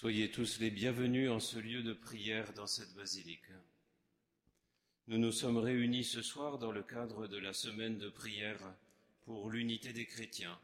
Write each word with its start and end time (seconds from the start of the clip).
Soyez 0.00 0.30
tous 0.30 0.60
les 0.60 0.70
bienvenus 0.70 1.28
en 1.28 1.40
ce 1.40 1.58
lieu 1.58 1.82
de 1.82 1.92
prière 1.92 2.52
dans 2.52 2.68
cette 2.68 2.94
basilique. 2.94 3.50
Nous 5.08 5.18
nous 5.18 5.32
sommes 5.32 5.56
réunis 5.56 6.04
ce 6.04 6.22
soir 6.22 6.60
dans 6.60 6.70
le 6.70 6.84
cadre 6.84 7.26
de 7.26 7.36
la 7.36 7.52
semaine 7.52 7.98
de 7.98 8.08
prière 8.08 8.60
pour 9.24 9.50
l'unité 9.50 9.92
des 9.92 10.06
chrétiens, 10.06 10.56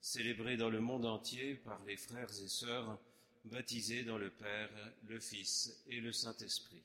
célébrée 0.00 0.56
dans 0.56 0.70
le 0.70 0.78
monde 0.78 1.04
entier 1.04 1.56
par 1.56 1.84
les 1.84 1.96
frères 1.96 2.30
et 2.30 2.46
sœurs 2.46 2.96
baptisés 3.46 4.04
dans 4.04 4.18
le 4.18 4.30
Père, 4.30 4.70
le 5.08 5.18
Fils 5.18 5.82
et 5.88 6.00
le 6.00 6.12
Saint-Esprit. 6.12 6.84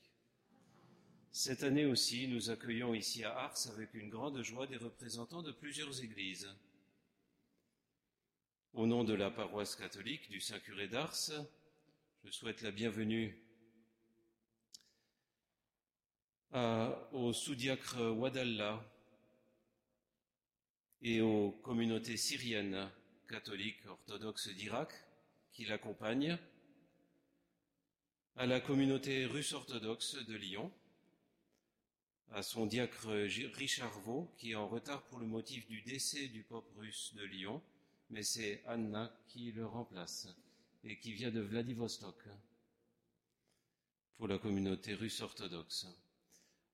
Cette 1.32 1.62
année 1.62 1.86
aussi, 1.86 2.28
nous 2.28 2.50
accueillons 2.50 2.96
ici 2.96 3.24
à 3.24 3.38
Ars 3.38 3.68
avec 3.74 3.94
une 3.94 4.10
grande 4.10 4.42
joie 4.42 4.66
des 4.66 4.78
représentants 4.78 5.44
de 5.44 5.52
plusieurs 5.52 6.04
églises. 6.04 6.50
Au 8.74 8.88
nom 8.88 9.04
de 9.04 9.14
la 9.14 9.30
paroisse 9.30 9.76
catholique 9.76 10.32
du 10.32 10.42
Saint-Curé 10.42 10.88
d'Ars, 10.88 11.30
je 12.24 12.30
souhaite 12.30 12.62
la 12.62 12.72
bienvenue 12.72 13.36
au 16.54 17.34
sous-diacre 17.34 18.00
Wadallah 18.12 18.84
et 21.02 21.22
aux 21.22 21.52
communautés 21.64 22.18
syriennes 22.18 22.92
catholiques 23.28 23.86
orthodoxes 23.88 24.50
d'Irak 24.50 24.94
qui 25.52 25.66
l'accompagnent, 25.66 26.38
à 28.36 28.46
la 28.46 28.62
communauté 28.62 29.26
russe 29.26 29.54
orthodoxe 29.54 30.16
de 30.16 30.36
Lyon, 30.36 30.72
à 32.32 32.44
son 32.44 32.68
diacre 32.68 33.10
Richard 33.56 34.00
Vaux, 34.02 34.32
qui 34.38 34.52
est 34.52 34.56
en 34.56 34.68
retard 34.68 35.04
pour 35.04 35.20
le 35.20 35.26
motif 35.26 35.68
du 35.68 35.82
décès 35.82 36.28
du 36.28 36.44
pape 36.44 36.70
russe 36.78 37.14
de 37.16 37.24
Lyon, 37.24 37.64
mais 38.10 38.24
c'est 38.24 38.64
Anna 38.68 39.12
qui 39.28 39.52
le 39.52 39.66
remplace 39.66 40.28
et 40.84 41.00
qui 41.00 41.14
vient 41.14 41.32
de 41.32 41.42
Vladivostok 41.42 42.28
pour 44.18 44.28
la 44.28 44.38
communauté 44.38 44.94
russe 44.94 45.22
orthodoxe. 45.22 45.88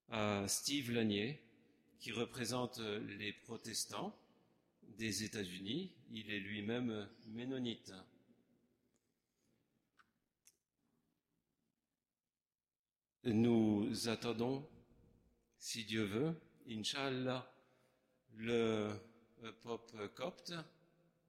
À 0.09 0.47
Steve 0.47 0.91
Lanier, 0.91 1.41
qui 1.99 2.11
représente 2.11 2.79
les 2.79 3.33
protestants 3.33 4.17
des 4.97 5.23
États-Unis, 5.23 5.93
il 6.11 6.31
est 6.31 6.39
lui-même 6.39 7.09
ménonite. 7.27 7.93
Nous 13.23 14.07
attendons 14.07 14.69
si 15.57 15.83
Dieu 15.83 16.05
veut, 16.05 16.39
Inch'Allah, 16.69 17.51
le 18.35 18.93
pape 19.63 20.13
copte 20.15 20.53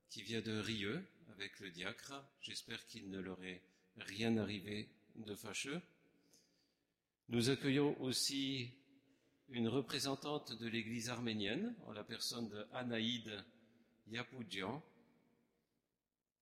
qui 0.08 0.22
vient 0.22 0.40
de 0.40 0.58
Rieux 0.58 1.04
avec 1.38 1.60
le 1.60 1.70
diacre. 1.70 2.14
J'espère 2.40 2.84
qu'il 2.86 3.10
ne 3.10 3.20
leur 3.20 3.40
est 3.44 3.62
rien 3.98 4.36
arrivé 4.38 4.88
de 5.14 5.36
fâcheux. 5.36 5.80
Nous 7.28 7.50
accueillons 7.50 8.00
aussi 8.02 8.74
une 9.48 9.68
représentante 9.68 10.52
de 10.58 10.66
l'Église 10.66 11.10
arménienne, 11.10 11.76
en 11.86 11.92
la 11.92 12.02
personne 12.02 12.48
de 12.48 12.66
Anaïd 12.72 13.44
Yapoudjian, 14.08 14.82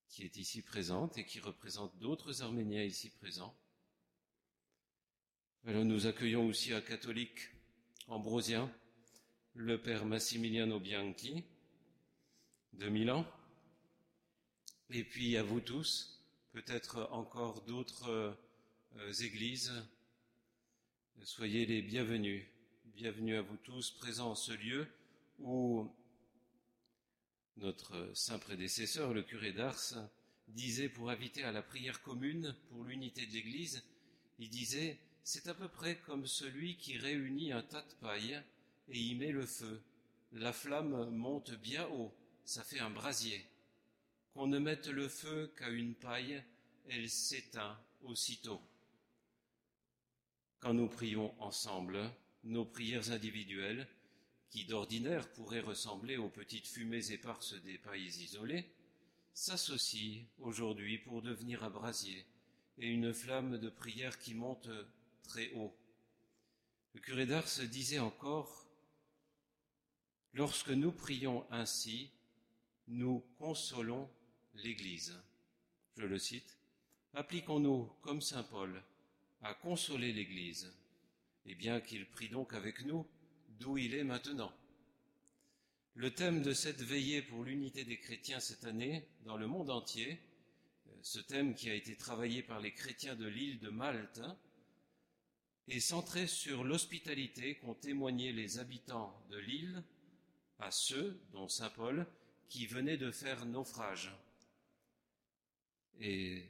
qui 0.09 0.23
est 0.23 0.39
ici 0.39 0.63
présente 0.63 1.19
et 1.19 1.27
qui 1.27 1.41
représente 1.41 1.99
d'autres 1.99 2.41
Arméniens 2.41 2.83
ici 2.83 3.11
présents. 3.11 3.55
Nous 5.65 6.07
accueillons 6.07 6.47
aussi 6.47 6.73
un 6.73 6.81
catholique 6.81 7.51
ambrosien, 8.07 8.73
le 9.53 9.79
père 9.79 10.07
Massimiliano 10.07 10.81
Bianchi, 10.81 11.45
de 12.73 12.89
Milan. 12.89 13.27
Et 14.91 15.03
puis 15.03 15.37
à 15.37 15.43
vous 15.43 15.61
tous, 15.61 16.23
peut-être 16.53 17.09
encore 17.11 17.63
d'autres 17.63 18.37
euh, 18.97 19.13
églises, 19.21 19.73
soyez 21.25 21.67
les 21.67 21.83
bienvenus. 21.83 22.47
Bienvenue 22.95 23.37
à 23.37 23.43
vous 23.43 23.57
tous 23.57 23.91
présents 23.91 24.31
en 24.31 24.35
ce 24.37 24.53
lieu 24.53 24.87
où 25.41 25.91
notre 27.57 28.13
saint 28.15 28.39
prédécesseur, 28.39 29.13
le 29.13 29.25
curé 29.25 29.53
d'Ars, 29.53 30.09
disait 30.47 30.89
pour 30.89 31.11
inviter 31.11 31.43
à 31.43 31.51
la 31.51 31.63
prière 31.63 32.01
commune 32.01 32.55
pour 32.69 32.85
l'unité 32.85 33.27
de 33.27 33.33
l'Église, 33.33 33.83
il 34.39 34.51
disait 34.51 35.01
c'est 35.25 35.49
à 35.49 35.55
peu 35.55 35.69
près 35.69 35.99
comme 36.07 36.29
celui 36.29 36.77
qui 36.77 36.97
réunit 36.97 37.51
un 37.51 37.63
tas 37.63 37.83
de 37.83 37.95
paille 38.01 38.41
et 38.89 39.01
y 39.01 39.17
met 39.17 39.33
le 39.33 39.47
feu. 39.47 39.83
La 40.31 40.53
flamme 40.53 41.11
monte 41.11 41.51
bien 41.59 41.89
haut, 41.89 42.15
ça 42.45 42.63
fait 42.63 42.79
un 42.79 42.91
brasier. 42.91 43.45
Qu'on 44.37 44.49
ne 44.49 44.59
mette 44.59 44.89
le 44.89 45.09
feu 45.09 45.51
qu'à 45.57 45.71
une 45.71 45.95
paille, 45.95 46.45
elle 46.91 47.09
s'éteint 47.09 47.81
aussitôt. 48.03 48.61
Quand 50.61 50.75
nous 50.75 50.89
prions 50.89 51.35
ensemble, 51.43 51.99
nos 52.45 52.67
prières 52.67 53.13
individuelles, 53.13 53.89
qui 54.51 54.67
d'ordinaire 54.67 55.27
pourraient 55.33 55.63
ressembler 55.63 56.19
aux 56.19 56.29
petites 56.29 56.67
fumées 56.67 57.13
éparses 57.13 57.55
des 57.63 57.79
pailles 57.79 58.09
isolées, 58.09 58.71
s'associent 59.33 60.27
aujourd'hui 60.41 60.99
pour 60.99 61.23
devenir 61.23 61.65
un 61.65 61.71
brasier 61.71 62.27
et 62.77 62.89
une 62.89 63.15
flamme 63.15 63.57
de 63.57 63.71
prière 63.71 64.19
qui 64.19 64.35
monte 64.35 64.69
très 65.23 65.51
haut. 65.55 65.75
Le 66.93 67.01
curé 67.01 67.25
d'Ars 67.25 67.49
disait 67.71 68.01
encore, 68.01 68.69
Lorsque 70.35 70.69
nous 70.69 70.93
prions 70.93 71.51
ainsi, 71.51 72.11
nous 72.87 73.25
consolons 73.39 74.11
l'Église. 74.63 75.19
Je 75.97 76.07
le 76.07 76.19
cite, 76.19 76.57
Appliquons-nous, 77.15 77.91
comme 78.03 78.21
Saint 78.21 78.43
Paul, 78.43 78.83
à 79.43 79.55
consoler 79.55 80.13
l'Église, 80.13 80.73
et 81.47 81.55
bien 81.55 81.81
qu'il 81.81 82.07
prie 82.07 82.29
donc 82.29 82.53
avec 82.53 82.85
nous 82.85 83.07
d'où 83.59 83.79
il 83.79 83.95
est 83.95 84.05
maintenant. 84.05 84.53
Le 85.95 86.13
thème 86.13 86.43
de 86.43 86.53
cette 86.53 86.83
veillée 86.83 87.23
pour 87.23 87.43
l'unité 87.43 87.85
des 87.85 87.99
chrétiens 87.99 88.41
cette 88.41 88.65
année, 88.65 89.09
dans 89.25 89.39
le 89.39 89.47
monde 89.47 89.71
entier, 89.71 90.21
ce 91.01 91.21
thème 91.21 91.55
qui 91.55 91.71
a 91.71 91.75
été 91.75 91.97
travaillé 91.97 92.43
par 92.43 92.61
les 92.61 92.75
chrétiens 92.75 93.17
de 93.17 93.27
l'île 93.27 93.61
de 93.61 93.71
Malte, 93.71 94.21
et 95.69 95.81
centré 95.81 96.27
sur 96.27 96.65
l'hospitalité 96.65 97.57
qu'ont 97.57 97.75
témoigné 97.75 98.33
les 98.33 98.59
habitants 98.59 99.19
de 99.31 99.39
l'île 99.39 99.83
à 100.59 100.71
ceux, 100.71 101.19
dont 101.33 101.49
Saint 101.49 101.71
Paul, 101.71 102.07
qui 102.49 102.67
venaient 102.67 102.97
de 102.97 103.11
faire 103.11 103.47
naufrage. 103.47 104.13
Et 106.01 106.43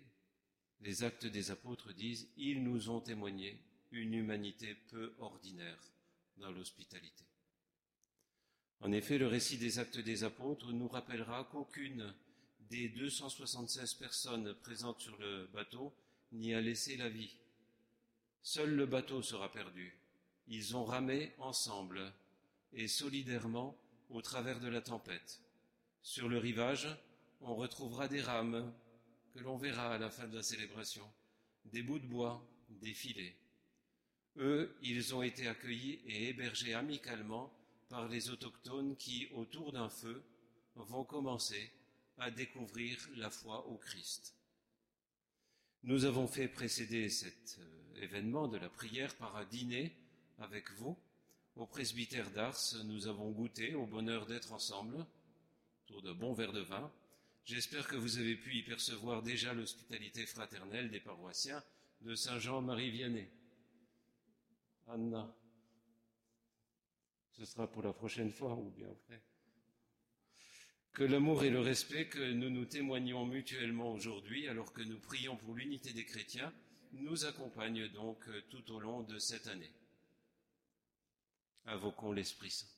les 0.81 1.05
actes 1.05 1.27
des 1.27 1.51
apôtres 1.51 1.93
disent, 1.93 2.29
ils 2.37 2.63
nous 2.63 2.91
ont 2.91 3.01
témoigné 3.01 3.59
une 3.93 4.15
humanité 4.15 4.75
peu 4.91 5.15
ordinaire 5.19 5.79
dans 6.37 6.51
l'hospitalité. 6.51 7.25
En 8.81 8.93
effet, 8.93 9.19
le 9.19 9.27
récit 9.27 9.59
des 9.59 9.79
actes 9.79 9.99
des 9.99 10.25
apôtres 10.25 10.73
nous 10.73 10.89
rappellera 10.89 11.45
qu'aucune 11.51 12.13
des 12.69 12.89
276 12.89 13.95
personnes 13.95 14.55
présentes 14.55 15.01
sur 15.01 15.17
le 15.19 15.47
bateau 15.47 15.95
n'y 16.33 16.55
a 16.55 16.61
laissé 16.61 16.97
la 16.97 17.09
vie. 17.09 17.37
Seul 18.43 18.75
le 18.75 18.87
bateau 18.87 19.23
sera 19.23 19.51
perdu. 19.51 19.99
Ils 20.49 20.77
ont 20.77 20.85
ramé 20.85 21.33
ensemble 21.39 22.13
et 22.73 22.89
solidairement 22.89 23.77
au 24.11 24.21
travers 24.23 24.61
de 24.61 24.69
la 24.69 24.81
tempête. 24.81 25.41
Sur 26.03 26.29
le 26.29 26.39
rivage, 26.39 26.89
on 27.41 27.57
retrouvera 27.57 28.09
des 28.09 28.21
rames 28.21 28.73
que 29.37 29.45
l'on 29.45 29.57
verra 29.57 29.95
à 29.95 29.99
la 29.99 30.11
fin 30.11 30.27
de 30.27 30.37
la 30.37 30.43
célébration, 30.43 31.07
des 31.67 31.83
bouts 31.83 31.99
de 31.99 32.07
bois, 32.07 32.43
des 32.71 32.95
filets. 32.95 33.37
Eux, 34.39 34.75
ils 34.83 35.15
ont 35.15 35.23
été 35.23 35.47
accueillis 35.47 36.01
et 36.07 36.29
hébergés 36.29 36.75
amicalement 36.75 37.53
par 37.89 38.09
les 38.09 38.31
autochtones 38.31 38.97
qui, 38.97 39.29
autour 39.33 39.73
d'un 39.73 39.89
feu, 39.89 40.23
vont 40.75 41.05
commencer 41.05 41.71
à 42.19 42.31
découvrir 42.31 42.99
la 43.17 43.31
foi 43.31 43.67
au 43.67 43.77
Christ. 43.77 44.35
Nous 45.83 46.05
avons 46.05 46.27
fait 46.27 46.49
précéder 46.49 47.09
cet 47.09 47.59
euh, 47.61 48.03
événement 48.03 48.49
de 48.49 48.57
la 48.57 48.69
prière 48.69 49.15
par 49.17 49.37
un 49.37 49.45
dîner 49.45 49.95
avec 50.39 50.71
vous. 50.73 50.99
Au 51.55 51.67
presbytère 51.67 52.31
d'Ars, 52.31 52.75
nous 52.85 53.07
avons 53.07 53.31
goûté 53.31 53.75
au 53.75 53.87
bonheur 53.87 54.27
d'être 54.27 54.53
ensemble 54.53 55.07
autour 55.85 56.03
de 56.03 56.13
bons 56.13 56.33
verres 56.33 56.53
de 56.53 56.61
vin. 56.61 56.91
J'espère 57.47 57.87
que 57.87 57.95
vous 57.95 58.19
avez 58.19 58.35
pu 58.35 58.57
y 58.57 58.63
percevoir 58.65 59.23
déjà 59.23 59.55
l'hospitalité 59.55 60.27
fraternelle 60.27 60.91
des 60.91 60.99
paroissiens 60.99 61.63
de 62.01 62.17
Saint-Jean-Marie 62.17 62.91
Vianney. 62.91 63.31
Anna, 64.89 65.33
ce 67.31 67.45
sera 67.45 67.71
pour 67.71 67.85
la 67.85 67.93
prochaine 67.93 68.33
fois 68.33 68.53
ou 68.57 68.71
bien 68.71 68.91
après. 68.91 69.23
Que 70.93 71.05
l'amour 71.05 71.45
et 71.45 71.51
le 71.51 71.61
respect 71.61 72.09
que 72.09 72.33
nous 72.33 72.51
nous 72.51 72.65
témoignons 72.65 73.25
mutuellement 73.25 73.93
aujourd'hui, 73.93 74.49
alors 74.49 74.73
que 74.73 74.83
nous 74.83 74.99
prions 74.99 75.37
pour 75.37 75.55
l'unité 75.55 75.93
des 75.93 76.05
chrétiens, 76.05 76.53
nous 76.95 77.27
accompagne 77.27 77.87
donc 77.93 78.25
tout 78.49 78.73
au 78.73 78.81
long 78.81 79.03
de 79.03 79.21
cette 79.21 79.47
année. 79.47 79.73
Invoquons 81.67 82.11
l'Esprit 82.11 82.51
Saint. 82.51 82.76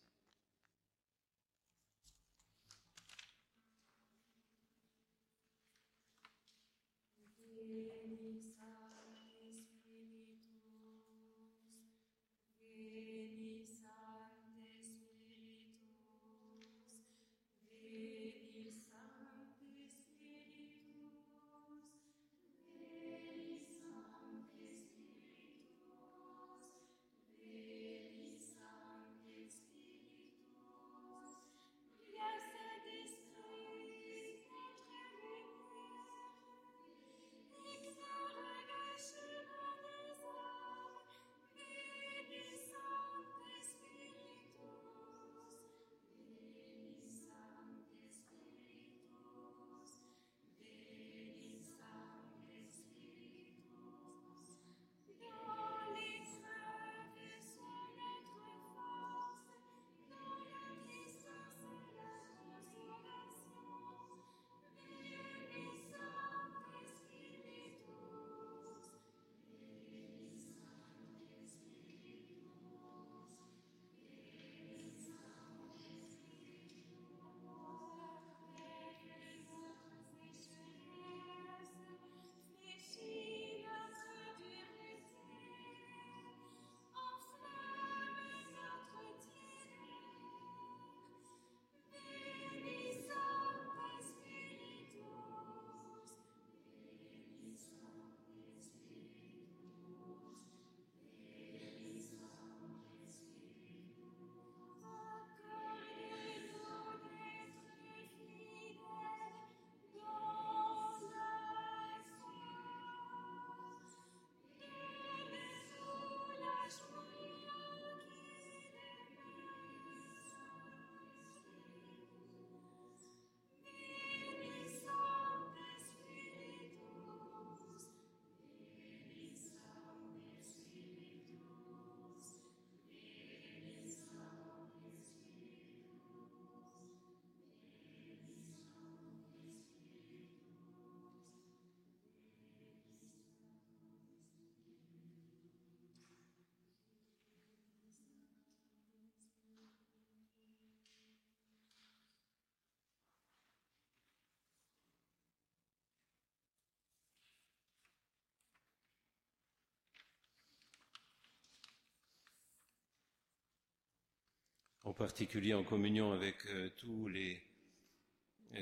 En 164.88 164.94
particulier 164.94 165.52
en 165.52 165.64
communion 165.64 166.12
avec 166.12 166.46
euh, 166.46 166.70
tous 166.78 167.08
les, 167.08 167.42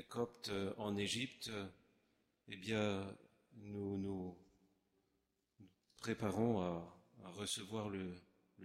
coptes 0.09 0.49
euh, 0.49 0.73
en 0.77 0.97
Égypte, 0.97 1.49
eh 2.49 2.57
bien, 2.57 3.15
nous 3.55 3.97
nous 3.97 4.37
préparons 6.01 6.61
à, 6.61 6.93
recevoir 7.31 7.87
le, 7.89 8.13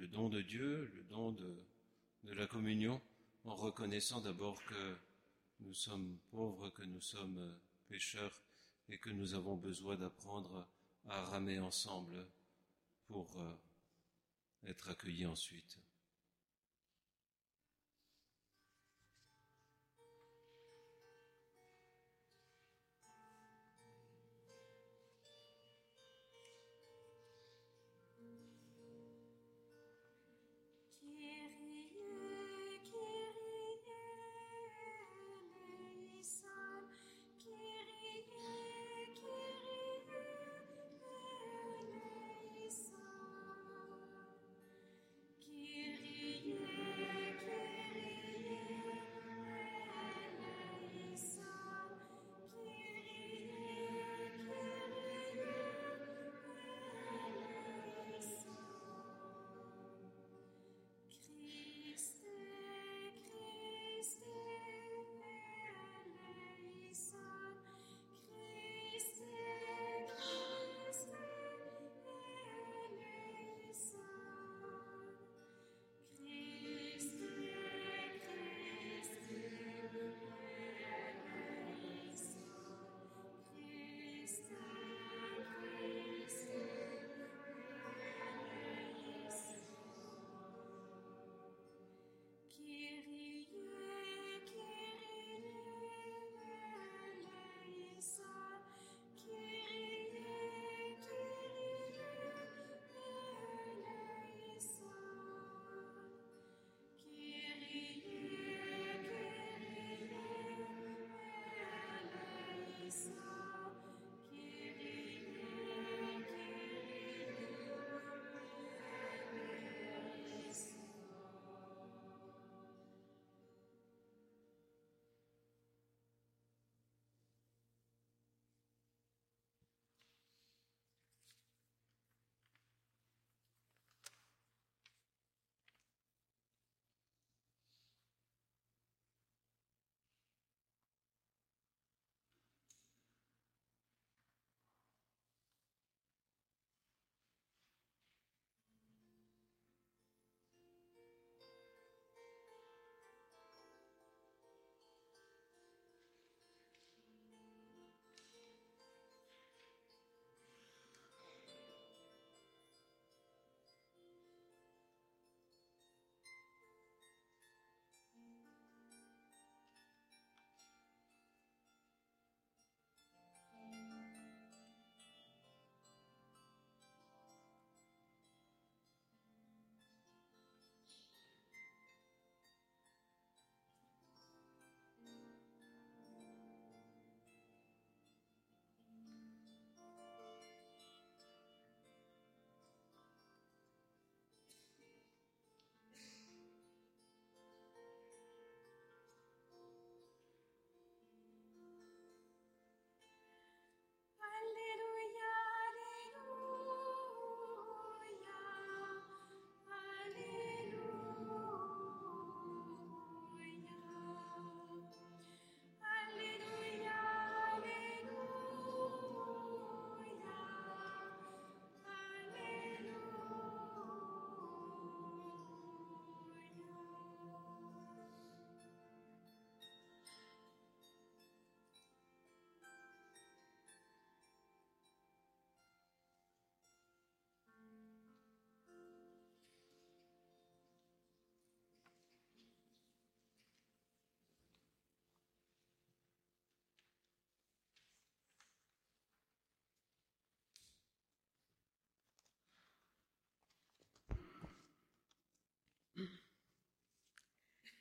don 0.08 0.28
de 0.28 0.42
Dieu, 0.42 0.90
le 0.92 1.04
don 1.04 1.30
de, 1.30 2.32
la 2.32 2.48
communion, 2.48 3.00
en 3.44 3.54
reconnaissant 3.54 4.20
d'abord 4.20 4.60
que 4.64 4.96
nous 5.60 5.74
sommes 5.74 6.18
pauvres, 6.32 6.68
que 6.70 6.82
nous 6.82 7.00
sommes 7.00 7.56
pécheurs 7.88 8.42
et 8.88 8.98
que 8.98 9.10
nous 9.10 9.34
avons 9.34 9.56
besoin 9.56 9.96
d'apprendre 9.96 10.66
à 11.08 11.22
ramer 11.26 11.60
ensemble 11.60 12.26
pour 13.06 13.30
euh, 13.40 14.68
être 14.68 14.88
accueillis 14.90 15.26
ensuite. 15.26 15.78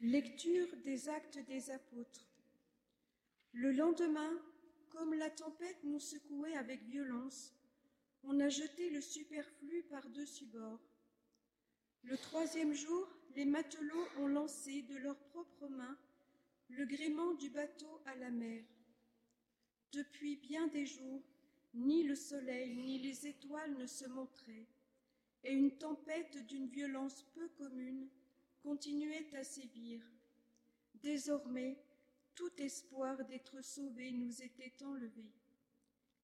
Lecture 0.04 0.68
des 0.84 1.10
actes 1.10 1.38
des 1.46 1.70
apôtres. 1.70 2.28
Le 3.54 3.72
lendemain, 3.72 4.32
comme 4.90 5.14
la 5.14 5.30
tempête 5.30 5.78
nous 5.84 6.00
secouait 6.00 6.56
avec 6.56 6.82
violence, 6.86 7.54
on 8.24 8.40
a 8.40 8.50
jeté 8.50 8.90
le 8.90 9.00
superflu 9.00 9.84
par-dessus 9.92 10.48
bord. 10.48 10.80
Le 12.02 12.18
troisième 12.18 12.74
jour, 12.74 13.08
les 13.36 13.46
matelots 13.46 14.08
ont 14.18 14.28
lancé 14.28 14.82
de 14.82 14.98
leurs 14.98 15.24
propres 15.26 15.68
mains 15.68 16.00
le 16.70 16.86
gréement 16.86 17.36
du 17.36 17.52
bateau 17.52 18.02
à 18.08 18.16
la 18.16 18.32
mer. 18.32 18.64
Depuis 19.92 20.38
bien 20.38 20.66
des 20.70 20.88
jours, 20.88 21.22
ni 21.76 22.02
le 22.02 22.16
soleil 22.16 22.76
ni 22.76 22.98
les 22.98 23.28
étoiles 23.28 23.78
ne 23.78 23.86
se 23.86 24.08
montraient, 24.08 24.66
et 25.44 25.54
une 25.54 25.78
tempête 25.78 26.44
d'une 26.48 26.70
violence 26.70 27.24
peu 27.36 27.48
commune 27.50 28.10
continuait 28.64 29.28
à 29.36 29.44
sévir. 29.44 30.02
Désormais, 30.96 31.78
tout 32.36 32.52
espoir 32.58 33.24
d'être 33.26 33.64
sauvés 33.64 34.12
nous 34.12 34.42
était 34.42 34.84
enlevé. 34.84 35.32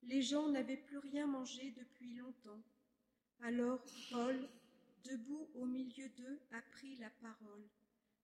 Les 0.03 0.21
gens 0.21 0.49
n'avaient 0.49 0.77
plus 0.77 0.99
rien 0.99 1.27
mangé 1.27 1.71
depuis 1.71 2.15
longtemps. 2.15 2.63
Alors 3.41 3.83
Paul, 4.11 4.47
debout 5.03 5.49
au 5.55 5.65
milieu 5.65 6.09
d'eux, 6.09 6.39
a 6.51 6.61
pris 6.73 6.95
la 6.97 7.09
parole. 7.09 7.67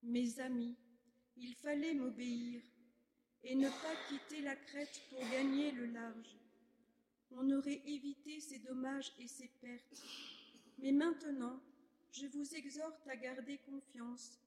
Mes 0.02 0.40
amis, 0.40 0.78
il 1.36 1.56
fallait 1.56 1.94
m'obéir 1.94 2.62
et 3.44 3.56
ne 3.56 3.68
pas 3.68 3.96
quitter 4.08 4.42
la 4.42 4.56
crête 4.56 5.02
pour 5.10 5.20
gagner 5.30 5.72
le 5.72 5.88
large. 5.88 6.38
On 7.32 7.50
aurait 7.52 7.82
évité 7.86 8.40
ces 8.40 8.60
dommages 8.60 9.12
et 9.20 9.28
ces 9.28 9.48
pertes. 9.60 10.04
Mais 10.78 10.92
maintenant, 10.92 11.60
je 12.14 12.28
vous 12.28 12.56
exhorte 12.56 13.08
à 13.08 13.16
garder 13.16 13.58
confiance, 13.58 14.40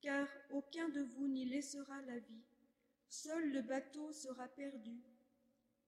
car 0.00 0.26
aucun 0.50 0.88
de 0.88 1.02
vous 1.02 1.28
n'y 1.28 1.44
laissera 1.44 2.00
la 2.02 2.18
vie. 2.18 2.42
Seul 3.08 3.52
le 3.52 3.60
bateau 3.60 4.10
sera 4.12 4.48
perdu. 4.48 4.98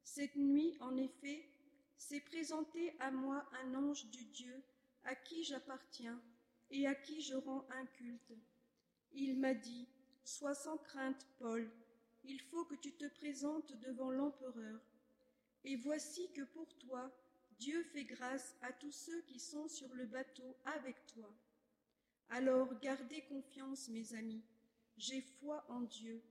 Cette 0.02 0.36
nuit, 0.36 0.76
en 0.80 0.96
effet, 0.98 1.48
s'est 1.96 2.20
présenté 2.20 2.94
à 3.00 3.10
moi 3.10 3.48
un 3.64 3.74
ange 3.74 4.04
du 4.10 4.26
Dieu 4.26 4.62
à 5.04 5.14
qui 5.14 5.42
j'appartiens 5.44 6.20
et 6.70 6.86
à 6.86 6.94
qui 6.94 7.22
je 7.22 7.34
rends 7.34 7.66
un 7.70 7.86
culte. 7.86 8.34
Il 9.12 9.38
m'a 9.40 9.54
dit, 9.54 9.88
Sois 10.24 10.54
sans 10.54 10.76
crainte, 10.76 11.26
Paul, 11.38 11.70
il 12.24 12.40
faut 12.40 12.64
que 12.66 12.74
tu 12.74 12.92
te 12.92 13.06
présentes 13.06 13.72
devant 13.80 14.10
l'empereur. 14.10 14.80
Et 15.64 15.76
voici 15.76 16.30
que 16.32 16.42
pour 16.42 16.74
toi, 16.76 17.10
Dieu 17.58 17.82
fait 17.84 18.04
grâce 18.04 18.54
à 18.62 18.72
tous 18.72 18.92
ceux 18.92 19.22
qui 19.22 19.38
sont 19.38 19.68
sur 19.68 19.92
le 19.94 20.06
bateau 20.06 20.56
avec 20.64 21.06
toi. 21.06 21.32
Alors 22.30 22.78
gardez 22.80 23.22
confiance, 23.22 23.88
mes 23.88 24.14
amis. 24.14 24.44
J'ai 24.96 25.20
foi 25.20 25.64
en 25.68 25.82
Dieu. 25.82 26.22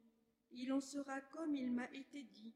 Il 0.51 0.71
en 0.71 0.81
sera 0.81 1.21
comme 1.21 1.55
il 1.55 1.71
m'a 1.71 1.91
été 1.93 2.23
dit. 2.23 2.53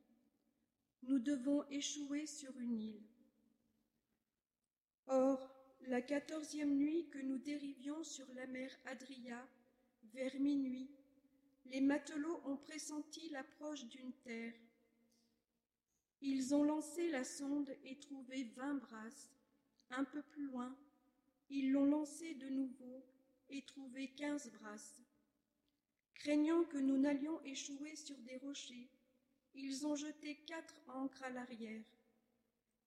Nous 1.03 1.19
devons 1.19 1.67
échouer 1.69 2.25
sur 2.25 2.57
une 2.59 2.79
île. 2.79 3.03
Or, 5.07 5.50
la 5.88 6.01
quatorzième 6.01 6.75
nuit 6.75 7.09
que 7.09 7.19
nous 7.19 7.38
dérivions 7.38 8.03
sur 8.03 8.25
la 8.33 8.45
mer 8.47 8.69
Adria, 8.86 9.47
vers 10.13 10.39
minuit, 10.39 10.89
les 11.65 11.81
matelots 11.81 12.41
ont 12.45 12.57
pressenti 12.57 13.29
l'approche 13.29 13.86
d'une 13.86 14.13
terre. 14.24 14.53
Ils 16.21 16.55
ont 16.55 16.63
lancé 16.63 17.09
la 17.09 17.24
sonde 17.24 17.75
et 17.83 18.00
trouvé 18.00 18.45
vingt 18.55 18.75
brasses. 18.75 19.31
Un 19.89 20.03
peu 20.03 20.21
plus 20.21 20.45
loin, 20.45 20.75
ils 21.49 21.71
l'ont 21.71 21.86
lancée 21.86 22.34
de 22.36 22.49
nouveau 22.49 23.06
et 23.49 23.62
trouvé 23.62 24.10
quinze 24.10 24.51
brasses. 24.60 25.01
Craignant 26.15 26.63
que 26.65 26.77
nous 26.77 26.97
n'allions 26.97 27.41
échouer 27.43 27.95
sur 27.95 28.17
des 28.17 28.38
rochers, 28.38 28.89
ils 29.53 29.86
ont 29.86 29.95
jeté 29.95 30.36
quatre 30.45 30.82
ancres 30.88 31.23
à 31.23 31.30
l'arrière, 31.30 31.84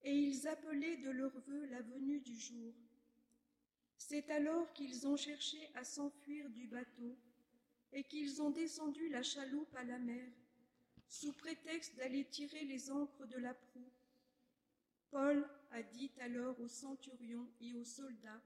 et 0.02 0.12
ils 0.12 0.46
appelaient 0.46 0.98
de 0.98 1.10
leur 1.10 1.32
vœu 1.40 1.66
la 1.66 1.80
venue 1.82 2.20
du 2.20 2.38
jour. 2.38 2.74
C'est 3.96 4.28
alors 4.30 4.72
qu'ils 4.72 5.06
ont 5.06 5.16
cherché 5.16 5.70
à 5.74 5.84
s'enfuir 5.84 6.50
du 6.50 6.66
bateau, 6.66 7.16
et 7.92 8.04
qu'ils 8.04 8.42
ont 8.42 8.50
descendu 8.50 9.08
la 9.08 9.22
chaloupe 9.22 9.74
à 9.74 9.84
la 9.84 9.98
mer, 9.98 10.28
sous 11.10 11.32
prétexte 11.32 11.96
d'aller 11.96 12.24
tirer 12.24 12.64
les 12.64 12.90
ancres 12.90 13.26
de 13.26 13.36
la 13.38 13.52
proue. 13.52 13.90
Paul 15.10 15.44
a 15.72 15.82
dit 15.82 16.12
alors 16.20 16.58
aux 16.60 16.68
centurions 16.68 17.50
et 17.60 17.74
aux 17.74 17.84
soldats, 17.84 18.40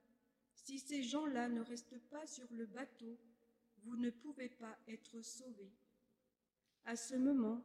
Si 0.55 0.79
ces 0.79 1.03
gens-là 1.03 1.49
ne 1.51 1.61
restent 1.61 2.01
pas 2.09 2.27
sur 2.27 2.51
le 2.53 2.65
bateau, 2.65 3.19
vous 3.83 3.97
ne 3.97 4.09
pouvez 4.09 4.49
pas 4.49 4.79
être 4.89 5.21
sauvés. 5.21 5.73
À 6.87 6.97
ce 6.97 7.17
moment, 7.17 7.63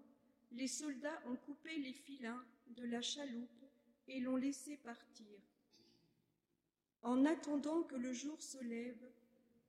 les 0.51 0.67
soldats 0.67 1.21
ont 1.27 1.37
coupé 1.37 1.77
les 1.77 1.93
filins 1.93 2.43
de 2.67 2.83
la 2.83 3.01
chaloupe 3.01 3.65
et 4.09 4.19
l'ont 4.19 4.35
laissé 4.35 4.75
partir. 4.77 5.39
En 7.03 7.23
attendant 7.25 7.83
que 7.83 7.95
le 7.95 8.11
jour 8.11 8.41
se 8.41 8.61
lève, 8.61 9.01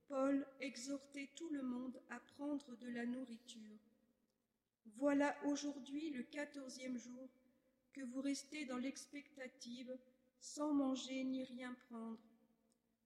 Paul 0.08 0.44
exhortait 0.58 1.30
tout 1.36 1.50
le 1.50 1.62
monde 1.62 2.00
à 2.08 2.18
prendre 2.18 2.76
de 2.78 2.88
la 2.88 3.06
nourriture. 3.06 3.89
Voilà 4.96 5.36
aujourd'hui 5.44 6.10
le 6.10 6.22
quatorzième 6.22 6.98
jour 6.98 7.28
que 7.92 8.02
vous 8.02 8.20
restez 8.20 8.64
dans 8.66 8.78
l'expectative 8.78 9.96
sans 10.38 10.72
manger 10.72 11.24
ni 11.24 11.44
rien 11.44 11.74
prendre. 11.88 12.20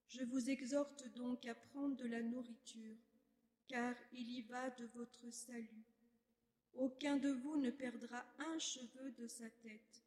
Je 0.09 0.25
vous 0.25 0.51
exhorte 0.51 1.09
donc 1.14 1.47
à 1.47 1.55
prendre 1.55 1.97
de 1.97 2.07
la 2.07 2.23
nourriture, 2.23 2.97
car 3.66 3.94
il 4.12 4.31
y 4.31 4.42
va 4.42 4.70
de 4.70 4.87
votre 4.94 5.31
salut. 5.31 5.85
Aucun 6.75 7.16
de 7.16 7.31
vous 7.31 7.57
ne 7.57 7.70
perdra 7.70 8.25
un 8.38 8.59
cheveu 8.59 9.11
de 9.12 9.27
sa 9.27 9.49
tête. 9.49 10.05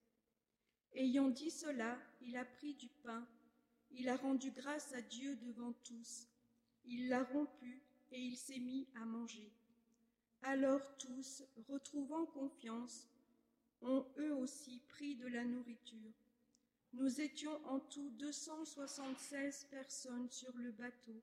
Ayant 0.93 1.29
dit 1.29 1.51
cela, 1.51 1.97
il 2.21 2.35
a 2.37 2.45
pris 2.45 2.73
du 2.75 2.89
pain, 3.03 3.25
il 3.91 4.09
a 4.09 4.17
rendu 4.17 4.51
grâce 4.51 4.93
à 4.93 5.01
Dieu 5.01 5.35
devant 5.37 5.73
tous, 5.83 6.27
il 6.85 7.09
l'a 7.09 7.23
rompu 7.23 7.81
et 8.11 8.19
il 8.19 8.37
s'est 8.37 8.59
mis 8.59 8.87
à 8.95 9.05
manger. 9.05 9.51
Alors 10.43 10.97
tous, 10.97 11.43
retrouvant 11.67 12.25
confiance, 12.25 13.07
ont 13.81 14.05
eux 14.17 14.35
aussi 14.35 14.81
pris 14.87 15.15
de 15.15 15.27
la 15.27 15.43
nourriture. 15.43 16.13
Nous 16.93 17.21
étions 17.21 17.59
en 17.67 17.79
tout 17.79 18.09
276 18.11 19.65
personnes 19.65 20.29
sur 20.29 20.55
le 20.57 20.71
bateau. 20.71 21.21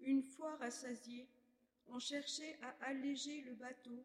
Une 0.00 0.22
fois 0.22 0.56
rassasiés, 0.56 1.28
on 1.88 1.98
cherchait 1.98 2.58
à 2.62 2.86
alléger 2.86 3.42
le 3.42 3.54
bateau 3.54 4.04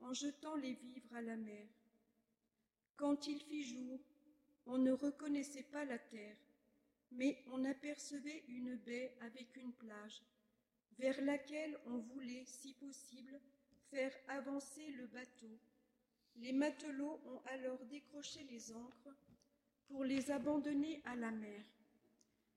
en 0.00 0.12
jetant 0.12 0.56
les 0.56 0.74
vivres 0.74 1.14
à 1.14 1.22
la 1.22 1.36
mer. 1.36 1.66
Quand 2.96 3.26
il 3.26 3.40
fit 3.40 3.64
jour, 3.64 4.00
on 4.66 4.78
ne 4.78 4.92
reconnaissait 4.92 5.64
pas 5.64 5.84
la 5.84 5.98
terre, 5.98 6.36
mais 7.10 7.42
on 7.48 7.64
apercevait 7.64 8.44
une 8.48 8.76
baie 8.76 9.16
avec 9.20 9.56
une 9.56 9.72
plage, 9.72 10.22
vers 10.98 11.20
laquelle 11.22 11.78
on 11.86 11.98
voulait, 11.98 12.44
si 12.46 12.74
possible, 12.74 13.40
faire 13.92 14.12
avancer 14.28 14.90
le 14.92 15.06
bateau. 15.06 15.58
Les 16.36 16.52
matelots 16.52 17.20
ont 17.26 17.42
alors 17.50 17.84
décroché 17.90 18.42
les 18.50 18.72
ancres 18.72 19.14
pour 19.86 20.04
les 20.04 20.30
abandonner 20.30 21.02
à 21.04 21.14
la 21.14 21.30
mer. 21.30 21.62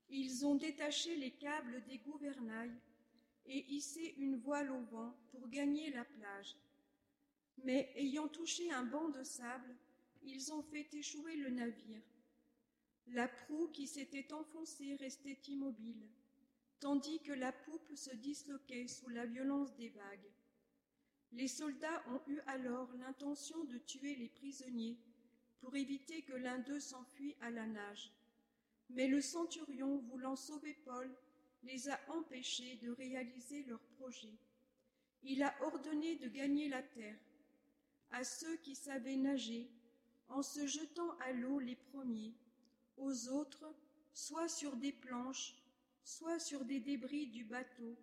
Ils 0.08 0.46
ont 0.46 0.54
détaché 0.54 1.14
les 1.16 1.32
câbles 1.32 1.84
des 1.84 1.98
gouvernails 1.98 2.80
et 3.44 3.66
hissé 3.68 4.14
une 4.16 4.36
voile 4.36 4.70
au 4.70 4.80
vent 4.80 5.14
pour 5.30 5.46
gagner 5.48 5.90
la 5.90 6.06
plage. 6.06 6.56
Mais 7.64 7.92
ayant 7.96 8.28
touché 8.28 8.72
un 8.72 8.84
banc 8.84 9.10
de 9.10 9.22
sable, 9.22 9.76
ils 10.22 10.52
ont 10.52 10.62
fait 10.62 10.88
échouer 10.94 11.36
le 11.36 11.50
navire. 11.50 12.02
La 13.08 13.28
proue 13.28 13.68
qui 13.68 13.86
s'était 13.86 14.32
enfoncée 14.32 14.96
restait 14.96 15.38
immobile, 15.48 16.08
tandis 16.80 17.20
que 17.20 17.32
la 17.32 17.52
poupe 17.52 17.94
se 17.94 18.14
disloquait 18.16 18.88
sous 18.88 19.10
la 19.10 19.26
violence 19.26 19.74
des 19.76 19.90
vagues. 19.90 20.30
Les 21.36 21.48
soldats 21.48 22.02
ont 22.08 22.20
eu 22.30 22.40
alors 22.46 22.90
l'intention 22.94 23.62
de 23.64 23.76
tuer 23.76 24.16
les 24.16 24.30
prisonniers 24.30 24.96
pour 25.60 25.76
éviter 25.76 26.22
que 26.22 26.32
l'un 26.32 26.58
d'eux 26.60 26.80
s'enfuit 26.80 27.36
à 27.42 27.50
la 27.50 27.66
nage. 27.66 28.10
Mais 28.88 29.06
le 29.06 29.20
centurion, 29.20 29.98
voulant 29.98 30.34
sauver 30.34 30.72
Paul, 30.86 31.14
les 31.62 31.90
a 31.90 32.00
empêchés 32.08 32.76
de 32.76 32.90
réaliser 32.90 33.64
leur 33.64 33.80
projet. 33.98 34.32
Il 35.24 35.42
a 35.42 35.54
ordonné 35.60 36.16
de 36.16 36.28
gagner 36.28 36.70
la 36.70 36.82
terre 36.82 37.18
à 38.12 38.24
ceux 38.24 38.56
qui 38.56 38.74
savaient 38.74 39.16
nager 39.16 39.68
en 40.28 40.42
se 40.42 40.66
jetant 40.66 41.18
à 41.18 41.32
l'eau 41.32 41.58
les 41.58 41.76
premiers, 41.76 42.34
aux 42.96 43.28
autres 43.28 43.74
soit 44.14 44.48
sur 44.48 44.74
des 44.76 44.92
planches, 44.92 45.54
soit 46.02 46.38
sur 46.38 46.64
des 46.64 46.80
débris 46.80 47.26
du 47.26 47.44
bateau. 47.44 47.94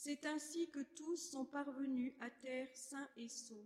C'est 0.00 0.26
ainsi 0.26 0.70
que 0.70 0.78
tous 0.94 1.16
sont 1.16 1.44
parvenus 1.44 2.12
à 2.20 2.30
terre 2.30 2.68
sains 2.72 3.08
et 3.16 3.26
saufs. 3.26 3.56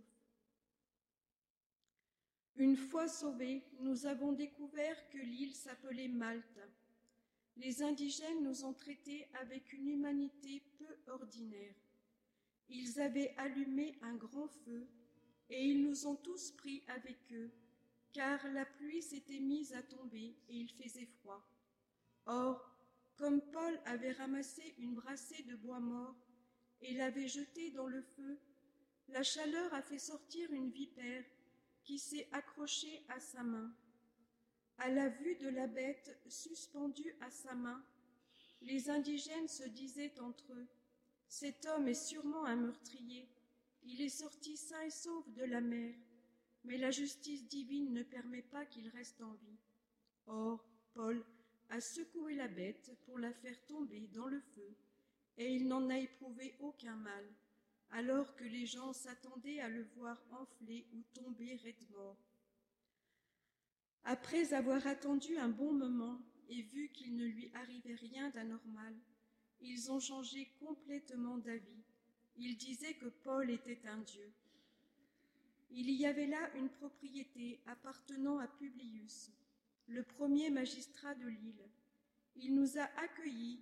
Une 2.55 2.75
fois 2.75 3.07
sauvés, 3.07 3.63
nous 3.81 4.07
avons 4.07 4.33
découvert 4.33 4.97
que 5.09 5.19
l'île 5.19 5.53
s'appelait 5.53 6.07
Malte. 6.07 6.59
Les 7.55 7.83
indigènes 7.83 8.41
nous 8.41 8.65
ont 8.65 8.73
traités 8.73 9.27
avec 9.41 9.73
une 9.73 9.87
humanité 9.87 10.63
peu 10.79 11.11
ordinaire. 11.11 11.75
Ils 12.67 12.99
avaient 12.99 13.35
allumé 13.37 13.99
un 14.01 14.15
grand 14.15 14.47
feu 14.47 14.87
et 15.51 15.63
ils 15.63 15.83
nous 15.83 16.07
ont 16.07 16.15
tous 16.15 16.49
pris 16.49 16.83
avec 16.87 17.19
eux, 17.31 17.51
car 18.11 18.43
la 18.53 18.65
pluie 18.65 19.03
s'était 19.03 19.39
mise 19.39 19.71
à 19.75 19.83
tomber 19.83 20.35
et 20.49 20.55
il 20.55 20.69
faisait 20.71 21.09
froid. 21.21 21.47
Or, 22.25 22.72
Paul 23.31 23.79
avait 23.85 24.11
ramassé 24.11 24.75
une 24.79 24.95
brassée 24.95 25.43
de 25.43 25.55
bois 25.55 25.79
mort 25.79 26.15
et 26.81 26.93
l'avait 26.93 27.29
jetée 27.29 27.71
dans 27.71 27.87
le 27.87 28.01
feu, 28.01 28.37
la 29.07 29.23
chaleur 29.23 29.73
a 29.73 29.81
fait 29.81 29.99
sortir 29.99 30.51
une 30.51 30.69
vipère 30.69 31.23
qui 31.83 31.99
s'est 31.99 32.27
accrochée 32.33 33.05
à 33.07 33.19
sa 33.19 33.43
main. 33.43 33.73
À 34.77 34.89
la 34.89 35.07
vue 35.07 35.35
de 35.35 35.47
la 35.47 35.67
bête 35.67 36.19
suspendue 36.27 37.15
à 37.21 37.29
sa 37.29 37.53
main, 37.55 37.83
Les 38.61 38.89
indigènes 38.89 39.49
se 39.49 39.67
disaient 39.67 40.17
entre 40.19 40.53
eux, 40.53 40.67
Cet 41.27 41.65
homme 41.65 41.89
est 41.89 41.93
sûrement 41.93 42.45
un 42.45 42.55
meurtrier. 42.55 43.27
Il 43.83 44.01
est 44.01 44.07
sorti 44.07 44.55
sain 44.55 44.81
et 44.81 44.89
sauf 44.89 45.29
de 45.31 45.43
la 45.43 45.59
mer, 45.59 45.93
mais 46.63 46.77
la 46.77 46.91
justice 46.91 47.45
divine 47.47 47.93
ne 47.93 48.03
permet 48.03 48.41
pas 48.41 48.65
qu'il 48.65 48.87
reste 48.89 49.21
en 49.21 49.33
vie. 49.33 49.59
Or, 50.27 50.65
Paul 50.93 51.25
a 51.73 51.81
secoué 51.81 52.35
la 52.35 52.47
bête 52.47 52.95
pour 53.03 53.17
la 53.17 53.33
faire 53.33 53.59
tomber 53.65 54.07
dans 54.13 54.27
le 54.27 54.39
feu, 54.39 54.75
et 55.37 55.55
il 55.55 55.67
n'en 55.67 55.89
a 55.89 55.97
éprouvé 55.97 56.55
aucun 56.59 56.95
mal, 56.95 57.25
alors 57.89 58.35
que 58.35 58.43
les 58.43 58.67
gens 58.67 58.93
s'attendaient 58.93 59.59
à 59.59 59.69
le 59.69 59.81
voir 59.95 60.23
enfler 60.39 60.85
ou 60.93 61.01
tomber 61.19 61.55
raide 61.63 61.89
mort. 61.89 62.19
Après 64.03 64.53
avoir 64.53 64.85
attendu 64.85 65.35
un 65.37 65.49
bon 65.49 65.73
moment 65.73 66.21
et 66.47 66.61
vu 66.61 66.89
qu'il 66.89 67.15
ne 67.15 67.25
lui 67.25 67.49
arrivait 67.55 67.95
rien 67.95 68.29
d'anormal, 68.29 68.93
ils 69.59 69.91
ont 69.91 69.99
changé 69.99 70.51
complètement 70.59 71.39
d'avis. 71.39 71.83
Ils 72.35 72.55
disaient 72.55 72.97
que 72.97 73.09
Paul 73.09 73.49
était 73.49 73.81
un 73.87 73.97
dieu. 73.97 74.31
Il 75.71 75.89
y 75.89 76.05
avait 76.05 76.27
là 76.27 76.55
une 76.55 76.69
propriété 76.69 77.61
appartenant 77.65 78.37
à 78.37 78.47
Publius, 78.47 79.31
le 79.87 80.03
premier 80.03 80.49
magistrat 80.49 81.15
de 81.15 81.27
l'île. 81.27 81.69
Il 82.35 82.55
nous 82.55 82.77
a 82.77 82.83
accueillis 83.01 83.61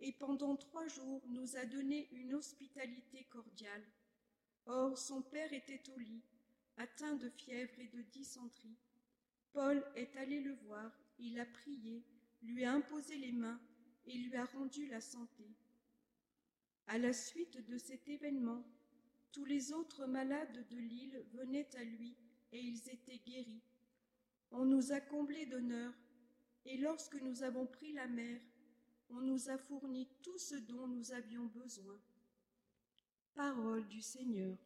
et 0.00 0.12
pendant 0.12 0.56
trois 0.56 0.86
jours 0.88 1.22
nous 1.28 1.56
a 1.56 1.64
donné 1.64 2.08
une 2.12 2.34
hospitalité 2.34 3.24
cordiale. 3.30 3.84
Or 4.66 4.98
son 4.98 5.22
père 5.22 5.52
était 5.52 5.82
au 5.90 5.98
lit, 5.98 6.22
atteint 6.76 7.14
de 7.14 7.28
fièvre 7.30 7.78
et 7.78 7.88
de 7.88 8.02
dysenterie. 8.02 8.76
Paul 9.52 9.84
est 9.96 10.16
allé 10.16 10.40
le 10.40 10.54
voir, 10.54 10.90
il 11.18 11.38
a 11.38 11.46
prié, 11.46 12.04
lui 12.42 12.64
a 12.64 12.72
imposé 12.72 13.16
les 13.16 13.32
mains 13.32 13.60
et 14.06 14.14
lui 14.14 14.36
a 14.36 14.44
rendu 14.44 14.86
la 14.86 15.00
santé. 15.00 15.44
À 16.86 16.98
la 16.98 17.12
suite 17.12 17.64
de 17.66 17.78
cet 17.78 18.08
événement, 18.08 18.64
tous 19.30 19.44
les 19.44 19.72
autres 19.72 20.06
malades 20.06 20.66
de 20.68 20.76
l'île 20.76 21.24
venaient 21.32 21.68
à 21.76 21.84
lui 21.84 22.16
et 22.52 22.60
ils 22.60 22.90
étaient 22.90 23.18
guéris. 23.18 23.62
On 24.52 24.64
nous 24.66 24.92
a 24.92 25.00
comblés 25.00 25.46
d'honneur, 25.46 25.92
et 26.66 26.76
lorsque 26.76 27.20
nous 27.22 27.42
avons 27.42 27.66
pris 27.66 27.92
la 27.92 28.06
mer, 28.06 28.38
on 29.08 29.20
nous 29.20 29.48
a 29.48 29.56
fourni 29.56 30.08
tout 30.22 30.38
ce 30.38 30.56
dont 30.56 30.86
nous 30.86 31.12
avions 31.12 31.46
besoin. 31.46 31.98
Parole 33.34 33.88
du 33.88 34.02
Seigneur. 34.02 34.58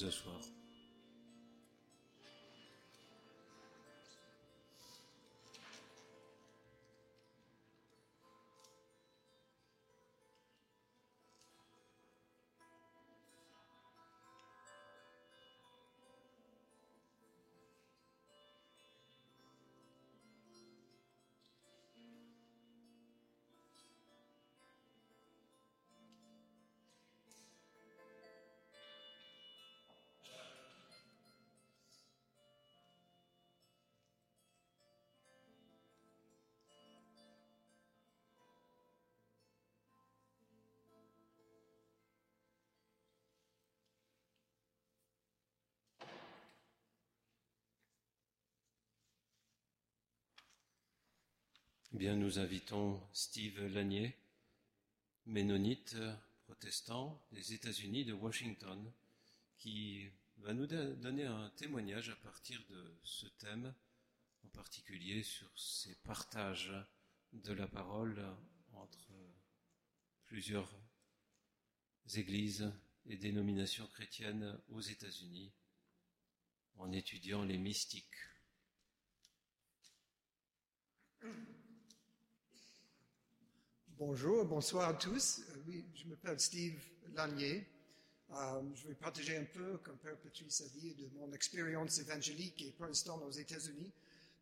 Vous 0.00 0.06
asseoir. 0.06 0.40
Bien, 51.92 52.14
nous 52.14 52.38
invitons 52.38 53.02
Steve 53.12 53.66
Lanier, 53.66 54.16
ménonite 55.26 55.96
protestant 56.44 57.20
des 57.32 57.52
États-Unis 57.52 58.04
de 58.04 58.12
Washington, 58.12 58.92
qui 59.58 60.08
va 60.36 60.54
nous 60.54 60.68
donner 60.68 61.24
un 61.24 61.50
témoignage 61.56 62.08
à 62.08 62.14
partir 62.14 62.64
de 62.70 62.96
ce 63.02 63.26
thème, 63.26 63.74
en 64.44 64.48
particulier 64.50 65.24
sur 65.24 65.50
ces 65.58 65.96
partages 66.04 66.72
de 67.32 67.52
la 67.52 67.66
parole 67.66 68.24
entre 68.74 69.12
plusieurs 70.26 70.72
églises 72.14 72.72
et 73.06 73.16
dénominations 73.16 73.88
chrétiennes 73.88 74.56
aux 74.68 74.80
États-Unis, 74.80 75.52
en 76.76 76.92
étudiant 76.92 77.42
les 77.42 77.58
mystiques. 77.58 78.06
Bonjour, 84.00 84.46
bonsoir 84.46 84.88
à 84.88 84.94
tous. 84.94 85.42
Euh, 85.50 85.62
oui, 85.68 85.84
je 85.94 86.08
m'appelle 86.08 86.40
Steve 86.40 86.80
Lanier. 87.14 87.66
Euh, 88.32 88.62
je 88.74 88.88
vais 88.88 88.94
partager 88.94 89.36
un 89.36 89.44
peu, 89.44 89.76
comme 89.84 89.98
Père 89.98 90.16
Patrice 90.16 90.62
a 90.62 90.68
dit, 90.68 90.94
de 90.94 91.06
mon 91.18 91.30
expérience 91.34 91.98
évangélique 91.98 92.62
et 92.62 92.72
protestante 92.72 93.22
aux 93.22 93.30
États-Unis. 93.30 93.92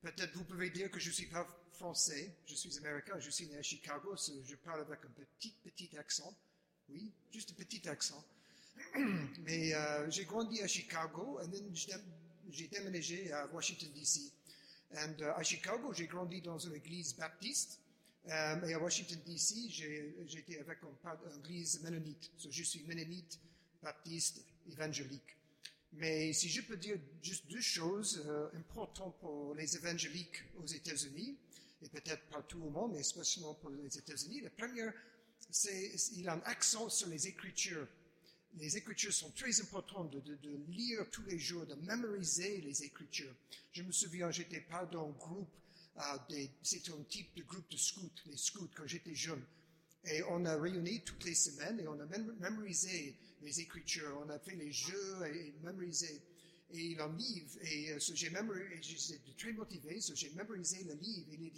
Peut-être 0.00 0.32
vous 0.36 0.44
pouvez 0.44 0.70
dire 0.70 0.92
que 0.92 1.00
je 1.00 1.08
ne 1.08 1.12
suis 1.12 1.26
pas 1.26 1.44
français, 1.72 2.36
je 2.46 2.54
suis 2.54 2.78
américain, 2.78 3.18
je 3.18 3.30
suis 3.30 3.48
né 3.48 3.56
à 3.56 3.62
Chicago, 3.62 4.14
je 4.16 4.54
parle 4.54 4.82
avec 4.82 5.00
un 5.04 5.10
petit, 5.10 5.52
petit 5.64 5.98
accent. 5.98 6.32
Oui, 6.88 7.12
juste 7.32 7.50
un 7.50 7.54
petit 7.54 7.88
accent. 7.88 8.24
Mais 9.40 9.74
euh, 9.74 10.08
j'ai 10.08 10.24
grandi 10.24 10.62
à 10.62 10.68
Chicago 10.68 11.40
et 11.40 12.52
j'ai 12.52 12.68
déménagé 12.68 13.32
à 13.32 13.48
Washington, 13.48 13.90
D.C. 13.92 14.20
Et 14.92 15.24
à 15.24 15.42
Chicago, 15.42 15.92
j'ai 15.92 16.06
grandi 16.06 16.40
dans 16.42 16.58
une 16.60 16.74
église 16.74 17.16
baptiste. 17.16 17.80
Euh, 18.28 18.66
et 18.66 18.74
à 18.74 18.78
Washington, 18.78 19.18
D.C., 19.24 19.54
j'étais 20.26 20.58
avec 20.58 20.78
une 20.82 21.38
église 21.38 21.80
ménonite. 21.82 22.30
je 22.50 22.62
suis 22.62 22.82
ménonite, 22.82 23.38
baptiste, 23.82 24.44
évangélique. 24.70 25.36
Mais 25.94 26.32
si 26.34 26.48
je 26.50 26.60
peux 26.60 26.76
dire 26.76 26.98
juste 27.22 27.46
deux 27.48 27.62
choses 27.62 28.22
euh, 28.26 28.48
importantes 28.54 29.18
pour 29.20 29.54
les 29.54 29.76
évangéliques 29.76 30.44
aux 30.62 30.66
États-Unis, 30.66 31.38
et 31.80 31.88
peut-être 31.88 32.22
pas 32.28 32.42
tout 32.42 32.60
le 32.60 32.68
monde, 32.68 32.92
mais 32.94 33.02
spécialement 33.02 33.54
pour 33.54 33.70
les 33.70 33.96
États-Unis, 33.96 34.42
la 34.42 34.50
première, 34.50 34.92
c'est 35.50 35.94
qu'il 35.96 36.28
a 36.28 36.34
un 36.34 36.42
accent 36.42 36.90
sur 36.90 37.08
les 37.08 37.28
Écritures. 37.28 37.86
Les 38.58 38.76
Écritures 38.76 39.12
sont 39.12 39.30
très 39.30 39.60
importantes 39.60 40.10
de, 40.10 40.34
de, 40.34 40.58
lire 40.68 41.08
tous 41.10 41.22
les 41.22 41.38
jours, 41.38 41.64
de 41.64 41.74
mémoriser 41.76 42.60
les 42.60 42.82
Écritures. 42.82 43.34
Je 43.72 43.82
me 43.82 43.92
souviens, 43.92 44.30
j'étais 44.30 44.60
pas 44.60 44.84
dans 44.84 45.08
un 45.08 45.12
groupe 45.12 45.48
c'était 46.62 46.92
un 46.92 47.02
type 47.08 47.34
de 47.36 47.42
groupe 47.42 47.70
de 47.70 47.76
scouts, 47.76 48.10
les 48.26 48.36
scouts, 48.36 48.70
quand 48.74 48.86
j'étais 48.86 49.14
jeune. 49.14 49.42
Et 50.04 50.22
on 50.30 50.44
a 50.44 50.56
réuni 50.56 51.02
toutes 51.02 51.24
les 51.24 51.34
semaines 51.34 51.80
et 51.80 51.88
on 51.88 51.98
a 52.00 52.06
mémorisé 52.06 53.16
les 53.42 53.60
écritures, 53.60 54.20
on 54.24 54.30
a 54.30 54.38
fait 54.38 54.54
les 54.54 54.72
jeux 54.72 55.26
et, 55.26 55.54
mémorisé 55.62 56.22
et 56.72 56.98
un 56.98 57.12
livre. 57.16 57.58
Et 57.62 57.92
euh, 57.92 57.98
j'ai 57.98 58.30
j'étais 58.80 59.32
très 59.36 59.52
motivé, 59.52 59.98
j'ai 60.14 60.30
mémorisé 60.30 60.84
le 60.84 60.94
livre. 60.94 61.28
Il 61.32 61.46
est 61.46 61.52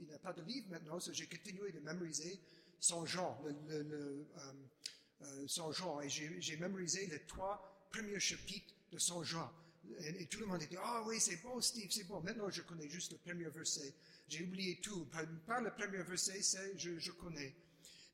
il 0.00 0.06
n'y 0.06 0.14
a 0.14 0.18
pas 0.18 0.32
de 0.32 0.42
livre 0.42 0.68
maintenant, 0.70 0.98
j'ai 0.98 1.26
continué 1.26 1.72
de 1.72 1.80
mémoriser 1.80 2.38
son 2.80 3.04
genre, 3.06 3.42
le, 3.68 3.82
le, 3.82 4.26
euh, 4.36 4.52
euh, 5.22 5.44
son 5.46 5.72
genre. 5.72 6.02
Et 6.02 6.08
j'ai 6.08 6.56
mémorisé 6.56 7.06
les 7.06 7.20
trois 7.26 7.88
premiers 7.90 8.20
chapitres 8.20 8.74
de 8.92 8.98
son 8.98 9.22
genre. 9.22 9.52
Et, 10.00 10.26
tout 10.26 10.40
le 10.40 10.46
monde 10.46 10.60
dit, 10.60 10.76
ah 10.82 11.02
oui, 11.06 11.18
c'est 11.20 11.42
bon, 11.42 11.60
Steve, 11.60 11.90
c'est 11.90 12.04
bon. 12.04 12.20
Maintenant, 12.20 12.48
je 12.50 12.62
connais 12.62 12.88
juste 12.88 13.12
le 13.12 13.18
premier 13.18 13.48
verset. 13.48 13.94
J'ai 14.28 14.44
oublié 14.44 14.80
tout. 14.80 15.06
Par, 15.06 15.60
le 15.60 15.70
premier 15.70 16.02
verset, 16.02 16.40
je, 16.76 16.98
je 16.98 17.12
connais. 17.12 17.54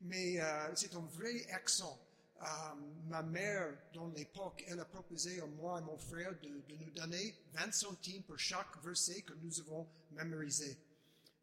Mais 0.02 0.40
euh, 0.40 0.74
c'est 0.74 0.94
un 0.94 1.00
vrai 1.00 1.46
accent. 1.50 1.98
Euh, 2.42 2.46
ma 3.08 3.22
mère, 3.22 3.74
dans 3.94 4.08
l'époque, 4.08 4.64
elle 4.66 4.80
a 4.80 4.84
proposé 4.84 5.40
à 5.40 5.46
moi 5.46 5.80
et 5.80 5.84
mon 5.84 5.96
frère 5.96 6.32
de, 6.42 6.48
de, 6.48 6.84
nous 6.84 6.90
donner 6.90 7.34
20 7.54 7.72
centimes 7.72 8.22
pour 8.22 8.38
chaque 8.38 8.82
verset 8.82 9.22
que 9.22 9.34
nous 9.42 9.60
avons 9.60 9.86
mémorisé. 10.12 10.76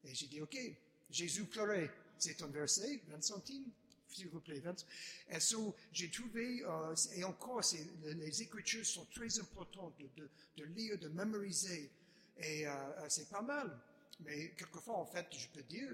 Et 0.03 0.13
j'ai 0.13 0.27
dit, 0.27 0.41
OK, 0.41 0.57
Jésus 1.09 1.45
pleurait. 1.45 1.91
C'est 2.17 2.41
un 2.43 2.47
verset, 2.47 3.01
20 3.07 3.23
centimes, 3.23 3.71
s'il 4.11 4.27
vous 4.29 4.39
plaît, 4.39 4.59
Vince. 4.59 4.85
Et 5.29 5.39
so, 5.39 5.75
j'ai 5.91 6.09
trouvé, 6.09 6.63
euh, 6.63 6.95
et 7.15 7.23
encore, 7.23 7.61
les 8.03 8.41
écritures 8.41 8.85
sont 8.85 9.05
très 9.05 9.39
importantes 9.39 9.95
de, 9.99 10.09
de, 10.21 10.29
de 10.57 10.63
lire, 10.65 10.97
de 10.99 11.09
mémoriser. 11.09 11.91
Et 12.37 12.67
euh, 12.67 12.71
euh, 12.71 13.05
c'est 13.09 13.29
pas 13.29 13.41
mal. 13.41 13.77
Mais 14.23 14.53
quelquefois, 14.55 14.97
en 14.97 15.05
fait, 15.05 15.25
je 15.31 15.47
peux 15.47 15.63
dire, 15.63 15.89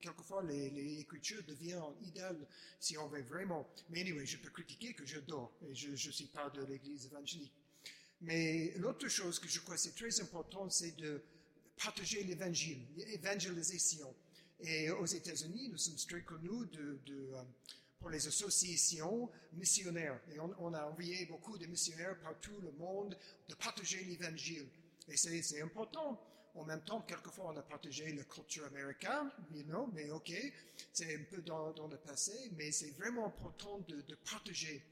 quelquefois, 0.00 0.44
les, 0.44 0.70
les 0.70 1.00
écritures 1.00 1.42
deviennent 1.42 1.82
idéales 2.04 2.46
si 2.78 2.96
on 2.96 3.08
veut 3.08 3.22
vraiment. 3.22 3.68
Mais 3.90 4.02
anyway, 4.02 4.24
je 4.24 4.38
peux 4.38 4.50
critiquer 4.50 4.94
que 4.94 5.04
je 5.04 5.18
dors 5.18 5.52
et 5.68 5.74
je 5.74 5.90
ne 5.90 5.96
suis 5.96 6.26
pas 6.26 6.50
de 6.50 6.64
l'église 6.64 7.06
évangélique. 7.06 7.52
Mais 8.20 8.72
l'autre 8.76 9.08
chose 9.08 9.40
que 9.40 9.48
je 9.48 9.58
crois 9.58 9.76
c'est 9.76 9.96
très 9.96 10.20
important, 10.20 10.70
c'est 10.70 10.96
de 10.96 11.20
partager 11.82 12.22
l'évangile, 12.22 12.86
l'évangélisation. 12.96 14.14
Et 14.62 14.90
aux 14.90 15.06
États-Unis, 15.06 15.68
nous 15.70 15.76
sommes 15.76 15.96
très 15.96 16.22
connus 16.22 16.68
euh, 16.78 17.42
pour 17.98 18.10
les 18.10 18.26
associations 18.26 19.28
missionnaires. 19.54 20.20
Et 20.32 20.38
on, 20.38 20.74
a 20.74 20.84
envoyé 20.86 21.26
beaucoup 21.26 21.58
de 21.58 21.66
missionnaires 21.66 22.16
partout 22.20 22.60
le 22.60 22.70
monde 22.72 23.16
de 23.48 23.54
partager 23.54 24.04
l'évangile. 24.04 24.66
Et 25.08 25.16
c'est 25.16 25.60
important. 25.62 26.20
En 26.54 26.64
même 26.64 26.82
temps, 26.82 27.00
quelquefois, 27.00 27.52
on 27.52 27.56
a 27.56 27.62
partagé 27.62 28.12
la 28.12 28.24
culture 28.24 28.66
américaine, 28.66 29.30
you 29.54 29.64
know, 29.64 29.90
mais 29.94 30.10
ok, 30.10 30.32
c'est 30.92 31.16
un 31.16 31.24
peu 31.30 31.40
dans, 31.40 31.72
le 31.90 31.96
passé, 31.96 32.50
mais 32.56 32.70
c'est 32.70 32.90
vraiment 32.90 33.26
important 33.26 33.78
de, 33.88 34.02
de 34.02 34.14
partager. 34.30 34.84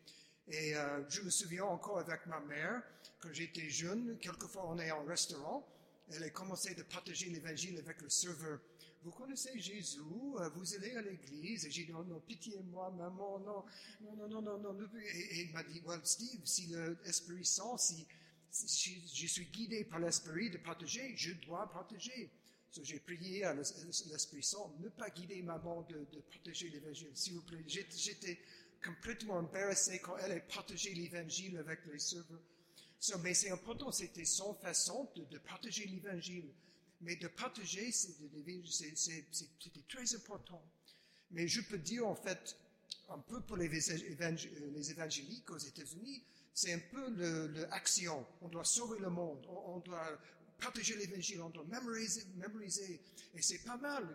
Et 0.49 0.75
euh, 0.75 1.09
je 1.09 1.21
me 1.21 1.31
souviens 1.31 1.65
encore 1.65 1.99
avec 1.99 2.27
ma 2.27 2.41
mère, 2.41 2.83
quand 3.21 3.33
j'étais 3.33 3.69
jeune, 3.69 4.19
quelquefois 4.19 4.65
on 4.69 4.79
est 4.79 4.91
en 4.91 5.05
restaurant, 5.05 5.65
elle 6.11 6.25
a 6.25 6.31
commencé 6.31 6.75
de 6.75 6.83
partager 6.83 7.27
l'évangile 7.27 7.79
avec 7.79 8.01
le 8.01 8.09
serveur. 8.09 8.59
Vous 9.03 9.11
connaissez 9.13 9.59
Jésus, 9.59 9.99
euh, 10.01 10.49
vous 10.51 10.75
allez 10.75 10.95
à 10.97 11.03
l'église, 11.03 11.65
et 11.65 11.71
j'ai 11.71 11.85
dit, 11.85 11.93
oh 11.93 12.05
non, 12.05 12.21
pitié, 12.21 12.61
moi, 12.71 12.91
maman, 12.91 13.39
non, 13.41 13.65
non, 14.03 14.17
non, 14.17 14.29
non, 14.29 14.43
non, 14.43 14.59
non. 14.59 14.73
non. 14.75 14.89
Et, 15.01 15.43
il 15.43 15.53
m'a 15.53 15.63
dit, 15.63 15.81
well, 15.87 16.01
Steve, 16.05 16.41
si 16.45 16.67
l'Esprit 17.05 17.45
Saint, 17.45 17.77
si, 17.79 18.07
je 19.15 19.27
suis 19.27 19.47
guidé 19.47 19.85
par 19.85 20.01
l'Esprit 20.01 20.51
de 20.51 20.59
partager, 20.59 21.15
je 21.17 21.33
dois 21.47 21.71
partager. 21.73 22.31
So, 22.71 22.85
j'ai 22.85 23.01
prié 23.01 23.45
à 23.45 23.55
l'Esprit 23.55 24.43
Saint, 24.43 24.71
ne 24.81 24.89
pas 24.91 25.09
guider 25.11 25.43
maman 25.43 25.83
de, 25.83 26.07
de 26.13 26.21
partager 26.21 26.69
l'évangile, 26.69 27.11
s'il 27.15 27.35
vous 27.35 27.43
plaît. 27.43 27.65
J'étais- 27.67 28.39
complètement 28.85 29.35
embarrassé 29.35 29.99
quand 29.99 30.17
elle 30.19 30.33
a 30.33 30.41
partagé 30.41 30.95
l'évangile 30.95 31.59
avec 31.59 31.81
les 31.93 31.99
serveurs. 31.99 32.41
Mais 33.23 33.35
c'est 33.35 33.51
important, 33.51 33.91
c'était 33.93 34.25
son 34.25 34.55
façon 34.55 35.11
de, 35.17 35.25
de 35.25 35.41
l'évangile. 35.87 36.51
Mais 37.01 37.17
de 37.17 37.29
partager, 37.29 37.91
c'était 37.93 39.85
très 39.89 40.15
important. 40.15 40.63
Mais 41.31 41.49
je 41.49 41.61
peux 41.63 41.79
dire, 41.79 42.07
en 42.07 42.15
fait, 42.15 42.57
un 43.09 43.19
peu 43.19 43.41
pour 43.41 43.57
les, 43.57 43.69
les 43.69 44.91
évangéliques 44.91 45.51
aux 45.51 45.59
États-Unis, 45.59 46.23
c'est 46.53 46.73
un 46.73 46.79
peu 46.79 47.11
l'action. 47.71 48.27
On 48.43 48.49
doit 48.49 48.65
sauver 48.65 48.99
le 48.99 49.11
monde, 49.11 49.47
on, 49.49 49.79
doit 49.81 50.21
partager 50.61 50.97
l'évangile, 50.97 51.41
on 51.41 51.51
doit 51.51 51.65
mémoriser. 51.65 52.25
mémoriser. 52.37 53.01
Et 53.35 53.43
c'est 53.43 53.65
pas 53.65 53.77
mal. 53.77 54.07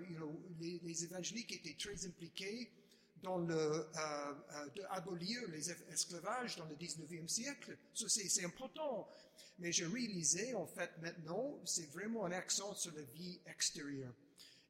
les 0.59 1.03
évangéliques 1.03 1.53
étaient 1.53 1.75
très 1.77 2.05
impliqués 2.05 2.69
dans 3.25 3.39
le, 3.39 3.55
euh, 3.55 3.85
euh, 3.97 4.69
de 4.75 4.83
abolir 4.91 5.41
les 5.49 5.71
es- 5.71 5.85
esclavages 5.91 6.55
dans 6.57 6.65
le 6.65 6.75
19e 6.75 7.27
siècle. 7.27 7.75
C'est 7.93 8.45
important. 8.45 9.07
Mais 9.57 9.71
je 9.71 9.85
réalisais, 9.85 10.53
en 10.53 10.67
fait, 10.67 10.91
maintenant, 11.01 11.59
c'est 11.65 11.89
vraiment 11.91 12.25
un 12.25 12.31
accent 12.31 12.73
sur 12.75 12.93
la 12.93 13.01
vie 13.01 13.39
extérieure. 13.47 14.13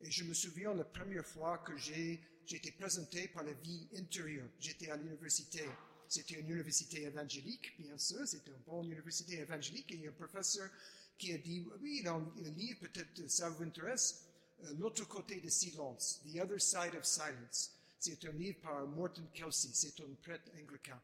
Et 0.01 0.09
je 0.09 0.23
me 0.23 0.33
souviens 0.33 0.73
la 0.73 0.85
première 0.85 1.25
fois 1.25 1.57
que 1.59 1.75
j'ai 1.77 2.21
été 2.49 2.71
présenté 2.71 3.27
par 3.27 3.43
la 3.43 3.53
vie 3.53 3.87
intérieure. 3.97 4.47
J'étais 4.59 4.89
à 4.89 4.95
l'université. 4.97 5.63
C'était 6.07 6.35
une 6.35 6.49
université 6.49 7.03
évangélique, 7.03 7.73
bien 7.79 7.97
sûr. 7.97 8.25
C'était 8.27 8.51
une 8.51 8.63
bonne 8.65 8.85
université 8.85 9.39
évangélique. 9.39 9.91
Et 9.91 9.95
il 9.95 10.01
y 10.03 10.07
a 10.07 10.11
un 10.11 10.13
professeur 10.13 10.69
qui 11.17 11.33
a 11.33 11.37
dit, 11.39 11.65
oui, 11.81 12.03
dans 12.03 12.19
le 12.19 12.49
livre, 12.51 12.79
peut-être 12.81 13.27
ça 13.29 13.49
vous 13.49 13.63
intéresse, 13.63 14.21
euh, 14.63 14.73
L'autre 14.79 15.05
côté 15.07 15.41
du 15.41 15.49
silence, 15.49 16.21
The 16.25 16.39
Other 16.41 16.61
Side 16.61 16.95
of 16.97 17.03
Silence. 17.05 17.71
C'est 18.05 18.23
un 18.25 18.33
livre 18.33 18.59
par 18.61 18.85
Morton 18.85 19.27
Kelsey. 19.33 19.69
C'est 19.73 19.99
un 19.99 20.13
prêtre 20.21 20.51
anglican. 20.61 20.99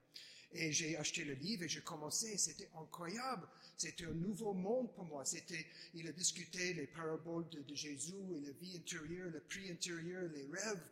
Et 0.53 0.71
j'ai 0.71 0.95
acheté 0.97 1.23
le 1.23 1.33
livre 1.33 1.63
et 1.63 1.67
j'ai 1.67 1.81
commencé. 1.81 2.37
C'était 2.37 2.69
incroyable. 2.79 3.47
C'était 3.75 4.05
un 4.05 4.13
nouveau 4.13 4.53
monde 4.53 4.93
pour 4.93 5.05
moi. 5.05 5.25
C'était, 5.25 5.65
il 5.95 6.07
a 6.07 6.11
discuté 6.11 6.75
les 6.75 6.85
paraboles 6.85 7.49
de, 7.49 7.73
Jésus 7.73 8.13
et 8.35 8.39
la 8.41 8.51
vie 8.51 8.77
intérieure, 8.77 9.31
le 9.31 9.39
prix 9.39 9.71
intérieur, 9.71 10.29
les 10.31 10.45
rêves. 10.45 10.83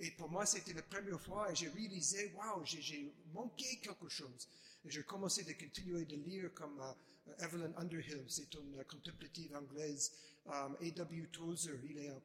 Et 0.00 0.10
pour 0.10 0.28
moi, 0.28 0.44
c'était 0.44 0.72
la 0.72 0.82
première 0.82 1.20
fois 1.20 1.52
et 1.52 1.54
j'ai 1.54 1.68
réalisé, 1.68 2.32
j'ai- 2.64 2.82
j'ai 2.82 3.12
manqué 3.32 3.76
quelque 3.80 4.08
chose. 4.08 4.48
Et 4.84 4.90
j'ai 4.90 5.04
commencé 5.04 5.44
de 5.44 5.52
continuer 5.52 6.04
de 6.04 6.16
lire 6.16 6.52
comme 6.52 6.80
euh, 6.80 6.92
Evelyn 7.38 7.72
Underhill, 7.76 8.24
c'est 8.28 8.52
une 8.54 8.84
contemplative 8.84 9.54
anglaise, 9.56 10.12
um, 10.46 10.76
A.W. 10.80 11.28
Tozer, 11.32 11.80
il 11.88 11.98
est 11.98 12.08
un 12.08 12.20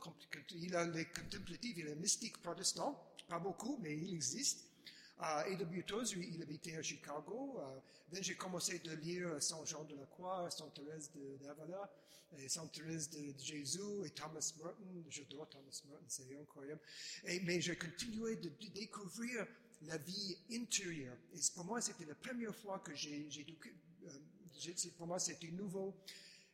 il 0.51 0.75
il 1.63 1.87
est 1.87 1.95
mystique 1.95 2.41
protestant, 2.41 3.01
pas 3.27 3.39
beaucoup, 3.39 3.77
mais 3.81 3.97
il 3.97 4.13
existe. 4.13 4.65
Uh, 5.19 5.51
A.W. 5.51 5.83
Tozer, 5.83 6.21
il 6.21 6.41
habitait 6.41 6.77
à 6.77 6.81
Chicago. 6.81 7.59
Uh, 7.59 8.21
j'ai 8.21 8.35
commencé 8.35 8.79
de 8.79 8.93
lire 8.93 9.41
Saint 9.41 9.63
Jean 9.65 9.83
de 9.83 9.95
la 9.95 10.05
Croix, 10.05 10.49
Sainte 10.49 10.73
Thérèse 10.73 11.11
d'Avila, 11.41 11.89
et 12.37 12.47
Sainte 12.47 12.71
Thérèse 12.71 13.09
de, 13.09 13.31
de 13.31 13.39
Jésus 13.39 14.05
et 14.05 14.09
Thomas 14.11 14.53
Merton. 14.57 15.03
J'adore 15.09 15.47
Thomas 15.49 15.81
Merton, 15.89 16.05
c'est 16.07 16.37
incroyable. 16.39 16.81
Et, 17.25 17.39
mais 17.41 17.61
j'ai 17.61 17.77
continué 17.77 18.37
de, 18.37 18.49
de 18.49 18.67
découvrir 18.73 19.45
la 19.83 19.97
vie 19.97 20.37
intérieure. 20.51 21.17
Et 21.33 21.39
pour 21.53 21.65
moi, 21.65 21.81
c'était 21.81 22.05
la 22.05 22.15
première 22.15 22.55
fois 22.55 22.79
que 22.79 22.93
j'ai, 22.95 23.29
pour 24.97 25.07
moi, 25.07 25.19
c'était 25.19 25.51
nouveau. 25.51 25.95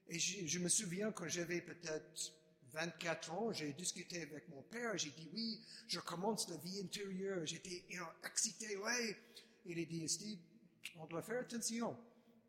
Et 0.07 0.19
je 0.19 0.59
me 0.59 0.69
souviens 0.69 1.11
quand 1.11 1.27
j'avais 1.27 1.61
peut-être 1.61 2.33
24 2.71 3.31
ans, 3.31 3.53
j'ai 3.53 3.73
discuté 3.73 4.21
avec 4.21 4.47
mon 4.49 4.61
père, 4.63 4.97
j'ai 4.97 5.09
dit 5.11 5.29
oui, 5.33 5.61
je 5.87 5.99
commence 5.99 6.49
la 6.49 6.57
vie 6.57 6.81
intérieure, 6.81 7.45
j'étais 7.45 7.83
excité, 8.25 8.77
ouais. 8.77 9.17
Il 9.65 9.79
a 9.79 9.85
dit, 9.85 10.07
Steve, 10.07 10.37
on 10.97 11.05
doit 11.07 11.23
faire 11.23 11.39
attention. 11.41 11.97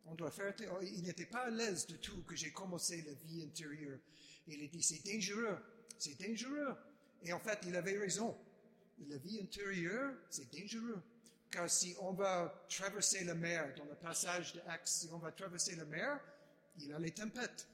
On 0.05 0.13
doit 0.15 0.29
faire 0.31 0.53
atten- 0.53 0.69
oh, 0.71 0.79
Il 0.83 1.03
n'était 1.03 1.25
pas 1.25 1.45
à 1.45 1.49
l'aise 1.49 1.87
du 1.87 1.97
tout 1.97 2.21
que 2.23 2.35
j'ai 2.35 2.51
commencé 2.51 3.01
la 3.01 3.13
vie 3.13 3.43
intérieure. 3.43 3.99
Il 4.47 4.63
a 4.63 4.67
dit, 4.67 4.83
c'est 4.83 5.03
dangereux, 5.03 5.57
c'est 5.97 6.19
dangereux. 6.21 6.75
Et 7.23 7.33
en 7.33 7.39
fait, 7.39 7.59
il 7.65 7.75
avait 7.75 7.97
raison. 7.97 8.37
La 9.09 9.17
vie 9.17 9.39
intérieure, 9.41 10.13
c'est 10.29 10.51
dangereux. 10.51 11.01
Car 11.49 11.69
si 11.69 11.95
on 12.01 12.11
va 12.13 12.65
traverser 12.69 13.23
la 13.23 13.33
mer, 13.33 13.73
dans 13.77 13.85
le 13.85 13.95
passage 13.95 14.53
de 14.53 14.61
Actes, 14.67 14.87
si 14.87 15.09
on 15.11 15.17
va 15.17 15.31
traverser 15.31 15.75
la 15.75 15.85
mer, 15.85 16.19
il 16.79 16.93
a 16.93 16.99
les 16.99 17.11
tempêtes. 17.11 17.67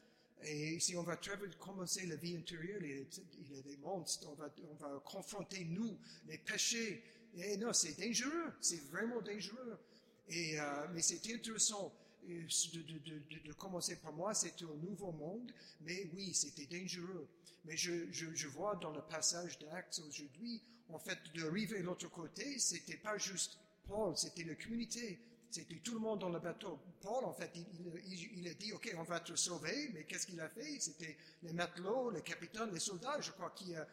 Et 0.46 0.80
si 0.80 0.96
on 0.96 1.04
va 1.04 1.18
commencer 1.60 2.06
la 2.06 2.16
vie 2.16 2.36
intérieure, 2.36 2.82
il 2.84 3.08
y 3.52 3.58
a, 3.58 3.62
des 3.62 3.78
monstres, 3.78 4.28
on 4.30 4.36
va, 4.36 4.50
on 4.70 4.76
va 4.76 5.00
confronter 5.00 5.64
nous, 5.66 5.98
les 6.28 6.38
péchés. 6.38 7.04
Et 7.36 7.58
non, 7.58 7.74
c'est 7.74 7.98
dangereux, 8.00 8.54
c'est 8.60 8.84
vraiment 8.90 9.22
dangereux. 9.22 9.80
Et, 10.28 10.60
euh, 10.60 10.88
mais 10.94 11.02
c'est 11.02 11.26
intéressant 11.34 11.94
euh, 12.30 12.44
de, 12.44 13.54
commencer 13.54 13.96
par 13.98 14.14
moi, 14.14 14.34
c'était 14.34 14.66
un 14.66 14.76
nouveau 14.76 15.12
monde, 15.12 15.52
mais 15.82 16.10
oui, 16.14 16.34
c'était 16.34 16.66
dangereux. 16.66 17.28
Mais 17.66 17.78
je 17.78 18.48
vois 18.48 18.76
dans 18.76 18.92
le 18.92 19.02
passage 19.02 19.58
d'Actes 19.60 20.02
aujourd'hui, 20.06 20.62
en 20.90 21.00
fait, 21.00 21.20
de 21.34 21.46
l'autre 21.82 22.10
côté, 22.10 22.60
c'était 22.60 22.98
pas 22.98 23.18
juste 23.18 23.58
Paul, 23.88 24.16
c'était 24.18 24.44
la 24.44 24.56
communauté, 24.56 25.20
c'était 25.50 25.76
tout 25.76 25.94
le 25.94 26.00
monde 26.00 26.20
dans 26.20 26.30
le 26.30 26.40
bateau. 26.40 26.80
Paul, 27.02 27.26
en 27.26 27.34
fait, 27.34 27.52
il, 27.56 28.48
a 28.48 28.54
dit, 28.54 28.74
OK, 28.74 28.94
on 28.98 29.04
va 29.04 29.20
te 29.20 29.36
sauver, 29.36 29.90
mais 29.94 30.04
qu'est-ce 30.04 30.28
qu'il 30.28 30.40
a 30.40 30.50
fait? 30.50 30.80
C'était 30.80 31.18
les 31.44 31.54
matelots, 31.54 32.10
les 32.12 32.22
capitaines, 32.22 32.72
les 32.74 32.80
soldats, 32.80 33.20
je 33.22 33.32
crois, 33.32 33.52
qui 33.56 33.76
a, 33.76 33.88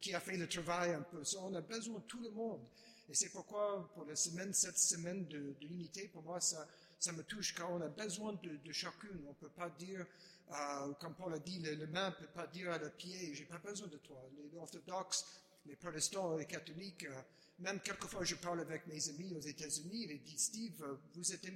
qui 0.00 0.14
a 0.14 0.20
fait 0.20 0.36
le 0.36 0.48
travail 0.48 0.92
un 0.92 1.02
peu. 1.02 1.22
On 1.40 1.54
a 1.54 1.60
besoin 1.60 1.98
de 1.98 2.04
tout 2.04 2.20
le 2.20 2.30
monde. 2.30 2.62
Et 3.10 3.14
c'est 3.14 3.30
pourquoi, 3.30 3.90
pour 3.94 4.04
la 4.04 4.16
semaine, 4.16 4.52
cette 4.52 4.78
semaine 4.78 5.26
de, 5.26 5.54
l'unité, 5.62 6.08
pour 6.08 6.22
moi, 6.22 6.40
ça, 6.40 6.66
me 7.12 7.22
touche, 7.22 7.54
car 7.54 7.70
on 7.70 7.80
a 7.80 7.88
besoin 7.88 8.38
de, 8.42 8.72
chacune. 8.72 9.20
On 9.26 9.30
ne 9.30 9.34
peut 9.34 9.50
pas 9.50 9.70
dire, 9.70 10.06
euh, 10.52 10.92
comme 11.00 11.14
Paul 11.14 11.34
a 11.34 11.38
dit, 11.38 11.58
le, 11.58 11.74
le 11.74 11.86
main 11.86 12.10
ne 12.10 12.14
peut 12.14 12.32
pas 12.32 12.46
dire 12.46 12.70
à 12.72 12.78
le 12.78 12.90
pied, 12.90 13.34
j'ai 13.34 13.44
pas 13.44 13.58
besoin 13.58 13.88
de 13.88 13.96
toi. 13.98 14.22
Les 14.36 14.58
orthodoxes, 14.58 15.24
les 15.68 15.76
protestants, 15.76 16.36
les 16.36 16.46
catholiques, 16.46 17.04
euh, 17.04 17.20
même 17.58 17.80
quelquefois 17.80 18.24
je 18.24 18.36
parle 18.36 18.60
avec 18.60 18.86
mes 18.86 19.08
amis 19.10 19.34
aux 19.36 19.40
États-Unis, 19.40 20.06
ils 20.10 20.22
disent, 20.22 20.44
Steve, 20.44 20.82
euh, 20.82 20.96
vous 21.14 21.32
êtes 21.32 21.46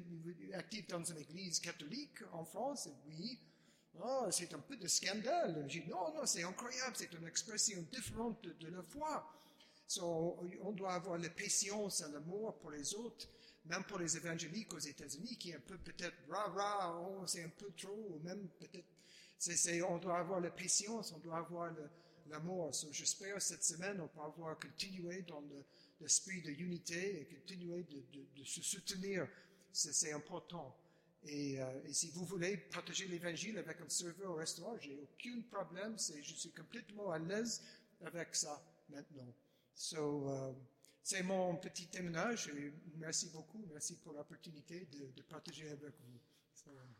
actif 0.54 0.86
dans 0.88 1.02
une 1.02 1.18
église 1.18 1.60
catholique 1.60 2.22
en 2.32 2.44
France? 2.44 2.88
Oui. 3.06 3.38
Oh, 4.00 4.26
c'est 4.30 4.52
un 4.54 4.58
peu 4.58 4.76
de 4.76 4.88
scandale. 4.88 5.64
Je 5.68 5.80
dis, 5.80 5.88
non, 5.88 6.14
non, 6.14 6.26
c'est 6.26 6.42
incroyable, 6.42 6.96
c'est 6.96 7.12
une 7.12 7.26
expression 7.26 7.84
différente 7.92 8.42
de, 8.42 8.68
la 8.68 8.82
foi. 8.82 9.26
So, 9.86 10.38
on 10.62 10.72
doit 10.72 10.94
avoir 10.94 11.18
la 11.18 11.28
patience 11.28 12.00
et 12.00 12.10
l'amour 12.12 12.58
pour 12.58 12.70
les 12.70 12.94
autres, 12.94 13.28
même 13.66 13.84
pour 13.84 13.98
les 13.98 14.16
évangéliques 14.16 14.72
aux 14.72 14.78
États-Unis, 14.78 15.36
qui 15.36 15.50
est 15.50 15.56
un 15.56 15.60
peu 15.60 15.76
peut-être 15.76 16.16
rah-rah, 16.30 17.00
oh, 17.00 17.26
c'est 17.26 17.44
un 17.44 17.50
peu 17.50 17.70
trop, 17.76 18.14
ou 18.14 18.20
même 18.24 18.48
peut-être, 18.58 18.86
on 19.88 19.98
doit 19.98 20.18
avoir 20.18 20.40
la 20.40 20.50
patience, 20.50 21.12
on 21.12 21.18
doit 21.18 21.36
avoir 21.36 21.70
le, 21.72 21.90
l'amour. 22.28 22.74
So, 22.74 22.88
J'espère 22.92 23.40
cette 23.40 23.64
semaine, 23.64 24.00
on 24.00 24.20
va 24.20 24.30
pouvoir 24.30 24.58
continuer 24.58 25.22
dans 25.22 25.40
le- 25.40 25.64
l'esprit 26.00 26.42
de 26.42 26.50
unité 26.50 27.20
et 27.20 27.24
continuer 27.26 27.84
de, 27.84 28.44
se 28.44 28.62
soutenir. 28.62 29.28
C'est 29.72 30.12
important. 30.12 30.76
Et, 31.24 31.60
euh, 31.60 31.84
et 31.84 31.92
si 31.92 32.10
vous 32.10 32.24
voulez 32.24 32.56
partager 32.56 33.06
l'évangile 33.06 33.56
avec 33.58 33.80
un 33.80 33.88
serveur 33.88 34.32
au 34.32 34.34
restaurant, 34.34 34.76
j'ai 34.80 34.98
aucun 35.00 35.40
problème. 35.50 35.96
Je 35.98 36.34
suis 36.34 36.50
complètement 36.50 37.10
à 37.12 37.18
l'aise 37.18 37.62
avec 38.04 38.34
ça 38.34 38.60
maintenant. 38.88 39.32
So, 39.74 40.28
euh, 40.28 40.52
c'est 41.02 41.22
mon 41.22 41.56
petit 41.56 41.86
témoignage 41.86 42.50
merci 42.96 43.30
beaucoup. 43.30 43.64
Merci 43.72 43.96
pour 43.96 44.12
l'opportunité 44.12 44.86
de, 44.92 45.22
partager 45.22 45.68
avec 45.70 45.94
vous. 46.00 46.91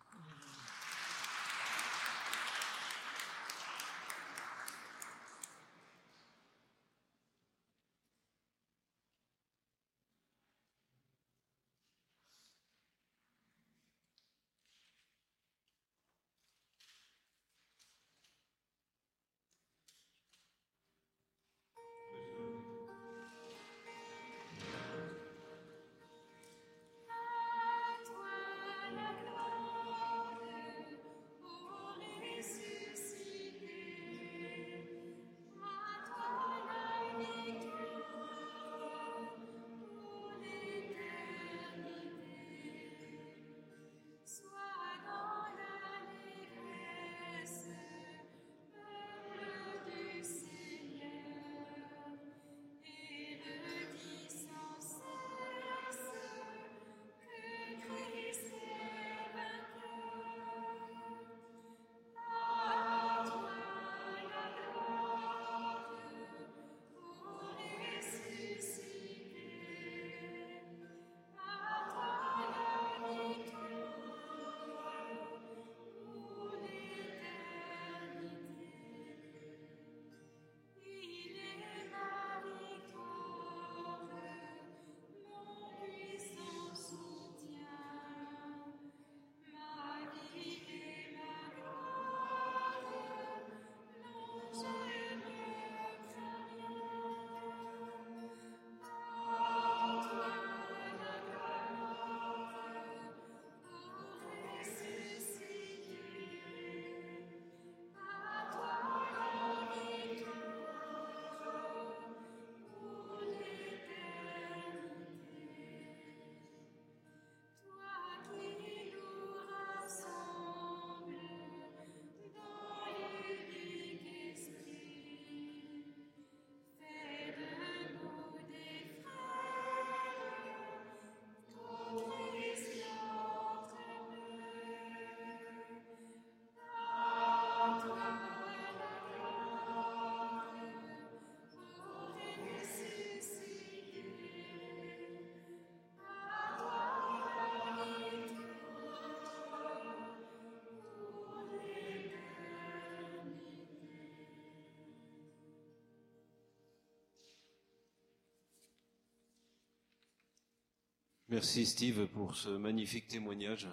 Merci 161.33 161.65
Steve 161.65 162.09
pour 162.09 162.37
ce 162.37 162.51
magnifique 162.51 163.09
témoignage 163.09 163.67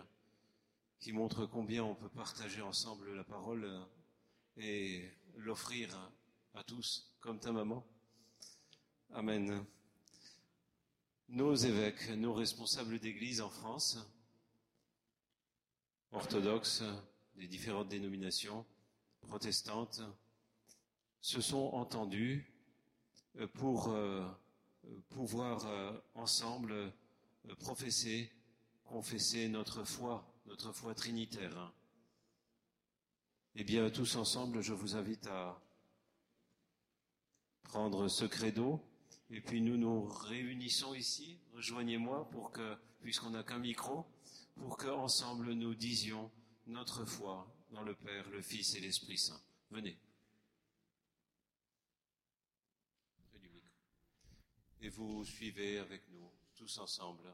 qui 0.98 1.12
montre 1.12 1.46
combien 1.46 1.84
on 1.84 1.94
peut 1.94 2.08
partager 2.08 2.62
ensemble 2.62 3.14
la 3.14 3.26
parole 3.26 3.70
et 4.56 5.04
l'offrir 5.36 6.10
à 6.54 6.64
tous, 6.64 7.14
comme 7.20 7.38
ta 7.38 7.52
maman. 7.52 7.86
Amen. 9.12 9.66
Nos 11.28 11.54
évêques, 11.54 12.10
nos 12.12 12.34
responsables 12.34 12.98
d'église 12.98 13.42
en 13.42 13.50
France, 13.50 14.08
orthodoxes, 16.14 16.86
des 17.36 17.48
différentes 17.48 17.90
dénominations, 17.90 18.66
protestantes, 19.20 20.02
se 21.20 21.42
sont 21.42 21.72
entendus 21.74 22.54
euh, 23.36 23.48
pour 23.48 23.90
euh, 23.90 24.26
pouvoir 25.10 25.66
euh, 25.66 25.92
ensemble 26.16 26.72
euh, 26.72 26.90
professer, 27.60 28.32
confesser 28.86 29.48
notre 29.50 29.84
foi, 29.84 30.26
notre 30.46 30.72
foi 30.72 30.94
trinitaire. 30.96 31.74
Eh 33.56 33.64
bien, 33.64 33.90
tous 33.90 34.16
ensemble, 34.16 34.62
je 34.62 34.74
vous 34.74 34.96
invite 34.96 35.28
à 35.28 35.62
prendre 37.64 38.08
ce 38.08 38.26
credo 38.26 38.82
et 39.30 39.42
puis 39.42 39.62
nous 39.62 39.78
nous 39.78 40.06
réunissons 40.06 40.94
ici. 40.94 41.38
Rejoignez-moi 41.54 42.30
pour 42.30 42.52
que, 42.52 42.78
puisqu'on 43.02 43.32
n'a 43.32 43.44
qu'un 43.44 43.60
micro, 43.60 44.06
pour 44.56 44.78
que 44.78 44.88
ensemble 44.88 45.54
nous 45.54 45.76
disions 45.76 46.32
notre 46.68 47.06
foi 47.06 47.48
dans 47.72 47.84
le 47.84 47.96
Père, 47.96 48.30
le 48.30 48.42
Fils 48.42 48.76
et 48.76 48.80
l'Esprit 48.80 49.18
Saint. 49.18 49.42
Venez. 49.70 49.98
Et 54.82 54.90
vous 54.90 55.26
suivez 55.26 55.78
avec 55.80 56.08
nous, 56.10 56.32
ensemble. 56.78 57.34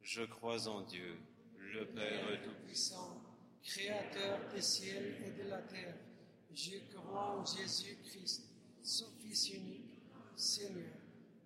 Je 0.00 0.22
crois 0.24 0.68
en 0.68 0.82
Dieu, 0.82 1.18
le 1.58 1.86
Père 1.86 2.42
Tout-Puissant, 2.42 3.22
Créateur 3.62 4.40
des 4.52 4.60
ciels 4.60 5.16
et 5.24 5.42
de 5.42 5.48
la 5.48 5.62
terre, 5.62 5.94
je 6.52 6.76
crois 6.92 7.38
en 7.38 7.44
Jésus-Christ, 7.46 8.42
son 8.82 9.06
Fils 9.18 9.48
unique, 9.50 10.02
Seigneur, 10.36 10.98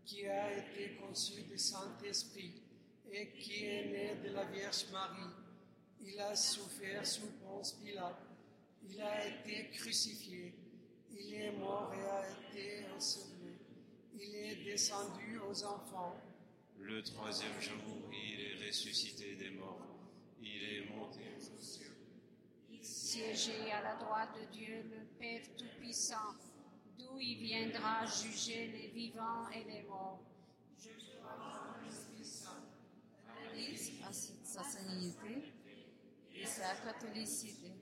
qui 0.04 0.26
a 0.26 0.56
été 0.56 0.96
conçu 0.96 1.42
du 1.42 1.56
Saint-Esprit 1.56 2.60
et 3.12 3.30
qui 3.32 3.64
est 3.64 3.84
né 3.86 4.28
de 4.28 4.34
la 4.34 4.44
Vierge 4.46 4.86
Marie. 4.90 5.32
Il 6.00 6.18
a 6.18 6.34
souffert 6.34 7.06
sous 7.06 7.30
Ponce 7.40 7.74
Pilate. 7.74 8.26
Il 8.82 9.00
a 9.00 9.26
été 9.26 9.70
crucifié. 9.70 10.54
Il 11.10 11.34
est 11.34 11.52
mort 11.52 11.92
et 11.94 12.04
a 12.04 12.30
été 12.30 12.86
enseveli. 12.96 13.58
Il 14.14 14.34
est 14.34 14.64
descendu 14.64 15.38
aux 15.38 15.64
enfants. 15.64 16.16
Le 16.80 17.02
troisième 17.02 17.60
jour, 17.60 18.10
il 18.12 18.40
est 18.40 18.66
ressuscité 18.66 19.34
des 19.36 19.50
morts. 19.50 19.86
Il 20.40 20.62
est 20.62 20.90
monté 20.90 21.20
aux 21.36 21.60
cieux. 21.60 21.96
siéger 22.80 23.70
à 23.72 23.82
la 23.82 23.96
droite 23.96 24.30
de 24.40 24.52
Dieu, 24.56 24.82
le 24.90 25.04
Père 25.18 25.42
Tout-Puissant, 25.56 26.34
d'où 26.98 27.18
il 27.18 27.38
viendra 27.38 28.06
juger 28.06 28.68
les 28.68 28.88
vivants 28.88 29.48
et 29.50 29.64
les 29.64 29.82
morts. 29.82 30.22
Je 30.78 30.90
crois 31.18 31.76
en 31.76 31.84
l'Esprit 31.84 32.24
Saint, 32.24 32.64
à 33.28 33.54
l'Église, 33.54 33.92
à 34.06 34.12
sa 34.12 34.62
sainteté 34.62 35.52
et 36.34 36.46
sa 36.46 36.74
catholicité, 36.76 37.72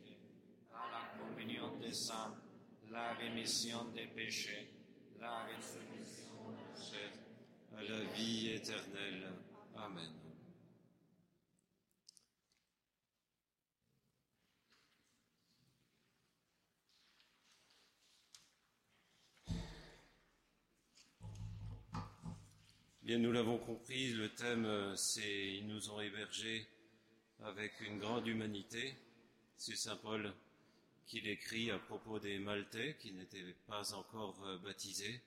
à 0.72 0.90
la 0.90 1.24
communion 1.24 1.76
des 1.78 1.92
saints, 1.92 2.34
la 2.90 3.12
rémission 3.14 3.84
des 3.94 4.07
péchés, 4.07 4.70
la 5.20 5.44
résurrection 5.44 6.26
à 7.75 7.83
la 7.83 8.05
vie 8.14 8.51
éternelle. 8.51 9.33
Amen. 9.77 10.12
Bien, 23.03 23.19
nous 23.19 23.31
l'avons 23.31 23.59
compris, 23.59 24.12
le 24.12 24.35
thème, 24.35 24.97
c'est 24.97 25.57
Ils 25.59 25.67
nous 25.69 25.91
ont 25.91 26.01
hébergés 26.01 26.67
avec 27.45 27.81
une 27.81 27.99
grande 27.99 28.27
humanité. 28.27 28.95
C'est 29.57 29.77
Saint 29.77 29.97
Paul 29.97 30.35
qui 31.07 31.21
l'écrit 31.21 31.71
à 31.71 31.79
propos 31.79 32.19
des 32.19 32.39
Maltais 32.39 32.97
qui 32.99 33.12
n'étaient 33.12 33.55
pas 33.69 33.95
encore 33.95 34.45
euh, 34.45 34.59
baptisés. 34.59 35.21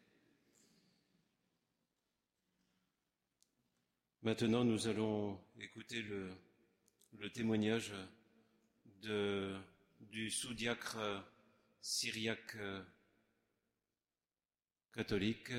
Maintenant, 4.21 4.65
nous 4.65 4.89
allons 4.89 5.39
écouter 5.61 6.01
le, 6.01 7.29
témoignage 7.31 7.93
du 9.01 10.29
sous-diacre 10.29 11.23
syriaque 11.79 12.55
euh, 12.57 12.83
catholique 14.93 15.53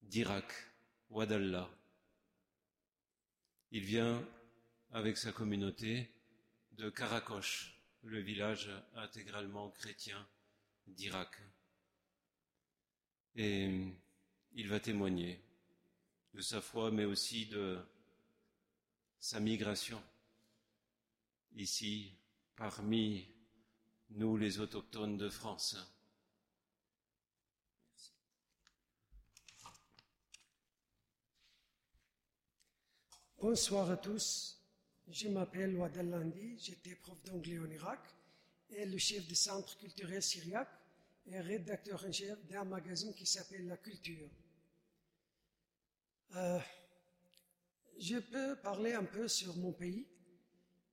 d'Irak, 0.00 0.50
Wadallah. 1.10 1.68
Il 3.70 3.84
vient 3.84 4.26
avec 4.90 5.18
sa 5.18 5.30
communauté 5.30 6.10
de 6.72 6.88
Karakosh, 6.88 7.78
le 8.02 8.20
village 8.20 8.70
intégralement 8.94 9.68
chrétien 9.72 10.26
d'Irak. 10.86 11.36
Et 13.34 13.92
il 14.54 14.68
va 14.68 14.80
témoigner 14.80 15.44
de 16.34 16.42
sa 16.42 16.60
foi, 16.60 16.90
mais 16.90 17.04
aussi 17.04 17.46
de 17.46 17.78
sa 19.20 19.38
migration 19.38 20.02
ici 21.54 22.12
parmi 22.56 23.28
nous 24.10 24.36
les 24.36 24.58
autochtones 24.58 25.16
de 25.16 25.28
France. 25.28 25.76
Bonsoir 33.38 33.90
à 33.90 33.96
tous. 33.96 34.60
Je 35.06 35.28
m'appelle 35.28 35.76
Wadal 35.76 36.08
Landi, 36.08 36.58
j'étais 36.58 36.96
prof 36.96 37.22
d'anglais 37.24 37.58
en 37.58 37.70
Irak 37.70 38.00
et 38.70 38.86
le 38.86 38.98
chef 38.98 39.26
du 39.28 39.34
centre 39.34 39.76
culturel 39.76 40.22
syriaque 40.22 40.80
et 41.26 41.38
rédacteur 41.40 42.04
en 42.04 42.10
chef 42.10 42.44
d'un 42.46 42.64
magazine 42.64 43.14
qui 43.14 43.26
s'appelle 43.26 43.66
La 43.66 43.76
Culture. 43.76 44.28
Euh, 46.36 46.58
je 47.98 48.18
peux 48.18 48.56
parler 48.56 48.92
un 48.92 49.04
peu 49.04 49.28
sur 49.28 49.56
mon 49.56 49.72
pays. 49.72 50.06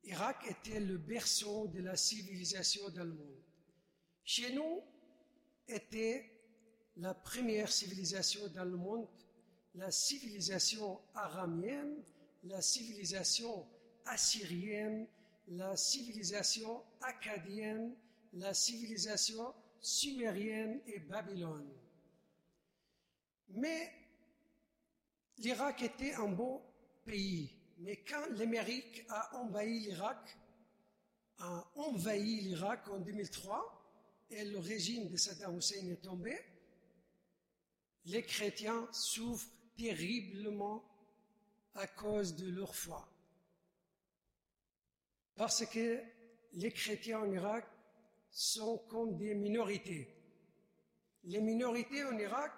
Irak 0.03 0.45
était 0.49 0.79
le 0.79 0.97
berceau 0.97 1.67
de 1.67 1.81
la 1.81 1.95
civilisation 1.95 2.89
dans 2.89 3.03
le 3.03 3.13
monde. 3.13 3.43
Chez 4.23 4.53
nous 4.53 4.81
était 5.67 6.31
la 6.97 7.13
première 7.13 7.71
civilisation 7.71 8.47
dans 8.49 8.65
le 8.65 8.77
monde, 8.77 9.07
la 9.75 9.91
civilisation 9.91 10.99
aramienne, 11.13 12.03
la 12.43 12.61
civilisation 12.61 13.67
assyrienne, 14.05 15.07
la 15.47 15.75
civilisation 15.75 16.83
acadienne, 17.01 17.95
la 18.33 18.53
civilisation 18.53 19.53
sumérienne 19.79 20.81
et 20.85 20.99
babylone. 20.99 21.69
Mais 23.49 23.91
l'Irak 25.41 25.81
était 25.81 26.13
un 26.13 26.27
beau 26.27 26.61
pays. 27.03 27.51
Mais 27.79 27.97
quand 27.97 28.25
l'Amérique 28.37 29.03
a 29.09 29.37
envahi 29.37 29.79
l'Irak, 29.79 30.37
a 31.39 31.67
envahi 31.75 32.41
l'Irak 32.41 32.87
en 32.89 32.99
2003, 32.99 33.81
et 34.29 34.45
le 34.45 34.59
régime 34.59 35.09
de 35.09 35.17
Saddam 35.17 35.57
Hussein 35.57 35.87
est 35.87 36.01
tombé, 36.03 36.37
les 38.05 38.23
chrétiens 38.23 38.87
souffrent 38.91 39.49
terriblement 39.75 40.83
à 41.75 41.87
cause 41.87 42.35
de 42.35 42.49
leur 42.49 42.75
foi. 42.75 43.07
Parce 45.35 45.65
que 45.65 46.01
les 46.53 46.71
chrétiens 46.71 47.21
en 47.21 47.31
Irak 47.31 47.65
sont 48.29 48.77
comme 48.89 49.17
des 49.17 49.33
minorités. 49.33 50.07
Les 51.23 51.41
minorités 51.41 52.03
en 52.03 52.17
Irak 52.17 52.51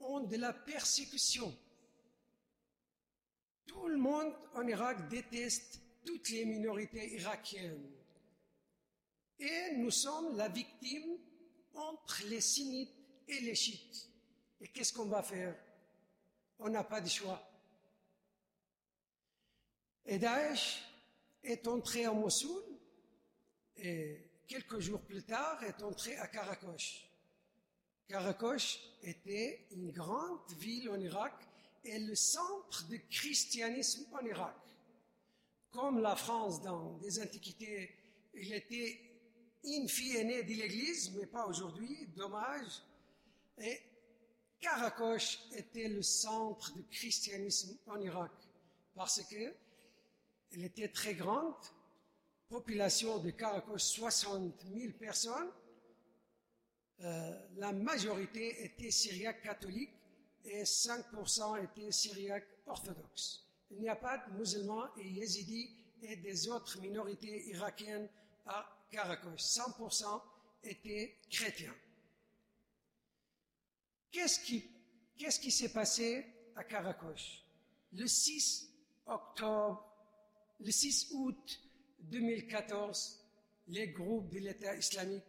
ont 0.00 0.20
de 0.20 0.36
la 0.36 0.52
persécution. 0.52 1.56
Tout 3.68 3.86
le 3.86 3.98
monde 3.98 4.34
en 4.54 4.66
Irak 4.66 5.08
déteste 5.08 5.80
toutes 6.04 6.30
les 6.30 6.44
minorités 6.44 7.14
irakiennes. 7.14 7.88
Et 9.38 9.76
nous 9.76 9.92
sommes 9.92 10.36
la 10.36 10.48
victime 10.48 11.18
entre 11.74 12.24
les 12.26 12.40
sunnites 12.40 12.96
et 13.28 13.40
les 13.40 13.54
chiites. 13.54 14.08
Et 14.60 14.68
qu'est-ce 14.68 14.92
qu'on 14.92 15.04
va 15.04 15.22
faire? 15.22 15.54
On 16.58 16.68
n'a 16.68 16.82
pas 16.82 17.00
de 17.00 17.08
choix. 17.08 17.40
Et 20.06 20.18
Daesh 20.18 20.82
est 21.44 21.68
entré 21.68 22.06
à 22.06 22.12
Mossoul 22.12 22.64
et 23.76 24.30
quelques 24.46 24.80
jours 24.80 25.02
plus 25.02 25.22
tard 25.22 25.62
est 25.62 25.82
entré 25.82 26.16
à 26.16 26.26
Karakosh. 26.26 27.06
Karakosh 28.08 28.80
était 29.02 29.68
une 29.72 29.92
grande 29.92 30.50
ville 30.58 30.88
en 30.88 30.98
Irak 30.98 31.34
et 31.88 31.98
le 31.98 32.14
centre 32.14 32.86
de 32.88 32.96
christianisme 33.10 34.06
en 34.12 34.24
Irak. 34.24 34.56
Comme 35.70 36.00
la 36.00 36.16
France 36.16 36.62
dans 36.62 36.98
des 36.98 37.20
antiquités, 37.20 37.94
il 38.34 38.52
était 38.52 39.00
une 39.64 39.88
fille 39.88 40.16
aînée 40.16 40.42
de 40.42 40.54
l'Église, 40.54 41.12
mais 41.16 41.26
pas 41.26 41.46
aujourd'hui, 41.46 42.06
dommage. 42.16 42.82
Et 43.58 43.80
Karakosh 44.60 45.40
était 45.56 45.88
le 45.88 46.02
centre 46.02 46.72
du 46.74 46.84
christianisme 46.84 47.76
en 47.86 48.00
Irak 48.00 48.32
parce 48.94 49.22
que 49.24 49.54
elle 50.52 50.64
était 50.64 50.88
très 50.88 51.14
grande, 51.14 51.54
population 52.48 53.18
de 53.18 53.30
Karakosh 53.30 53.82
60 53.82 54.64
000 54.74 54.92
personnes. 54.98 55.50
Euh, 57.00 57.38
la 57.56 57.72
majorité 57.72 58.64
était 58.64 58.90
syriaque 58.90 59.42
catholique 59.42 59.97
et 60.44 60.62
5% 60.62 61.62
étaient 61.62 61.92
syriaques 61.92 62.48
orthodoxes. 62.66 63.44
Il 63.70 63.80
n'y 63.80 63.88
a 63.88 63.96
pas 63.96 64.18
de 64.18 64.38
musulmans 64.38 64.86
et 64.96 65.08
yézidis 65.08 65.70
et 66.02 66.16
des 66.16 66.48
autres 66.48 66.80
minorités 66.80 67.48
irakiennes 67.48 68.08
à 68.46 68.66
Karakosh. 68.90 69.40
100% 69.40 70.22
étaient 70.64 71.18
chrétiens. 71.30 71.74
Qu'est-ce 74.10 74.40
qui, 74.40 75.50
s'est 75.50 75.72
passé 75.72 76.24
à 76.56 76.64
Karakosh 76.64 77.44
Le 77.92 78.06
6 78.06 78.70
octobre 79.06 79.88
le 80.60 80.72
6 80.72 81.12
août 81.12 81.60
2014, 82.00 83.24
les 83.68 83.88
groupes 83.88 84.28
de 84.30 84.38
l'État 84.40 84.74
islamique 84.74 85.22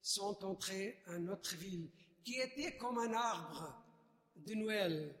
sont 0.00 0.44
entrés 0.44 1.02
à 1.06 1.18
notre 1.18 1.56
ville, 1.56 1.90
qui 2.24 2.34
était 2.34 2.76
comme 2.76 2.98
un 2.98 3.12
arbre 3.12 3.74
de 4.46 4.54
Noël. 4.54 5.14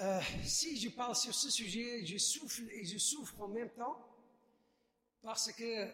Euh, 0.00 0.20
si 0.44 0.78
je 0.80 0.88
parle 0.88 1.14
sur 1.14 1.34
ce 1.34 1.50
sujet, 1.50 2.04
je 2.04 2.18
souffle 2.18 2.68
et 2.72 2.84
je 2.84 2.98
souffre 2.98 3.40
en 3.40 3.48
même 3.48 3.70
temps, 3.70 3.98
parce 5.22 5.52
que 5.52 5.88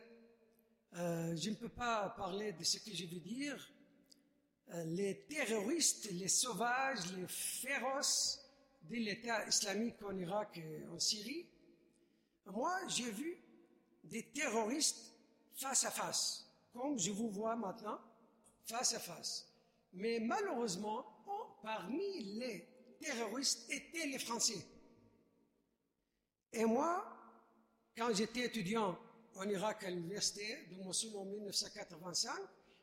euh, 0.94 1.36
je 1.36 1.50
ne 1.50 1.54
peux 1.54 1.68
pas 1.68 2.10
parler 2.10 2.52
de 2.52 2.64
ce 2.64 2.78
que 2.78 2.94
je 2.94 3.06
veux 3.06 3.20
dire. 3.20 3.70
Euh, 4.70 4.84
les 4.84 5.22
terroristes, 5.22 6.10
les 6.12 6.28
sauvages, 6.28 7.12
les 7.16 7.26
féroces, 7.26 8.44
de 8.82 8.96
l'État 8.96 9.46
islamique 9.46 10.02
en 10.02 10.16
Irak 10.16 10.58
et 10.58 10.86
en 10.86 10.98
Syrie, 10.98 11.46
moi 12.46 12.78
j'ai 12.88 13.10
vu 13.10 13.36
des 14.04 14.22
terroristes 14.22 15.12
face 15.54 15.84
à 15.84 15.90
face, 15.90 16.46
comme 16.72 16.98
je 16.98 17.10
vous 17.10 17.28
vois 17.30 17.56
maintenant, 17.56 17.98
face 18.66 18.94
à 18.94 19.00
face. 19.00 19.47
Mais 19.92 20.20
malheureusement, 20.20 21.04
parmi 21.62 22.22
les 22.38 22.66
terroristes 23.00 23.70
étaient 23.70 24.06
les 24.06 24.18
Français. 24.18 24.64
Et 26.52 26.64
moi, 26.64 27.04
quand 27.96 28.12
j'étais 28.14 28.46
étudiant 28.46 28.98
en 29.36 29.48
Irak 29.48 29.84
à 29.84 29.90
l'université 29.90 30.66
de 30.70 30.82
Mossoul 30.82 31.16
en 31.16 31.24
1985, 31.24 32.32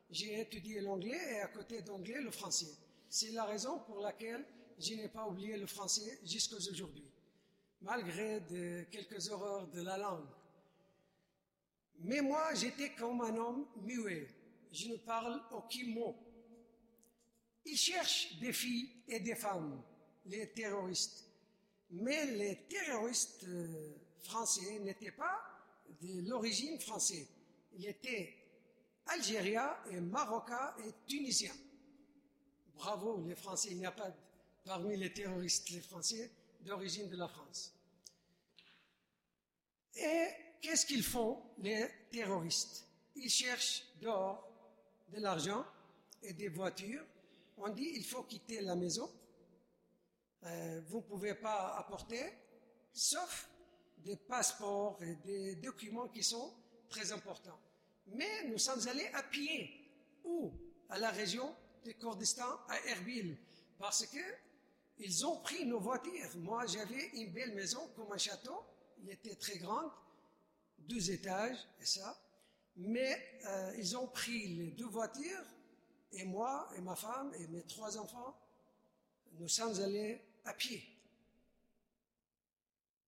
j'ai 0.09 0.39
étudié 0.39 0.81
l'anglais 0.81 1.33
et 1.33 1.39
à 1.41 1.47
côté 1.47 1.81
d'anglais 1.81 2.21
le 2.21 2.31
français. 2.31 2.77
C'est 3.09 3.31
la 3.31 3.45
raison 3.45 3.79
pour 3.79 3.99
laquelle 3.99 4.45
je 4.77 4.93
n'ai 4.93 5.07
pas 5.07 5.27
oublié 5.27 5.57
le 5.57 5.65
français 5.67 6.19
jusqu'à 6.23 6.55
aujourd'hui, 6.55 7.09
malgré 7.81 8.41
de 8.41 8.83
quelques 8.91 9.29
horreurs 9.29 9.67
de 9.67 9.81
la 9.81 9.97
langue. 9.97 10.27
Mais 11.99 12.21
moi, 12.21 12.53
j'étais 12.53 12.91
comme 12.91 13.21
un 13.21 13.35
homme 13.35 13.65
muet. 13.81 14.27
Je 14.71 14.89
ne 14.89 14.97
parle 14.97 15.41
aucun 15.51 15.87
mot. 15.87 16.15
Ils 17.65 17.77
cherchent 17.77 18.37
des 18.39 18.53
filles 18.53 18.89
et 19.07 19.19
des 19.19 19.35
femmes, 19.35 19.81
les 20.25 20.49
terroristes. 20.51 21.25
Mais 21.91 22.25
les 22.25 22.55
terroristes 22.67 23.43
euh, 23.47 23.95
français 24.19 24.79
n'étaient 24.79 25.11
pas 25.11 25.41
de 26.01 26.27
l'origine 26.27 26.79
française. 26.79 27.27
Ils 27.73 27.87
étaient 27.87 28.33
algériens 29.07 29.75
et 29.91 29.99
marocains 29.99 30.73
et 30.79 30.91
tunisiens. 31.07 31.55
Bravo, 32.75 33.23
les 33.25 33.35
Français. 33.35 33.69
Il 33.71 33.77
n'y 33.77 33.85
a 33.85 33.91
pas 33.91 34.13
parmi 34.63 34.97
les 34.97 35.13
terroristes 35.13 35.69
les 35.69 35.81
Français 35.81 36.31
d'origine 36.61 37.07
de 37.09 37.15
la 37.15 37.27
France. 37.27 37.73
Et 39.95 40.27
qu'est-ce 40.61 40.85
qu'ils 40.85 41.03
font, 41.03 41.41
les 41.59 41.87
terroristes? 42.11 42.85
Ils 43.15 43.29
cherchent 43.29 43.83
d'or, 44.01 44.49
de 45.09 45.19
l'argent 45.19 45.65
et 46.21 46.33
des 46.33 46.49
voitures. 46.49 47.05
On 47.57 47.69
dit 47.69 47.91
il 47.95 48.05
faut 48.05 48.23
quitter 48.23 48.61
la 48.61 48.75
maison. 48.75 49.09
Euh, 50.43 50.81
vous 50.87 50.97
ne 50.97 51.03
pouvez 51.03 51.35
pas 51.35 51.75
apporter, 51.77 52.21
sauf 52.93 53.49
des 53.97 54.15
passeports 54.15 55.01
et 55.01 55.15
des 55.15 55.55
documents 55.55 56.07
qui 56.09 56.23
sont 56.23 56.53
très 56.89 57.11
importants. 57.11 57.59
Mais 58.07 58.47
nous 58.47 58.57
sommes 58.57 58.87
allés 58.87 59.09
à 59.13 59.23
pied. 59.23 59.81
Où 60.23 60.51
À 60.89 60.99
la 60.99 61.09
région 61.11 61.55
de 61.83 61.91
Kurdistan, 61.91 62.59
à 62.67 62.79
Erbil. 62.87 63.37
Parce 63.77 64.05
que 64.05 64.19
ils 64.99 65.25
ont 65.25 65.37
pris 65.37 65.65
nos 65.65 65.79
voitures. 65.79 66.37
Moi, 66.37 66.65
j'avais 66.67 67.09
une 67.13 67.31
belle 67.31 67.53
maison 67.53 67.89
comme 67.95 68.11
un 68.11 68.17
château. 68.17 68.63
Il 69.03 69.09
était 69.09 69.35
très 69.35 69.57
grand, 69.57 69.91
deux 70.79 71.11
étages 71.11 71.57
et 71.81 71.85
ça. 71.85 72.17
Mais 72.77 73.39
euh, 73.45 73.73
ils 73.77 73.97
ont 73.97 74.07
pris 74.07 74.47
les 74.55 74.71
deux 74.71 74.87
voitures 74.87 75.45
et 76.15 76.23
moi 76.23 76.69
et 76.75 76.81
ma 76.81 76.95
femme 76.95 77.33
et 77.39 77.47
mes 77.47 77.63
trois 77.63 77.97
enfants, 77.97 78.37
nous 79.33 79.47
sommes 79.47 79.79
allés 79.81 80.21
à 80.45 80.53
pied. 80.53 80.83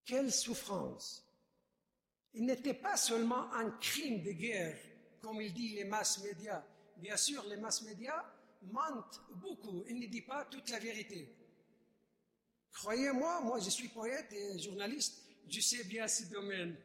Quelle 0.06 0.32
souffrance 0.32 1.24
Il 2.34 2.46
n'était 2.46 2.74
pas 2.74 2.98
seulement 2.98 3.52
un 3.54 3.72
crime 3.72 4.24
de 4.24 4.32
guerre, 4.32 4.78
comme 5.22 5.42
il 5.42 5.54
dit 5.54 5.76
les 5.76 5.84
masses 5.84 6.24
médias. 6.24 6.64
Bien 6.98 7.18
sûr, 7.18 7.44
les 7.46 7.58
masses 7.58 7.82
médias 7.82 8.24
mentent 8.62 9.22
beaucoup. 9.36 9.84
Ils 9.88 10.00
ne 10.00 10.08
disent 10.08 10.26
pas 10.26 10.46
toute 10.46 10.70
la 10.70 10.80
vérité. 10.80 11.36
Croyez-moi, 12.72 13.42
moi 13.42 13.60
je 13.60 13.70
suis 13.70 13.90
poète 13.90 14.32
et 14.32 14.60
journaliste, 14.60 15.24
je 15.50 15.60
sais 15.60 15.84
bien 15.84 16.08
ce 16.08 16.26
domaine. 16.26 16.76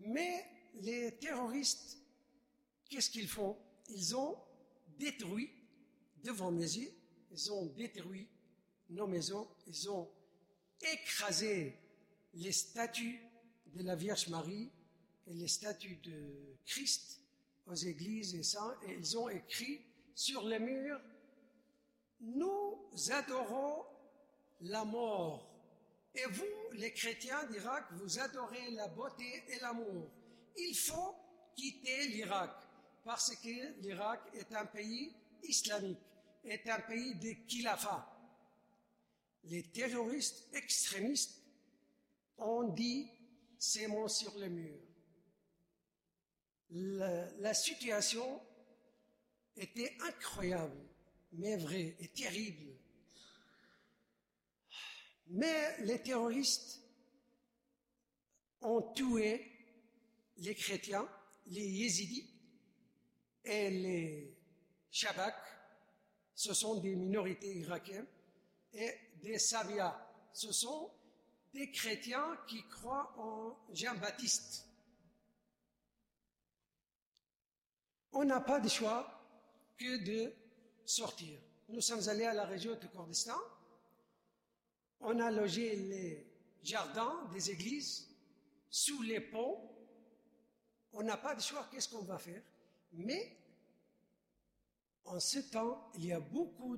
Mais 0.00 0.44
les 0.74 1.16
terroristes, 1.18 1.98
qu'est-ce 2.88 3.10
qu'ils 3.10 3.28
font? 3.28 3.56
Ils 3.88 4.14
ont 4.14 4.36
détruit 4.98 5.50
devant 6.22 6.50
mes 6.50 6.60
yeux, 6.60 6.92
ils 7.30 7.52
ont 7.52 7.66
détruit 7.66 8.28
nos 8.90 9.06
maisons, 9.06 9.48
ils 9.66 9.90
ont 9.90 10.10
écrasé 10.80 11.78
les 12.34 12.52
statues 12.52 13.20
de 13.66 13.82
la 13.82 13.96
Vierge 13.96 14.28
Marie 14.28 14.70
et 15.26 15.34
les 15.34 15.48
statues 15.48 15.96
de 15.96 16.58
Christ 16.64 17.20
aux 17.66 17.74
églises 17.74 18.34
et 18.34 18.42
ça, 18.42 18.78
et 18.86 18.94
ils 18.94 19.16
ont 19.16 19.28
écrit 19.28 19.80
sur 20.14 20.46
les 20.46 20.58
murs, 20.58 21.00
nous 22.20 22.88
adorons 23.10 23.84
la 24.60 24.84
mort. 24.84 25.48
Et 26.14 26.26
vous, 26.30 26.44
les 26.74 26.92
chrétiens 26.92 27.44
d'Irak, 27.46 27.84
vous 27.92 28.18
adorez 28.18 28.70
la 28.72 28.88
beauté 28.88 29.44
et 29.48 29.58
l'amour. 29.60 30.10
Il 30.56 30.74
faut 30.74 31.14
quitter 31.56 32.08
l'Irak 32.08 32.50
parce 33.04 33.34
que 33.36 33.80
l'Irak 33.80 34.20
est 34.34 34.54
un 34.54 34.66
pays 34.66 35.14
islamique, 35.42 35.98
est 36.44 36.68
un 36.68 36.80
pays 36.80 37.14
de 37.16 37.32
khilafa. 37.46 38.08
Les 39.44 39.64
terroristes 39.64 40.48
extrémistes 40.52 41.42
ont 42.38 42.68
dit 42.68 43.08
ces 43.58 43.86
mots 43.88 44.08
sur 44.08 44.38
le 44.38 44.48
mur. 44.48 44.78
La, 46.70 47.30
la 47.38 47.54
situation 47.54 48.40
était 49.56 49.96
incroyable, 50.00 50.78
mais 51.32 51.56
vraie 51.56 51.96
et 51.98 52.08
terrible. 52.08 52.72
Mais 55.26 55.76
les 55.84 56.02
terroristes 56.02 56.80
ont 58.60 58.92
tué 58.92 59.50
les 60.36 60.54
chrétiens, 60.54 61.08
les 61.46 61.66
yézidis 61.66 62.31
et 63.44 63.70
les 63.70 64.36
shabaks, 64.90 65.34
ce 66.34 66.54
sont 66.54 66.80
des 66.80 66.94
minorités 66.94 67.58
irakiennes, 67.58 68.06
et 68.72 68.94
des 69.22 69.38
sabias, 69.38 69.96
ce 70.32 70.52
sont 70.52 70.90
des 71.52 71.70
chrétiens 71.70 72.38
qui 72.46 72.66
croient 72.68 73.14
en 73.18 73.56
Jean-Baptiste. 73.74 74.66
On 78.12 78.24
n'a 78.24 78.40
pas 78.40 78.60
de 78.60 78.68
choix 78.68 79.20
que 79.78 80.04
de 80.04 80.32
sortir. 80.84 81.38
Nous 81.68 81.80
sommes 81.80 82.08
allés 82.08 82.24
à 82.24 82.34
la 82.34 82.44
région 82.44 82.74
de 82.74 82.86
Kurdistan, 82.86 83.38
on 85.00 85.18
a 85.18 85.30
logé 85.30 85.74
les 85.74 86.26
jardins 86.62 87.28
des 87.32 87.50
églises, 87.50 88.08
sous 88.70 89.02
les 89.02 89.20
ponts. 89.20 89.68
On 90.92 91.02
n'a 91.02 91.16
pas 91.16 91.34
de 91.34 91.40
choix, 91.40 91.68
qu'est-ce 91.70 91.88
qu'on 91.88 92.04
va 92.04 92.18
faire? 92.18 92.42
Mais 92.92 93.36
en 95.04 95.18
ce 95.18 95.38
temps, 95.38 95.90
il 95.94 96.06
y 96.06 96.12
a 96.12 96.20
beaucoup 96.20 96.76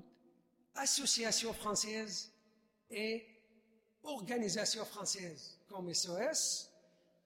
d'associations 0.74 1.52
françaises 1.52 2.32
et 2.90 3.26
organisations 4.02 4.84
françaises 4.84 5.58
comme 5.68 5.92
SOS, 5.92 6.70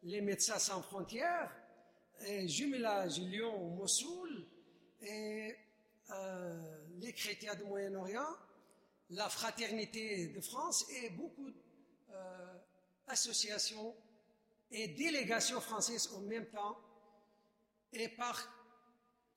les 0.03 0.21
Médecins 0.21 0.59
sans 0.59 0.83
frontières, 0.83 1.51
et 2.27 2.49
Jumelage 2.49 3.21
Lyon-Mossoul, 3.21 4.47
et 5.03 5.55
euh, 6.11 6.87
les 7.01 7.13
chrétiens 7.13 7.55
du 7.55 7.65
Moyen-Orient, 7.65 8.37
la 9.11 9.29
fraternité 9.29 10.29
de 10.29 10.41
France 10.41 10.87
et 10.91 11.11
beaucoup 11.11 11.51
d'associations 13.07 13.91
euh, 13.91 13.93
et 14.71 14.89
délégations 14.89 15.61
françaises 15.61 16.11
en 16.15 16.21
même 16.21 16.47
temps. 16.47 16.79
Et 17.93 18.09
par, 18.09 18.37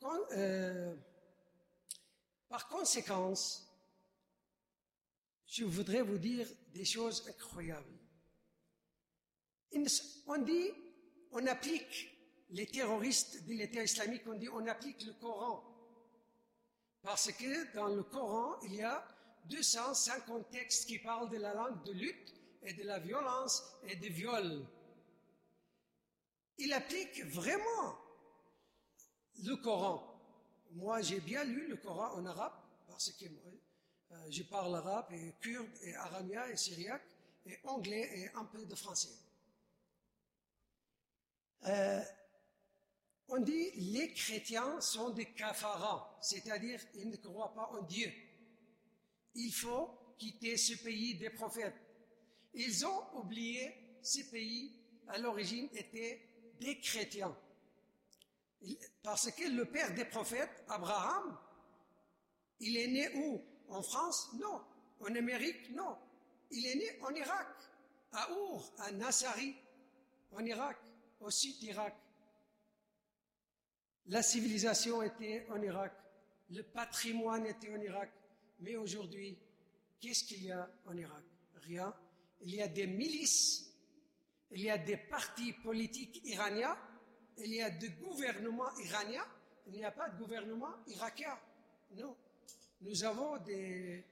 euh, 0.03 0.95
par 2.49 2.67
conséquence, 2.67 3.67
je 5.47 5.65
voudrais 5.65 6.01
vous 6.01 6.17
dire 6.17 6.47
des 6.73 6.85
choses 6.85 7.27
incroyables. 7.27 7.97
On 10.27 10.37
dit, 10.37 10.71
on 11.31 11.45
applique 11.47 12.17
les 12.49 12.65
terroristes 12.65 13.45
de 13.45 13.53
l'État 13.53 13.83
islamique, 13.83 14.23
on 14.27 14.33
dit, 14.33 14.49
on 14.49 14.67
applique 14.67 15.05
le 15.05 15.13
Coran. 15.13 15.63
Parce 17.01 17.31
que 17.31 17.73
dans 17.73 17.87
le 17.87 18.03
Coran, 18.03 18.59
il 18.63 18.75
y 18.75 18.83
a 18.83 19.05
250 19.45 20.49
textes 20.51 20.87
qui 20.87 20.99
parlent 20.99 21.29
de 21.29 21.37
la 21.37 21.53
langue 21.53 21.83
de 21.83 21.93
lutte 21.93 22.33
et 22.63 22.73
de 22.73 22.83
la 22.83 22.99
violence 22.99 23.63
et 23.87 23.95
du 23.95 24.09
viol. 24.09 24.65
Il 26.57 26.73
applique 26.73 27.23
vraiment 27.25 27.97
Coran. 29.61 30.07
Moi, 30.71 31.01
j'ai 31.01 31.19
bien 31.19 31.43
lu 31.43 31.67
le 31.67 31.77
Coran 31.77 32.13
en 32.15 32.25
arabe 32.25 32.53
parce 32.87 33.11
que 33.11 33.27
moi, 33.29 33.43
euh, 34.11 34.15
je 34.29 34.43
parle 34.43 34.75
arabe 34.75 35.11
et 35.11 35.33
kurde 35.39 35.69
et 35.83 35.95
aramien 35.95 36.45
et 36.47 36.57
syriaque 36.57 37.05
et 37.45 37.57
anglais 37.63 38.09
et 38.13 38.29
un 38.35 38.45
peu 38.45 38.65
de 38.65 38.75
français. 38.75 39.15
Euh, 41.67 42.01
on 43.27 43.39
dit 43.39 43.71
les 43.93 44.13
chrétiens 44.13 44.81
sont 44.81 45.11
des 45.11 45.31
kafaras, 45.33 46.17
c'est-à-dire 46.21 46.79
ils 46.95 47.09
ne 47.09 47.15
croient 47.17 47.53
pas 47.53 47.69
en 47.71 47.83
Dieu 47.83 48.11
il 49.35 49.51
faut 49.51 49.89
quitter 50.17 50.57
ce 50.57 50.75
pays 50.83 51.15
des 51.15 51.29
prophètes. 51.29 51.75
Ils 52.53 52.85
ont 52.85 53.17
oublié 53.17 53.71
ce 54.01 54.21
pays, 54.29 54.71
à 55.07 55.17
l'origine, 55.17 55.69
était 55.73 56.21
des 56.59 56.79
chrétiens. 56.79 57.35
Parce 59.03 59.31
que 59.31 59.43
le 59.49 59.65
père 59.65 59.93
des 59.93 60.05
prophètes, 60.05 60.63
Abraham, 60.67 61.37
il 62.59 62.77
est 62.77 62.87
né 62.87 63.09
où? 63.15 63.41
En 63.69 63.81
France? 63.81 64.29
Non. 64.33 64.61
En 64.99 65.15
Amérique? 65.15 65.71
Non. 65.71 65.97
Il 66.51 66.65
est 66.65 66.75
né 66.75 66.99
en 67.01 67.13
Irak, 67.15 67.47
à 68.11 68.31
Our, 68.31 68.73
à 68.79 68.91
Nassari, 68.91 69.55
en 70.31 70.45
Irak, 70.45 70.77
au 71.21 71.31
sud 71.31 71.57
d'Irak. 71.59 71.95
La 74.07 74.21
civilisation 74.21 75.01
était 75.01 75.47
en 75.49 75.61
Irak, 75.61 75.93
le 76.49 76.63
patrimoine 76.63 77.45
était 77.45 77.71
en 77.73 77.79
Irak. 77.79 78.11
Mais 78.59 78.75
aujourd'hui, 78.75 79.37
qu'est-ce 79.99 80.25
qu'il 80.25 80.43
y 80.43 80.51
a 80.51 80.69
en 80.85 80.97
Irak? 80.97 81.23
Rien. 81.63 81.93
Il 82.41 82.53
y 82.53 82.61
a 82.61 82.67
des 82.67 82.87
milices, 82.87 83.73
il 84.51 84.61
y 84.61 84.69
a 84.69 84.77
des 84.77 84.97
partis 84.97 85.53
politiques 85.53 86.21
iraniens 86.25 86.77
il 87.37 87.53
y 87.53 87.61
a 87.61 87.69
des 87.69 87.89
gouvernements 87.89 88.75
iraniens, 88.77 89.25
il 89.67 89.73
n'y 89.73 89.85
a 89.85 89.91
pas 89.91 90.09
de 90.09 90.17
gouvernement 90.17 90.73
irakien. 90.87 91.37
Non. 91.95 92.15
Nous 92.81 93.03
avons 93.03 93.37
des, 93.37 94.03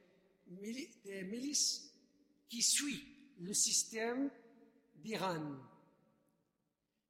milices 0.46 1.92
qui 2.48 2.62
suivent 2.62 3.04
le 3.40 3.52
système 3.52 4.30
d'Iran. 4.96 5.56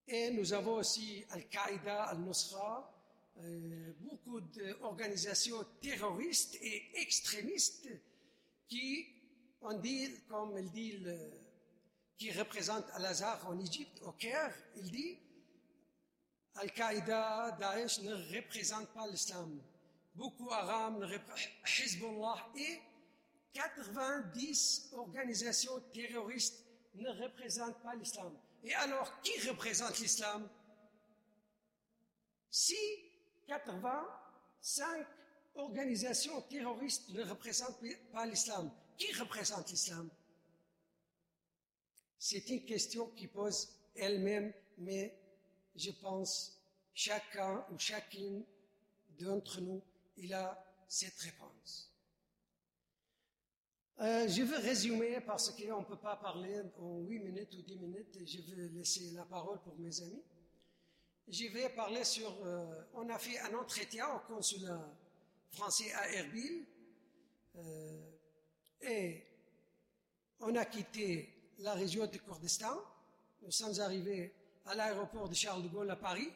Et 0.07 0.31
nous 0.31 0.53
avons 0.53 0.75
aussi 0.75 1.25
Al-Qaïda, 1.31 2.05
Al-Nusra, 2.05 2.93
euh, 3.39 3.93
beaucoup 4.01 4.41
d'organisations 4.41 5.65
terroristes 5.81 6.57
et 6.61 7.01
extrémistes 7.01 7.89
qui, 8.69 9.07
on 9.63 9.79
dit, 9.79 10.11
comme 10.29 10.59
il 10.59 10.71
dit, 10.71 10.99
qui 12.17 12.31
représente 12.33 12.85
Al-Azhar 12.93 13.49
en 13.49 13.59
Égypte, 13.59 14.03
au 14.03 14.13
Caire, 14.13 14.55
il 14.77 14.91
dit 14.91 15.19
Al-Qaïda, 16.57 17.57
Daesh 17.59 18.01
ne 18.01 18.15
représente 18.37 18.89
pas 18.89 19.07
l'islam. 19.07 19.61
Beaucoup 20.15 20.51
Haram 20.51 20.99
ne 20.99 21.07
Hezbollah 21.65 22.49
et 22.57 22.81
90 23.53 24.91
organisations 24.93 25.81
terroristes 25.93 26.65
ne 26.95 27.09
représentent 27.23 27.81
pas 27.83 27.95
l'islam. 27.95 28.37
Et 28.65 28.75
alors, 28.75 29.21
qui 29.23 29.49
représente 29.49 29.99
l'islam? 29.99 30.49
Si 32.51 32.77
85 33.47 35.07
organisations 35.55 36.43
terroristes 36.43 37.09
ne 37.11 37.23
représentent 37.23 37.81
pas 38.13 38.27
l'islam, 38.27 38.71
qui 38.99 39.13
représente 39.15 39.71
l'islam? 39.71 40.11
C'est 42.19 42.51
une 42.51 42.65
question 42.65 43.07
qui 43.11 43.29
pose 43.29 43.69
elle-même, 43.95 44.53
mais 44.79 45.20
je 45.77 45.91
pense 45.91 46.61
chacun 46.95 47.65
ou 47.71 47.79
chacune 47.79 48.45
d'entre 49.19 49.61
nous, 49.61 49.83
il 50.17 50.33
a 50.35 50.63
cette 50.89 51.19
réponse. 51.19 51.91
Euh, 54.01 54.27
je 54.29 54.43
veux 54.43 54.57
résumer 54.57 55.21
parce 55.21 55.51
qu'on 55.51 55.81
ne 55.81 55.85
peut 55.85 55.99
pas 55.99 56.17
parler 56.17 56.63
en 56.79 57.01
8 57.01 57.19
minutes 57.19 57.55
ou 57.55 57.63
10 57.63 57.77
minutes 57.77 58.19
je 58.25 58.41
veux 58.41 58.67
laisser 58.69 59.11
la 59.11 59.25
parole 59.25 59.61
pour 59.61 59.77
mes 59.79 60.01
amis. 60.01 60.23
Je 61.29 61.47
vais 61.49 61.69
parler 61.69 62.03
sur... 62.05 62.35
Euh, 62.45 62.83
on 62.95 63.09
a 63.11 63.19
fait 63.19 63.39
un 63.41 63.55
entretien 63.55 64.09
au 64.15 64.21
consulat 64.21 64.91
français 65.51 65.93
à 65.93 66.11
Erbil 66.13 66.65
euh, 67.57 68.11
et 68.81 69.23
on 70.41 70.57
a 70.57 70.65
quitté 70.65 71.53
la 71.59 71.75
région 71.75 72.07
du 72.07 72.21
Kurdistan. 72.21 72.75
Nous 73.43 73.51
sommes 73.51 73.79
arrivés 73.81 74.35
à 74.67 74.75
l'aéroport 74.75 75.29
de 75.29 75.35
Charles 75.35 75.63
de 75.63 75.69
Gaulle 75.69 75.91
à 75.91 75.97
Paris 75.97 76.31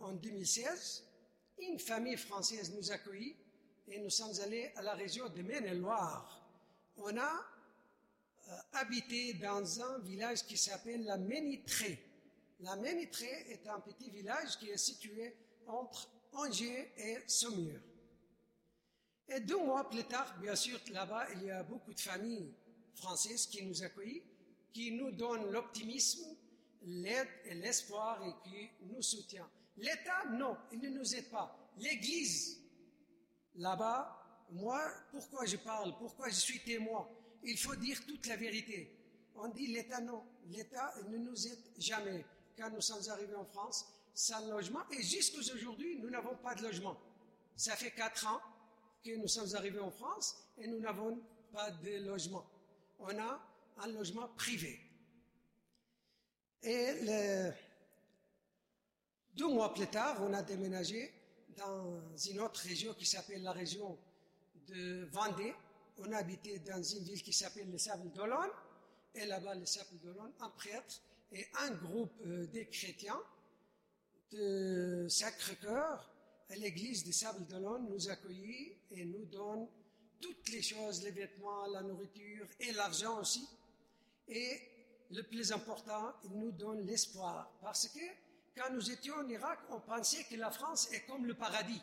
en 0.00 0.12
2016. 0.12 1.04
Une 1.58 1.78
famille 1.78 2.16
française 2.16 2.72
nous 2.74 2.92
accueillit 2.92 3.34
et 3.88 3.98
nous 3.98 4.10
sommes 4.10 4.38
allés 4.42 4.72
à 4.76 4.82
la 4.82 4.94
région 4.94 5.28
de 5.28 5.42
Maine-et-Loire. 5.42 6.42
On 6.96 7.16
a 7.16 7.46
euh, 8.48 8.56
habité 8.74 9.34
dans 9.34 9.80
un 9.80 9.98
village 10.00 10.44
qui 10.44 10.56
s'appelle 10.56 11.04
la 11.04 11.16
Ménitrée. 11.16 11.98
La 12.60 12.76
Ménitrée 12.76 13.46
est 13.48 13.66
un 13.68 13.80
petit 13.80 14.10
village 14.10 14.58
qui 14.58 14.70
est 14.70 14.76
situé 14.76 15.34
entre 15.66 16.08
Angers 16.32 16.92
et 16.96 17.18
Saumur. 17.26 17.80
Et 19.28 19.40
deux 19.40 19.58
mois 19.58 19.88
plus 19.88 20.04
tard, 20.04 20.38
bien 20.40 20.54
sûr, 20.54 20.78
là-bas, 20.92 21.26
il 21.34 21.44
y 21.44 21.50
a 21.50 21.62
beaucoup 21.62 21.92
de 21.92 22.00
familles 22.00 22.54
françaises 22.94 23.46
qui 23.46 23.64
nous 23.64 23.82
accueillent, 23.82 24.22
qui 24.76 24.92
nous 24.92 25.10
donnent 25.10 25.50
l'optimisme, 25.52 26.36
l'aide 26.82 27.28
et 27.46 27.54
l'espoir 27.54 28.22
et 28.22 28.34
qui 28.46 28.68
nous 28.92 29.00
soutient. 29.00 29.48
L'État, 29.78 30.26
non, 30.32 30.54
il 30.70 30.80
ne 30.80 30.90
nous 30.90 31.14
aide 31.14 31.30
pas. 31.30 31.72
L'Église, 31.78 32.60
Là-bas, 33.54 34.44
moi, 34.50 34.78
pourquoi 35.10 35.46
je 35.46 35.56
parle, 35.56 35.96
pourquoi 35.96 36.28
je 36.28 36.34
suis 36.34 36.60
témoin? 36.60 37.08
Il 37.42 37.56
faut 37.56 37.74
dire 37.74 38.04
toute 38.06 38.26
la 38.26 38.36
vérité. 38.36 38.94
On 39.36 39.48
dit 39.48 39.68
l'État 39.68 40.02
non. 40.02 40.22
L'État 40.50 40.92
ne 41.08 41.16
nous 41.16 41.46
aide 41.46 41.64
jamais. 41.78 42.26
Quand 42.58 42.68
nous 42.68 42.82
sommes 42.82 43.08
arrivés 43.08 43.34
en 43.34 43.46
France, 43.46 43.86
sans 44.12 44.46
logement, 44.46 44.82
et 44.90 45.02
jusqu'à 45.02 45.38
aujourd'hui, 45.38 45.98
nous 46.00 46.10
n'avons 46.10 46.36
pas 46.36 46.54
de 46.54 46.62
logement. 46.64 46.98
Ça 47.56 47.76
fait 47.76 47.92
quatre 47.92 48.26
ans 48.26 48.42
que 49.02 49.16
nous 49.16 49.28
sommes 49.28 49.54
arrivés 49.54 49.80
en 49.80 49.90
France 49.90 50.36
et 50.58 50.66
nous 50.66 50.80
n'avons 50.80 51.18
pas 51.50 51.70
de 51.70 52.06
logement. 52.06 52.44
On 52.98 53.18
a 53.18 53.40
un 53.78 53.88
logement 53.88 54.28
privé. 54.36 54.80
Et 56.62 56.94
deux 59.36 59.48
mois 59.48 59.72
plus 59.74 59.86
tard, 59.86 60.22
on 60.22 60.32
a 60.32 60.42
déménagé 60.42 61.12
dans 61.56 62.00
une 62.30 62.40
autre 62.40 62.60
région 62.60 62.94
qui 62.94 63.06
s'appelle 63.06 63.42
la 63.42 63.52
région 63.52 63.98
de 64.68 65.04
Vendée. 65.12 65.54
On 65.98 66.12
habitait 66.12 66.58
dans 66.60 66.82
une 66.82 67.04
ville 67.04 67.22
qui 67.22 67.32
s'appelle 67.32 67.70
le 67.70 67.78
Sable 67.78 68.10
d'Olonne. 68.12 68.50
Et 69.14 69.24
là-bas, 69.24 69.54
le 69.54 69.64
Sable 69.64 69.98
d'Olonne, 70.02 70.32
un 70.40 70.50
prêtre 70.50 71.00
et 71.32 71.46
un 71.60 71.70
groupe 71.70 72.12
euh, 72.26 72.46
des 72.46 72.66
chrétiens 72.66 73.20
de 74.30 75.06
Sacré-Cœur 75.08 76.10
à 76.50 76.56
l'église 76.56 77.04
des 77.04 77.12
Sables 77.12 77.46
d'Olonne 77.46 77.88
nous 77.88 78.08
accueillit 78.08 78.72
et 78.90 79.04
nous 79.04 79.24
donne 79.24 79.66
toutes 80.20 80.48
les 80.50 80.62
choses, 80.62 81.02
les 81.02 81.10
vêtements, 81.10 81.66
la 81.66 81.82
nourriture 81.82 82.46
et 82.60 82.72
l'argent 82.72 83.20
aussi. 83.20 83.46
Et 84.28 84.60
le 85.10 85.22
plus 85.22 85.52
important, 85.52 86.14
il 86.24 86.38
nous 86.38 86.52
donne 86.52 86.84
l'espoir. 86.86 87.50
Parce 87.60 87.88
que 87.88 88.00
quand 88.56 88.72
nous 88.72 88.90
étions 88.90 89.14
en 89.16 89.28
Irak, 89.28 89.60
on 89.70 89.80
pensait 89.80 90.24
que 90.24 90.36
la 90.36 90.50
France 90.50 90.90
est 90.92 91.06
comme 91.06 91.26
le 91.26 91.34
paradis. 91.34 91.82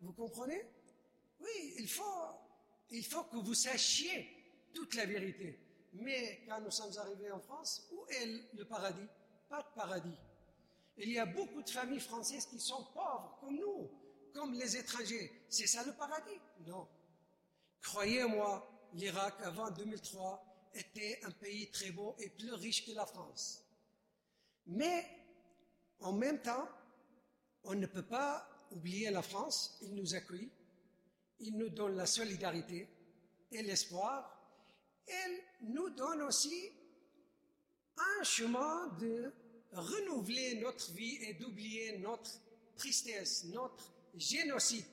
Vous 0.00 0.12
comprenez? 0.12 0.64
Oui, 1.40 1.74
il 1.78 1.88
faut, 1.88 2.30
il 2.90 3.04
faut 3.04 3.24
que 3.24 3.36
vous 3.36 3.54
sachiez 3.54 4.68
toute 4.72 4.94
la 4.94 5.06
vérité. 5.06 5.58
Mais 5.94 6.42
quand 6.46 6.60
nous 6.60 6.70
sommes 6.70 6.96
arrivés 6.98 7.30
en 7.30 7.40
France, 7.40 7.88
où 7.92 8.06
est 8.08 8.26
le 8.54 8.64
paradis? 8.64 9.08
Pas 9.48 9.62
de 9.62 9.68
paradis. 9.74 10.18
Il 10.98 11.10
y 11.10 11.18
a 11.18 11.26
beaucoup 11.26 11.62
de 11.62 11.70
familles 11.70 12.00
françaises 12.00 12.46
qui 12.46 12.58
sont 12.58 12.84
pauvres, 12.94 13.36
comme 13.40 13.56
nous, 13.56 13.90
comme 14.32 14.54
les 14.54 14.76
étrangers. 14.76 15.44
C'est 15.48 15.66
ça 15.66 15.84
le 15.84 15.92
paradis? 15.92 16.40
Non. 16.66 16.88
Croyez-moi, 17.82 18.88
l'Irak 18.94 19.34
avant 19.42 19.70
2003 19.70 20.45
était 20.76 21.20
un 21.24 21.30
pays 21.30 21.70
très 21.70 21.90
beau 21.90 22.14
et 22.18 22.28
plus 22.30 22.52
riche 22.52 22.86
que 22.86 22.92
la 22.92 23.06
France. 23.06 23.64
Mais 24.66 25.06
en 26.00 26.12
même 26.12 26.40
temps, 26.40 26.68
on 27.64 27.74
ne 27.74 27.86
peut 27.86 28.06
pas 28.06 28.48
oublier 28.70 29.10
la 29.10 29.22
France, 29.22 29.78
il 29.82 29.94
nous 29.94 30.14
accueille, 30.14 30.50
il 31.40 31.56
nous 31.56 31.68
donne 31.68 31.96
la 31.96 32.06
solidarité 32.06 32.88
et 33.52 33.62
l'espoir, 33.62 34.32
elle 35.06 35.40
nous 35.62 35.90
donne 35.90 36.22
aussi 36.22 36.72
un 37.96 38.22
chemin 38.24 38.88
de 38.98 39.32
renouveler 39.72 40.60
notre 40.60 40.92
vie 40.92 41.18
et 41.22 41.34
d'oublier 41.34 41.98
notre 41.98 42.30
tristesse, 42.76 43.44
notre 43.44 43.92
génocide, 44.14 44.84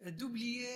d'oublier 0.00 0.68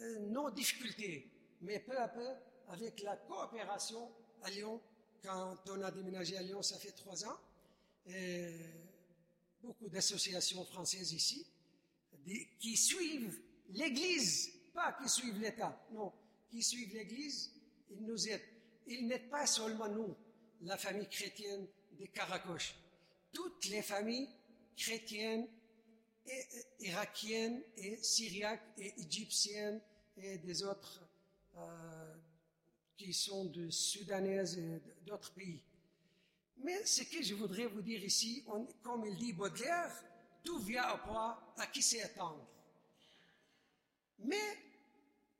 euh, 0.00 0.18
nos 0.20 0.50
difficultés. 0.50 1.30
Mais 1.60 1.80
peu 1.80 1.96
à 1.98 2.08
peu, 2.08 2.28
avec 2.68 3.02
la 3.02 3.16
coopération 3.16 4.10
à 4.42 4.50
Lyon, 4.50 4.80
quand 5.22 5.56
on 5.68 5.82
a 5.82 5.90
déménagé 5.90 6.36
à 6.36 6.42
Lyon, 6.42 6.62
ça 6.62 6.78
fait 6.78 6.92
trois 6.92 7.24
ans, 7.24 7.38
beaucoup 9.62 9.88
d'associations 9.88 10.64
françaises 10.64 11.12
ici 11.12 11.46
qui 12.60 12.76
suivent 12.76 13.40
l'Église, 13.70 14.52
pas 14.74 14.96
qui 15.00 15.08
suivent 15.08 15.40
l'État, 15.40 15.78
non, 15.92 16.12
qui 16.50 16.62
suivent 16.62 16.94
l'Église, 16.94 17.52
ils 17.90 18.04
nous 18.04 18.28
aident. 18.28 18.42
Ils 18.86 19.06
n'aident 19.06 19.30
pas 19.30 19.46
seulement 19.46 19.88
nous, 19.88 20.14
la 20.62 20.76
famille 20.76 21.08
chrétienne 21.08 21.66
des 21.92 22.08
Caracoches. 22.08 22.74
Toutes 23.32 23.66
les 23.66 23.82
familles 23.82 24.28
chrétiennes, 24.76 25.46
et, 26.26 26.86
irakiennes 26.86 27.62
et 27.76 27.96
syriaques 28.02 28.62
et 28.78 28.94
égyptiennes 29.00 29.80
et 30.16 30.38
des 30.38 30.62
autres 30.62 31.02
euh, 31.56 31.97
qui 32.98 33.14
sont 33.14 33.44
de 33.46 33.70
soudanaises 33.70 34.58
et 34.58 34.82
d'autres 35.06 35.32
pays. 35.32 35.62
Mais 36.58 36.84
ce 36.84 37.04
que 37.04 37.22
je 37.22 37.34
voudrais 37.34 37.66
vous 37.66 37.80
dire 37.80 38.04
ici, 38.04 38.44
comme 38.82 39.06
il 39.06 39.16
dit 39.16 39.32
Baudelaire, 39.32 39.92
tout 40.44 40.58
vient 40.58 40.92
au 40.94 40.98
point 40.98 41.38
à 41.56 41.66
qui 41.68 41.80
sait 41.80 42.02
attendre. 42.02 42.44
Mais 44.18 44.58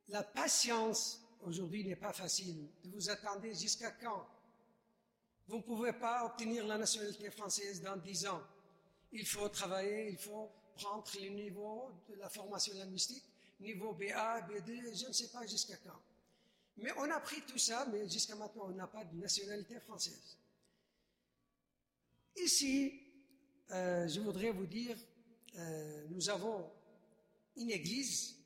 la 0.09 0.23
patience 0.23 1.21
aujourd'hui 1.43 1.85
n'est 1.85 1.97
pas 1.97 2.13
facile. 2.13 2.69
Vous 2.85 3.11
attendre 3.11 3.43
jusqu'à 3.53 3.91
quand? 3.91 4.27
Vous 5.49 5.57
ne 5.57 5.63
pouvez 5.63 5.93
pas 5.93 6.25
obtenir 6.25 6.65
la 6.67 6.79
nationalité 6.79 7.31
française 7.31 7.83
dans 7.83 7.97
dix 7.97 8.27
ans. 8.27 8.43
Il 9.11 9.27
faut 9.27 9.49
travailler, 9.49 10.11
il 10.11 10.19
faut 10.19 10.51
prendre 10.77 11.05
le 11.21 11.29
niveau 11.31 11.91
de 12.09 12.15
la 12.15 12.29
formation 12.29 12.75
linguistique, 12.75 13.25
niveau 13.59 13.93
BA, 13.95 14.43
B2, 14.43 14.95
je 14.95 15.09
ne 15.09 15.13
sais 15.13 15.29
pas 15.29 15.45
jusqu'à 15.47 15.77
quand. 15.79 16.01
Mais 16.79 16.93
on 16.97 17.11
a 17.11 17.21
pris 17.21 17.41
tout 17.43 17.59
ça, 17.59 17.87
mais 17.91 18.09
jusqu'à 18.09 18.37
maintenant, 18.37 18.67
on 18.67 18.75
n'a 18.75 18.87
pas 18.87 19.05
de 19.05 19.17
nationalité 19.17 19.81
française. 19.81 20.37
Ici, 22.37 23.01
euh, 23.73 24.07
je 24.07 24.21
voudrais 24.21 24.51
vous 24.51 24.67
dire, 24.67 24.97
euh, 25.57 26.07
nous 26.11 26.31
avons 26.31 26.71
une 27.57 27.71
église 27.71 28.37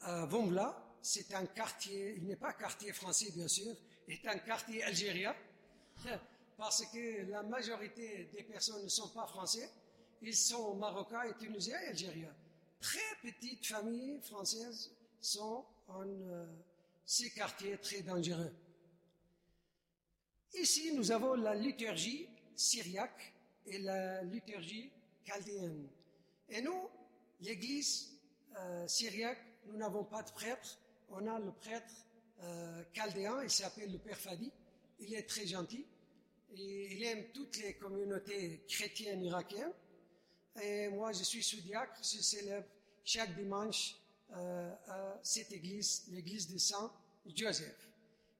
à 0.00 0.24
Vombla. 0.24 0.82
C'est 1.02 1.34
un 1.34 1.46
quartier, 1.46 2.14
il 2.16 2.26
n'est 2.26 2.36
pas 2.36 2.52
quartier 2.54 2.92
français 2.92 3.30
bien 3.32 3.46
sûr, 3.46 3.76
c'est 4.08 4.26
un 4.26 4.38
quartier 4.38 4.82
algérien, 4.82 5.34
parce 6.56 6.84
que 6.86 7.30
la 7.30 7.42
majorité 7.44 8.28
des 8.32 8.42
personnes 8.42 8.82
ne 8.82 8.88
sont 8.88 9.10
pas 9.10 9.26
français, 9.26 9.70
ils 10.22 10.34
sont 10.34 10.74
marocains 10.74 11.22
et 11.22 11.34
tunisiens 11.34 11.78
et 11.82 11.88
algériens. 11.88 12.34
Très 12.80 12.98
petites 13.22 13.66
familles 13.66 14.20
françaises 14.22 14.90
sont 15.20 15.64
en 15.88 16.06
euh, 16.06 16.46
ces 17.06 17.30
quartiers 17.30 17.78
très 17.78 18.02
dangereux. 18.02 18.52
Ici, 20.54 20.92
nous 20.92 21.12
avons 21.12 21.34
la 21.34 21.54
liturgie 21.54 22.28
syriaque 22.56 23.32
et 23.64 23.78
la 23.78 24.22
liturgie 24.24 24.90
chaldéenne. 25.24 25.88
Et 26.48 26.60
nous, 26.60 26.90
l'Église 27.40 28.18
euh, 28.58 28.88
syriaque, 28.88 29.38
nous 29.66 29.76
n'avons 29.76 30.04
pas 30.04 30.22
de 30.22 30.30
prêtre. 30.30 30.78
On 31.10 31.26
a 31.28 31.38
le 31.38 31.52
prêtre 31.52 31.94
euh, 32.42 32.82
chaldéen, 32.92 33.42
il 33.42 33.50
s'appelle 33.50 33.92
le 33.92 33.98
Père 33.98 34.18
Fadi. 34.18 34.50
Il 34.98 35.14
est 35.14 35.28
très 35.28 35.46
gentil. 35.46 35.86
Et 36.54 36.94
il 36.94 37.04
aime 37.04 37.24
toutes 37.32 37.58
les 37.58 37.74
communautés 37.74 38.64
chrétiennes 38.68 39.22
irakiennes. 39.22 39.72
Et 40.62 40.88
moi, 40.88 41.12
je 41.12 41.22
suis 41.22 41.42
sous-diacre, 41.42 42.00
je 42.02 42.20
célèbre 42.22 42.66
chaque 43.04 43.36
dimanche 43.36 43.94
euh, 44.34 44.74
à 44.88 45.18
cette 45.22 45.52
église, 45.52 46.04
l'église 46.08 46.48
de 46.48 46.58
Saint 46.58 46.92
Joseph. 47.34 47.88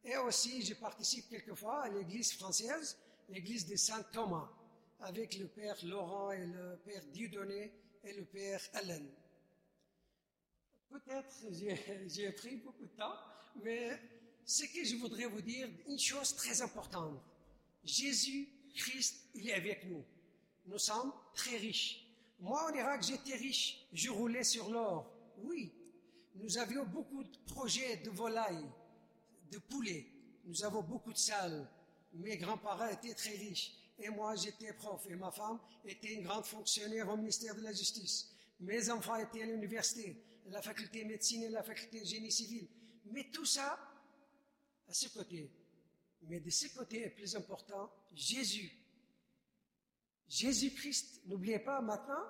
Et 0.05 0.17
aussi, 0.19 0.63
je 0.63 0.75
participe 0.75 1.29
quelquefois 1.29 1.83
à 1.83 1.89
l'église 1.89 2.33
française, 2.33 2.97
l'église 3.29 3.67
de 3.67 3.77
Saint 3.77 4.03
Thomas, 4.13 4.49
avec 5.01 5.39
le 5.39 5.49
père 5.49 5.77
Laurent 5.85 6.31
et 6.33 6.47
le 6.47 6.79
père 6.85 7.03
Dieudonné 7.13 7.73
et 8.05 8.13
le 8.13 8.25
père 8.25 8.61
Allen. 8.75 9.07
Peut-être 10.91 11.35
j'ai 12.07 12.33
pris 12.33 12.57
beaucoup 12.57 12.87
de 12.87 12.97
temps, 12.97 13.17
mais 13.63 14.01
ce 14.45 14.65
que 14.65 14.85
je 14.85 14.97
voudrais 14.97 15.27
vous 15.27 15.43
dire, 15.43 15.69
une 15.89 15.99
chose 15.99 16.37
très 16.37 16.63
importante. 16.63 17.21
Jésus 17.85 18.49
Christ, 18.77 19.29
il 19.35 19.49
est 19.49 19.55
avec 19.55 19.85
nous. 19.87 20.05
Nous 20.67 20.79
sommes 20.79 21.13
très 21.35 21.57
riches. 21.57 22.05
Moi, 22.39 22.71
en 22.71 22.75
Irak, 22.75 23.03
j'étais 23.03 23.37
riche. 23.37 23.87
Je 23.93 24.11
roulais 24.11 24.45
sur 24.45 24.71
l'or. 24.71 25.11
Oui. 25.39 25.73
Nous 26.39 26.59
avions 26.59 26.85
beaucoup 26.85 27.25
de 27.25 27.39
projets 27.47 27.97
de 27.99 28.11
volailles, 28.11 28.71
de 29.51 29.59
poulets. 29.59 30.07
Nous 30.45 30.65
avons 30.65 30.83
beaucoup 30.83 31.13
de 31.13 31.19
salles. 31.19 31.69
Mes 32.13 32.37
grands-parents 32.37 32.89
étaient 32.89 33.15
très 33.15 33.37
riches. 33.37 33.73
Et 33.99 34.11
moi, 34.11 34.37
j'étais 34.37 34.73
prof. 34.75 35.05
Et 35.09 35.17
ma 35.17 35.31
femme 35.31 35.59
était 35.85 36.15
une 36.15 36.25
grande 36.25 36.45
fonctionnaire 36.45 37.09
au 37.09 37.17
ministère 37.17 37.55
de 37.55 37.63
la 37.63 37.73
Justice. 37.73 38.31
Mes 38.61 38.91
enfants 38.91 39.17
étaient 39.17 39.43
à 39.43 39.47
l'université, 39.47 40.23
la 40.47 40.63
faculté 40.63 41.03
de 41.03 41.09
médecine 41.09 41.43
et 41.45 41.49
la 41.49 41.63
faculté 41.63 42.01
de 42.01 42.07
génie 42.07 42.33
civil. 42.33 42.69
Mais 43.07 43.25
tout 43.33 43.45
ça, 43.45 43.79
à 44.89 44.93
ce 44.93 45.09
côté. 45.09 45.51
Mais 46.23 46.41
de 46.41 46.51
ce 46.51 46.69
côté 46.69 47.09
plus 47.11 47.35
important, 47.37 47.91
Jésus. 48.15 48.71
Jésus-Christ, 50.29 51.23
n'oubliez 51.27 51.61
pas 51.61 51.81
maintenant, 51.81 52.25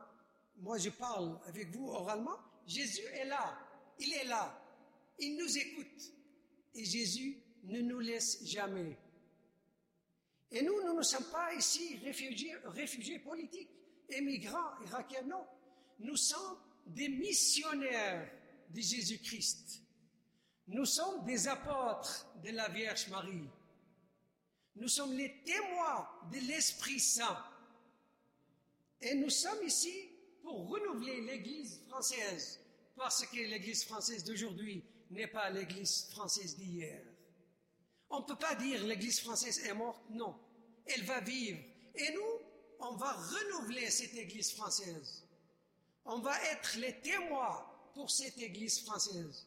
moi 0.59 0.79
je 0.79 0.91
parle 0.91 1.39
avec 1.47 1.71
vous 1.75 1.89
oralement, 1.89 2.37
Jésus 2.67 3.05
est 3.15 3.25
là, 3.25 3.59
il 3.99 4.13
est 4.13 4.25
là, 4.25 4.63
il 5.19 5.37
nous 5.37 5.59
écoute. 5.59 6.13
Et 6.75 6.85
Jésus 6.85 7.39
ne 7.65 7.81
nous 7.81 8.01
laisse 8.01 8.45
jamais. 8.45 8.97
Et 10.51 10.63
nous, 10.63 10.83
nous 10.85 10.95
ne 10.95 11.03
sommes 11.03 11.31
pas 11.31 11.55
ici 11.55 11.99
réfugiés, 12.05 13.19
politiques, 13.19 13.71
émigrants, 14.09 14.79
irakiens. 14.85 15.25
Nous 15.99 16.17
sommes 16.17 16.59
des 16.87 17.09
missionnaires 17.09 18.31
de 18.71 18.81
Jésus-Christ. 18.81 19.83
Nous 20.69 20.85
sommes 20.85 21.25
des 21.25 21.49
apôtres 21.49 22.27
de 22.45 22.51
la 22.51 22.69
Vierge 22.69 23.09
Marie. 23.09 23.49
Nous 24.77 24.89
sommes 24.89 25.17
les 25.17 25.43
témoins 25.45 26.09
de 26.31 26.39
l'Esprit 26.47 27.01
Saint. 27.01 27.45
Et 29.01 29.15
nous 29.15 29.31
sommes 29.31 29.65
ici 29.65 30.11
pour 30.43 30.69
renouveler 30.69 31.23
l'Église 31.23 31.81
française, 31.89 32.61
parce 32.97 33.27
que 33.27 33.37
l'Église 33.37 33.85
française 33.85 34.25
d'aujourd'hui 34.25 34.83
n'est 35.11 35.27
pas 35.27 35.51
l'Église 35.51 36.09
française 36.11 36.57
d'hier. 36.57 37.03
On 38.11 38.21
ne 38.21 38.25
peut 38.25 38.37
pas 38.37 38.55
dire 38.55 38.85
l'Église 38.85 39.21
française 39.21 39.59
est 39.67 39.75
morte, 39.75 40.03
non. 40.11 40.35
Elle 40.87 41.05
va 41.05 41.21
vivre. 41.21 41.61
Et 41.95 42.13
nous, 42.13 42.41
on 42.81 42.97
va 42.97 43.13
renouveler 43.13 43.91
cette 43.91 44.15
Église 44.15 44.53
française. 44.53 45.25
On 46.05 46.21
va 46.21 46.41
être 46.45 46.77
les 46.79 47.01
témoins 47.01 47.67
pour 47.95 48.11
cette 48.11 48.39
Église 48.39 48.85
française. 48.85 49.47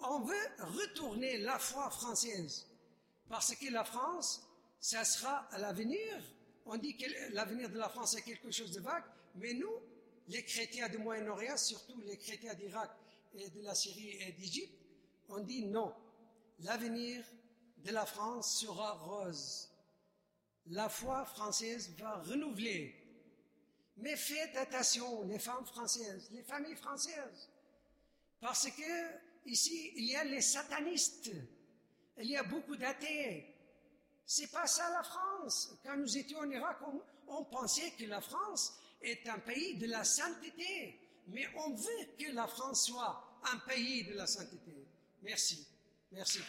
On 0.00 0.20
veut 0.20 0.48
retourner 0.58 1.38
la 1.38 1.58
foi 1.58 1.90
française. 1.90 2.66
Parce 3.28 3.54
que 3.54 3.70
la 3.70 3.84
France, 3.84 4.46
ça 4.80 5.04
sera 5.04 5.48
à 5.50 5.58
l'avenir. 5.58 6.22
On 6.64 6.76
dit 6.76 6.96
que 6.96 7.06
l'avenir 7.32 7.70
de 7.70 7.78
la 7.78 7.88
France 7.88 8.16
est 8.16 8.22
quelque 8.22 8.50
chose 8.50 8.72
de 8.72 8.80
vague, 8.80 9.04
mais 9.36 9.54
nous, 9.54 9.80
les 10.28 10.44
chrétiens 10.44 10.88
du 10.88 10.98
Moyen-Orient, 10.98 11.56
surtout 11.56 12.00
les 12.02 12.16
chrétiens 12.16 12.54
d'Irak 12.54 12.90
et 13.34 13.48
de 13.50 13.62
la 13.62 13.74
Syrie 13.74 14.18
et 14.20 14.32
d'Égypte, 14.32 14.74
on 15.28 15.40
dit 15.40 15.66
non. 15.66 15.94
L'avenir 16.60 17.24
de 17.78 17.92
la 17.92 18.06
France 18.06 18.60
sera 18.60 18.92
rose. 18.94 19.70
La 20.68 20.88
foi 20.88 21.24
française 21.24 21.94
va 21.98 22.22
renouveler. 22.22 22.94
Mais 23.98 24.16
faites 24.16 24.56
attention, 24.56 25.22
les 25.24 25.38
femmes 25.38 25.64
françaises, 25.66 26.28
les 26.32 26.42
familles 26.42 26.76
françaises. 26.76 27.50
Parce 28.40 28.68
que 28.70 29.46
ici, 29.46 29.92
il 29.96 30.04
y 30.04 30.16
a 30.16 30.24
les 30.24 30.40
satanistes. 30.40 31.30
Il 32.18 32.30
y 32.30 32.36
a 32.36 32.42
beaucoup 32.42 32.76
d'athées. 32.76 33.54
C'est 34.24 34.50
pas 34.50 34.66
ça 34.66 34.90
la 34.90 35.02
France. 35.02 35.74
Quand 35.84 35.96
nous 35.96 36.16
étions 36.16 36.40
en 36.40 36.50
Irak, 36.50 36.78
on, 37.28 37.44
pensait 37.44 37.92
que 37.92 38.04
la 38.04 38.20
France 38.20 38.78
est 39.06 39.28
un 39.28 39.38
pays 39.38 39.76
de 39.76 39.86
la 39.86 40.04
sainteté. 40.04 40.98
Mais 41.28 41.46
on 41.56 41.74
veut 41.74 42.06
que 42.18 42.32
la 42.32 42.46
France 42.46 42.86
soit 42.86 43.40
un 43.52 43.58
pays 43.58 44.04
de 44.04 44.14
la 44.14 44.26
sainteté. 44.26 44.86
Merci. 45.22 45.66
Merci. 46.12 46.40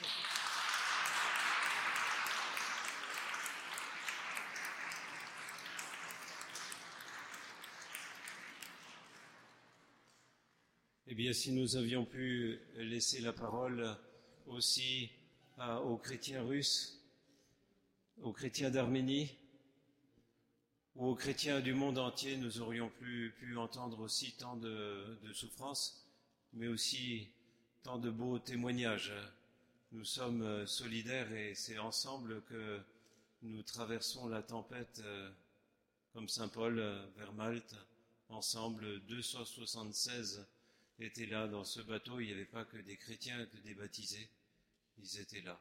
Eh 11.10 11.16
bien, 11.16 11.34
si 11.34 11.52
nous 11.52 11.76
avions 11.78 12.06
pu 12.06 12.60
laisser 12.76 13.22
la 13.22 13.34
parole 13.34 13.98
aussi 14.46 15.10
à, 15.58 15.82
aux 15.82 15.98
chrétiens 15.98 16.44
russes, 16.44 17.02
aux 18.22 18.34
chrétiens 18.34 18.70
d'Arménie 18.70 19.36
aux 20.98 21.16
chrétiens 21.16 21.62
du 21.62 21.74
monde 21.74 22.00
entier, 22.00 22.38
nous 22.38 22.60
aurions 22.60 22.90
pu, 22.90 23.34
pu 23.38 23.56
entendre 23.56 24.00
aussi 24.00 24.34
tant 24.34 24.58
de, 24.58 25.18
souffrances, 25.34 26.06
mais 26.54 26.68
aussi 26.68 27.30
tant 27.84 28.00
de 28.00 28.10
beaux 28.10 28.40
témoignages. 28.40 29.14
Nous 29.92 30.04
sommes 30.04 30.66
solidaires 30.66 31.32
et 31.32 31.54
c'est 31.56 31.78
ensemble 31.78 32.42
que 32.44 32.82
nous 33.44 33.62
traversons 33.62 34.28
la 34.28 34.42
tempête 34.42 35.02
comme 36.14 36.28
Saint 36.28 36.48
Paul 36.48 36.84
vers 37.16 37.32
Malte, 37.34 37.76
ensemble 38.30 39.00
276 39.06 40.46
étaient 41.00 41.28
là 41.28 41.48
dans 41.48 41.64
ce 41.64 41.80
bateau, 41.82 42.20
il 42.20 42.28
n'y 42.28 42.34
avait 42.34 42.46
pas 42.46 42.66
que 42.66 42.78
des 42.78 42.98
chrétiens, 42.98 43.46
que 43.46 43.58
des 43.58 43.76
baptisés, 43.76 44.30
ils 44.98 45.20
étaient 45.20 45.42
là. 45.42 45.60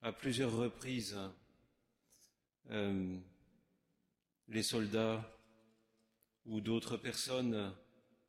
À 0.00 0.12
plusieurs 0.12 0.52
reprises, 0.52 1.18
euh, 2.70 3.18
les 4.48 4.62
soldats 4.62 5.24
ou 6.44 6.60
d'autres 6.60 6.96
personnes 6.96 7.74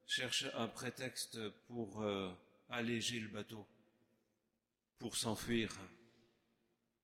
cherchent 0.05 0.49
un 0.55 0.67
prétexte 0.67 1.37
pour 1.67 2.01
euh, 2.01 2.31
alléger 2.69 3.19
le 3.19 3.27
bateau, 3.27 3.67
pour 4.99 5.15
s'enfuir 5.15 5.71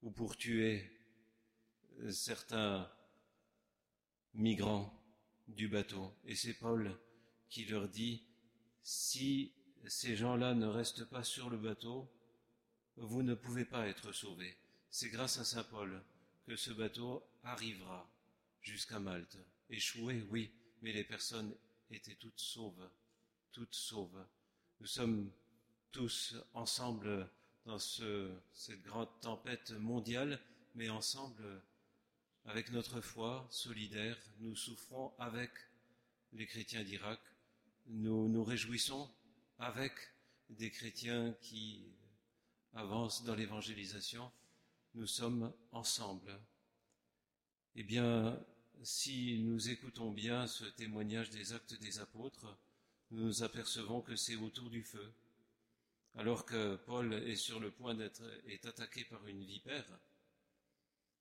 ou 0.01 0.11
pour 0.11 0.35
tuer 0.35 0.89
certains 2.09 2.89
migrants 4.33 4.91
du 5.47 5.67
bateau. 5.67 6.11
Et 6.25 6.35
c'est 6.35 6.53
Paul 6.53 6.97
qui 7.49 7.65
leur 7.65 7.87
dit, 7.87 8.23
si 8.81 9.53
ces 9.85 10.15
gens-là 10.15 10.53
ne 10.55 10.65
restent 10.65 11.05
pas 11.05 11.23
sur 11.23 11.49
le 11.49 11.57
bateau, 11.57 12.09
vous 12.97 13.23
ne 13.23 13.35
pouvez 13.35 13.65
pas 13.65 13.87
être 13.87 14.11
sauvés. 14.11 14.57
C'est 14.89 15.09
grâce 15.09 15.37
à 15.39 15.45
Saint 15.45 15.63
Paul 15.63 16.03
que 16.45 16.55
ce 16.55 16.71
bateau 16.71 17.23
arrivera 17.43 18.09
jusqu'à 18.63 18.99
Malte. 18.99 19.37
Échoué, 19.69 20.25
oui, 20.29 20.51
mais 20.81 20.91
les 20.91 21.03
personnes 21.03 21.55
étaient 21.91 22.15
toutes 22.15 22.39
sauves, 22.39 22.89
toutes 23.51 23.75
sauves. 23.75 24.25
Nous 24.79 24.87
sommes 24.87 25.31
tous 25.91 26.35
ensemble 26.53 27.29
dans 27.65 27.79
ce, 27.79 28.31
cette 28.53 28.81
grande 28.81 29.09
tempête 29.21 29.71
mondiale, 29.71 30.39
mais 30.75 30.89
ensemble, 30.89 31.61
avec 32.45 32.71
notre 32.71 32.99
foi 32.99 33.47
solidaire, 33.51 34.17
nous 34.39 34.55
souffrons 34.55 35.13
avec 35.17 35.51
les 36.33 36.47
chrétiens 36.47 36.83
d'Irak, 36.83 37.19
nous 37.85 38.27
nous 38.27 38.43
réjouissons 38.43 39.09
avec 39.59 39.93
des 40.49 40.71
chrétiens 40.71 41.33
qui 41.41 41.85
avancent 42.73 43.23
dans 43.23 43.35
l'évangélisation, 43.35 44.31
nous 44.95 45.07
sommes 45.07 45.53
ensemble. 45.71 46.39
Eh 47.75 47.83
bien, 47.83 48.43
si 48.83 49.39
nous 49.39 49.69
écoutons 49.69 50.11
bien 50.11 50.45
ce 50.45 50.65
témoignage 50.65 51.29
des 51.29 51.53
actes 51.53 51.79
des 51.79 51.99
apôtres, 51.99 52.57
nous 53.11 53.25
nous 53.25 53.43
apercevons 53.43 54.01
que 54.01 54.15
c'est 54.15 54.35
autour 54.35 54.69
du 54.69 54.83
feu. 54.83 55.13
Alors 56.15 56.45
que 56.45 56.75
Paul 56.75 57.13
est 57.13 57.35
sur 57.35 57.59
le 57.59 57.71
point 57.71 57.95
d'être 57.95 58.23
attaqué 58.65 59.05
par 59.05 59.25
une 59.27 59.43
vipère, 59.43 59.87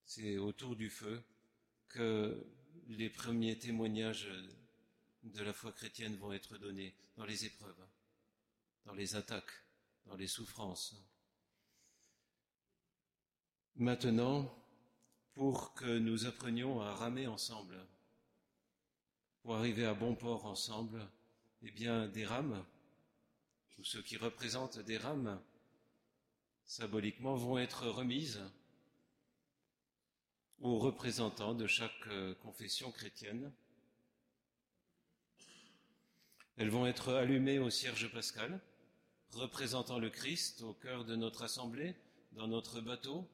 c'est 0.05 0.39
autour 0.39 0.77
du 0.77 0.91
feu 0.91 1.23
que 1.89 2.45
les 2.89 3.09
premiers 3.09 3.59
témoignages 3.59 4.29
de 5.23 5.43
la 5.43 5.53
foi 5.53 5.73
chrétienne 5.73 6.17
vont 6.17 6.33
être 6.33 6.59
donnés 6.59 6.95
dans 7.17 7.25
les 7.25 7.45
épreuves, 7.45 7.87
dans 8.85 8.95
les 8.95 9.15
attaques, 9.15 9.53
dans 10.07 10.17
les 10.17 10.27
souffrances. 10.27 10.97
Maintenant, 13.77 14.62
pour 15.35 15.75
que 15.75 15.99
nous 15.99 16.27
apprenions 16.27 16.81
à 16.81 16.95
ramer 16.95 17.27
ensemble, 17.27 17.79
pour 19.43 19.57
arriver 19.57 19.87
à 19.87 19.95
bon 19.95 20.15
port 20.15 20.47
ensemble, 20.47 21.09
eh 21.63 21.71
bien, 21.71 22.07
des 22.09 22.25
rames, 22.25 22.65
ou 23.79 23.85
ceux 23.85 24.03
qui 24.03 24.17
représentent 24.17 24.79
des 24.79 24.99
rames, 24.99 25.41
symboliquement, 26.65 27.35
vont 27.35 27.59
être 27.59 27.87
remises 27.87 28.41
aux 30.61 30.79
représentants 30.79 31.55
de 31.55 31.67
chaque 31.67 32.07
euh, 32.07 32.35
confession 32.37 32.93
chrétienne. 32.93 33.53
Elles 36.57 36.71
vont 36.71 36.87
être 36.87 37.15
allumées 37.15 37.59
au 37.59 37.71
cierge 37.71 38.13
pascal, 38.13 38.61
représentant 39.33 39.99
le 39.99 40.11
Christ 40.11 40.63
au 40.63 40.75
cœur 40.75 41.05
de 41.05 41.17
notre 41.17 41.43
assemblée, 41.43 41.97
dans 42.33 42.47
notre 42.47 42.81
bateau, 42.81 43.29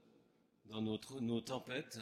dans 0.71 0.83
nos 0.83 1.41
tempêtes. 1.41 1.99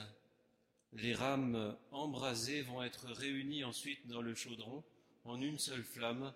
Les 0.93 1.15
rames 1.15 1.77
embrasées 1.91 2.63
vont 2.63 2.83
être 2.83 3.07
réunies 3.09 3.65
ensuite 3.65 4.07
dans 4.07 4.23
le 4.23 4.35
chaudron 4.35 4.83
en 5.25 5.41
une 5.41 5.59
seule 5.59 5.85
flamme 5.85 6.33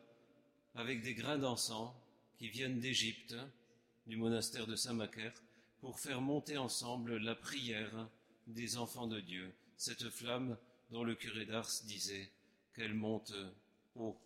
avec 0.74 1.02
des 1.02 1.14
grains 1.14 1.38
d'encens 1.38 1.92
qui 2.38 2.48
viennent 2.48 2.80
d'Égypte, 2.80 3.36
du 4.06 4.16
monastère 4.16 4.66
de 4.66 4.76
Saint-Macaire, 4.76 5.34
pour 5.80 5.98
faire 5.98 6.20
monter 6.20 6.56
ensemble 6.56 7.16
la 7.18 7.34
prière 7.34 8.08
des 8.46 8.76
enfants 8.76 9.06
de 9.06 9.20
Dieu, 9.20 9.52
cette 9.76 10.10
flamme 10.10 10.56
dont 10.90 11.04
le 11.04 11.14
curé 11.14 11.46
d'Ars 11.46 11.70
disait 11.84 12.30
qu'elle 12.74 12.94
monte 12.94 13.32
haut. 13.94 14.18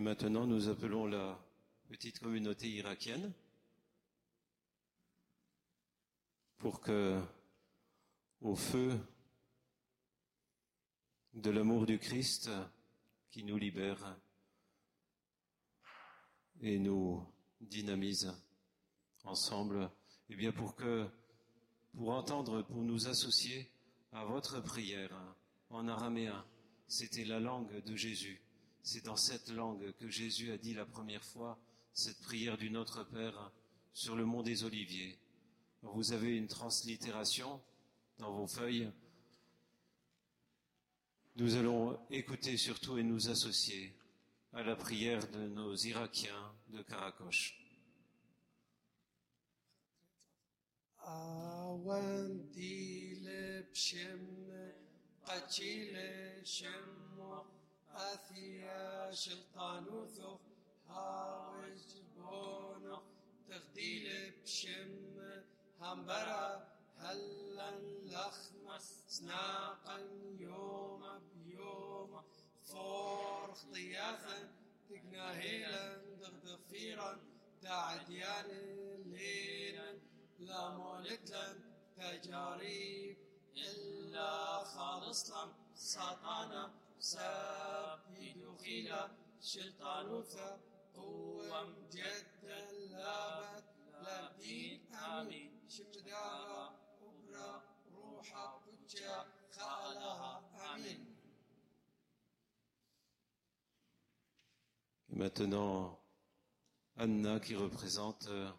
Et 0.00 0.02
maintenant, 0.02 0.46
nous 0.46 0.70
appelons 0.70 1.04
la 1.04 1.38
petite 1.86 2.20
communauté 2.20 2.70
irakienne 2.70 3.34
pour 6.56 6.80
que, 6.80 7.20
au 8.40 8.56
feu 8.56 8.98
de 11.34 11.50
l'amour 11.50 11.84
du 11.84 11.98
Christ 11.98 12.48
qui 13.30 13.44
nous 13.44 13.58
libère 13.58 14.16
et 16.62 16.78
nous 16.78 17.22
dynamise 17.60 18.32
ensemble, 19.24 19.82
et 19.82 20.32
eh 20.32 20.36
bien 20.36 20.52
pour 20.52 20.76
que, 20.76 21.06
pour 21.92 22.08
entendre, 22.08 22.62
pour 22.62 22.82
nous 22.82 23.06
associer 23.06 23.70
à 24.12 24.24
votre 24.24 24.62
prière 24.62 25.12
en 25.68 25.86
araméen, 25.88 26.42
c'était 26.88 27.26
la 27.26 27.38
langue 27.38 27.84
de 27.84 27.96
Jésus. 27.96 28.40
C'est 28.82 29.04
dans 29.04 29.16
cette 29.16 29.50
langue 29.50 29.92
que 29.98 30.08
Jésus 30.08 30.52
a 30.52 30.58
dit 30.58 30.74
la 30.74 30.86
première 30.86 31.24
fois 31.24 31.58
cette 31.92 32.20
prière 32.20 32.56
du 32.56 32.70
Notre 32.70 33.04
Père 33.04 33.52
sur 33.92 34.16
le 34.16 34.24
mont 34.24 34.42
des 34.42 34.64
Oliviers. 34.64 35.18
Vous 35.82 36.12
avez 36.12 36.36
une 36.36 36.46
translittération 36.46 37.60
dans 38.18 38.32
vos 38.32 38.46
feuilles. 38.46 38.90
Nous 41.36 41.56
allons 41.56 41.98
écouter 42.10 42.56
surtout 42.56 42.98
et 42.98 43.02
nous 43.02 43.28
associer 43.28 43.94
à 44.52 44.62
la 44.62 44.76
prière 44.76 45.26
de 45.30 45.48
nos 45.48 45.74
Irakiens 45.74 46.54
de 46.68 46.82
Karakosh. 46.82 47.56
آسيا 57.94 59.10
شلطانوثه 59.12 60.38
هاوج 60.88 61.80
بونه 62.16 63.02
تغديل 63.48 64.32
بشم 64.42 65.42
همبرة 65.80 66.66
هلا 66.98 67.70
لخمة 68.04 68.78
سناقا 69.08 69.98
يوم 70.38 71.02
بيوم 71.34 72.22
فور 72.62 73.54
خطياثا 73.54 74.52
تقناهيلا 74.90 76.02
ضغضفيرا 76.20 77.20
تعديان 77.62 78.48
ليلا 79.06 79.98
لا 80.38 80.68
مولتلا 80.68 81.58
تجاريب 81.96 83.16
إلا 83.56 84.64
خالصلا 84.64 85.52
سطانا 85.74 86.79
سابد 86.99 88.37
خلا 88.61 89.09
شلطان 89.41 90.23
قوة 90.95 91.63
مجدا 91.63 92.71
لابد 92.91 93.63
لابدين 94.03 94.95
آمين 94.95 95.51
شمدارا 95.69 96.79
أبرا 97.01 97.61
روحا 97.93 98.61
بجا 98.65 99.25
خالها 99.51 100.43
آمين 100.73 101.15
Maintenant, 105.15 105.97
Anna 106.97 107.39
qui 107.39 107.55
représente 107.55 108.27
euh, 108.27 108.51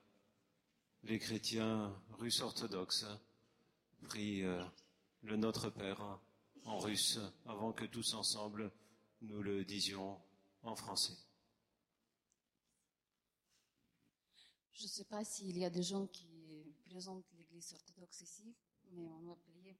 les 1.03 1.19
chrétiens 1.19 1.95
russes 2.19 2.41
orthodoxes, 2.41 3.05
prie 4.09 4.43
euh, 4.43 4.65
le 5.23 5.37
Notre 5.37 5.69
Père 5.69 6.19
en 6.66 6.78
russe 6.80 7.20
avant 7.46 7.74
que 7.74 7.86
tous 7.86 8.14
ensemble 8.14 8.72
nous 9.22 9.42
le 9.42 9.66
disions 9.66 10.20
en 10.64 10.76
français. 10.76 11.18
Je 14.74 14.84
ne 14.84 14.90
sais 14.90 15.06
pas 15.06 15.24
s'il 15.24 15.58
y 15.58 15.66
a 15.66 15.70
des 15.70 15.84
gens 15.84 16.08
qui 16.08 16.76
présentent 16.86 17.32
l'Église 17.34 17.74
orthodoxe 17.74 18.22
ici, 18.22 18.56
mais 18.92 19.08
on 19.08 19.22
va 19.22 19.36
prier. 19.36 19.78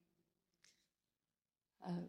Euh, 1.88 2.08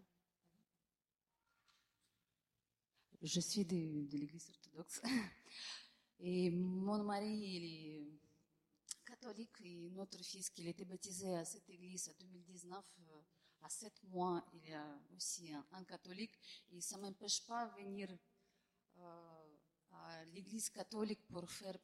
je 3.22 3.40
suis 3.40 3.64
de, 3.64 3.76
l'Église 4.16 4.50
orthodoxe 4.50 5.00
et 6.20 6.50
mon 6.50 7.02
mari 7.02 7.56
est 7.56 8.20
catholique 9.06 9.60
et 9.62 9.90
notre 9.90 10.22
fils 10.22 10.50
qui 10.50 10.68
était 10.68 10.84
baptisé 10.84 11.34
à 11.34 11.44
cette 11.44 11.68
église 11.70 12.08
en 12.10 12.12
2019 12.20 12.84
euh, 12.98 13.22
à 13.62 13.68
7 13.68 13.92
mois 14.04 14.44
il 14.54 14.70
est 14.70 14.76
aussi 15.16 15.52
un, 15.52 15.64
un 15.72 15.84
catholique 15.84 16.38
et 16.70 16.80
ça 16.80 16.96
ne 16.96 17.02
m'empêche 17.02 17.46
pas 17.46 17.66
de 17.66 17.82
venir 17.82 18.08
euh, 18.98 19.56
à 19.92 20.24
l'église 20.26 20.70
catholique 20.70 21.26
pour 21.28 21.48
faire 21.50 21.78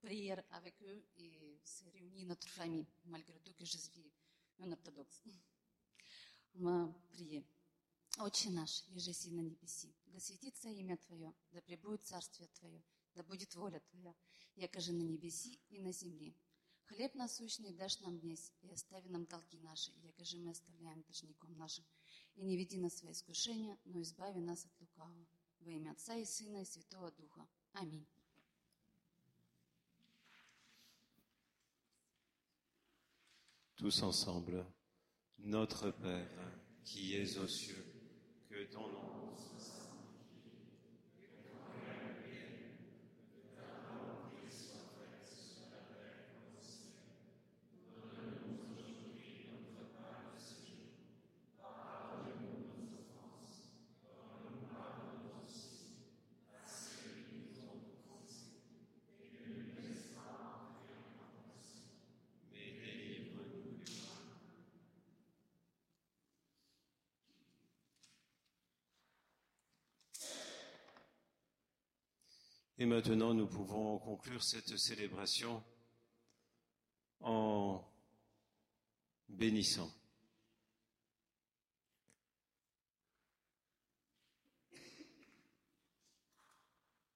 prière 0.00 0.42
avec 0.50 0.74
eux 0.82 1.04
et 1.16 1.60
se 1.64 1.84
réunir 1.90 2.26
notre 2.26 2.48
famille 2.48 2.86
malgré 3.04 3.38
tout 3.40 3.54
que 3.54 3.64
je 3.64 3.78
suis 3.78 4.12
un 4.58 4.70
orthodoxe. 4.70 5.22
Мы 6.54 6.92
прием. 7.10 7.44
Отче 8.18 8.50
наш, 8.50 8.84
еже 8.88 9.12
си 9.14 9.30
на 9.30 9.40
небеси, 9.40 9.94
да 10.06 10.20
светится 10.20 10.68
имя 10.68 10.96
Твое, 10.98 11.32
да 11.52 11.62
пребудет 11.62 12.06
царствие 12.06 12.48
Твое, 12.48 12.82
да 13.14 13.22
будет 13.22 13.54
воля 13.54 13.80
Твоя, 13.80 14.14
якоже 14.56 14.92
на 14.92 15.02
небеси 15.02 15.58
и 15.70 15.78
на 15.78 15.92
земле. 15.92 16.34
Хлеб 16.94 17.14
насущный 17.14 17.72
дашь 17.72 18.00
нам 18.00 18.18
днесь, 18.18 18.52
и 18.60 18.70
остави 18.70 19.08
нам 19.08 19.24
долги 19.24 19.56
наши, 19.58 19.90
якоже 20.02 20.36
мы 20.36 20.50
оставляем 20.50 21.02
должником 21.02 21.56
нашим. 21.56 21.84
И 22.34 22.44
не 22.44 22.56
веди 22.56 22.78
нас 22.78 22.92
в 22.92 22.98
свои 22.98 23.12
искушения, 23.12 23.78
но 23.84 24.02
избави 24.02 24.40
нас 24.40 24.66
от 24.66 24.80
лукавого. 24.80 25.26
Во 25.60 25.70
имя 25.70 25.92
Отца 25.92 26.16
и 26.16 26.24
Сына 26.26 26.60
и 26.60 26.64
Святого 26.66 27.10
Духа. 27.12 27.48
Аминь. 27.72 28.06
Tous 33.76 34.02
ensemble, 34.02 34.66
Notre 35.38 35.92
Père 35.92 36.28
qui 36.84 37.14
es 37.14 37.38
aux 37.38 37.48
cieux, 37.48 37.84
que 38.50 38.64
ton 38.70 38.88
nom 38.88 39.21
Et 72.82 72.84
maintenant, 72.84 73.32
nous 73.32 73.46
pouvons 73.46 73.96
conclure 74.00 74.42
cette 74.42 74.76
célébration 74.76 75.62
en 77.20 77.80
bénissant. 79.28 79.88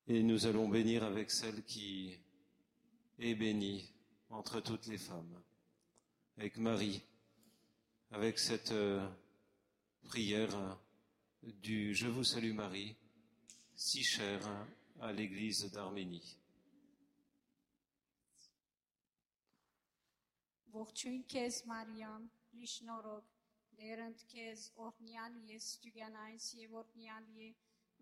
Et 0.06 0.22
nous 0.22 0.46
allons 0.46 0.68
bénir 0.68 1.02
avec 1.02 1.32
celle 1.32 1.64
qui 1.64 2.16
est 3.18 3.34
bénie 3.34 3.92
entre 4.30 4.60
toutes 4.60 4.86
les 4.86 4.98
femmes, 4.98 5.42
avec 6.36 6.58
Marie, 6.58 7.02
avec 8.12 8.38
cette 8.38 8.70
euh, 8.70 9.04
prière 10.04 10.78
du 11.42 11.92
Je 11.92 12.06
vous 12.06 12.22
salue 12.22 12.54
Marie, 12.54 12.94
si 13.74 14.04
chère 14.04 14.48
à 14.99 15.11
l'église 15.11 15.65
d'Arménie. 15.73 16.37
Ողջույն 20.71 21.23
քեզ 21.31 21.57
Մարիամ, 21.67 22.27
Լիշնորոք, 22.57 23.31
դերընդ 23.79 24.21
քեզ 24.33 24.67
օրհնյալ 24.85 25.33
ես 25.49 25.67
ստուգանայս 25.73 26.47
եւ 26.61 26.77
օրհնյալ 26.81 27.27
է 27.45 27.49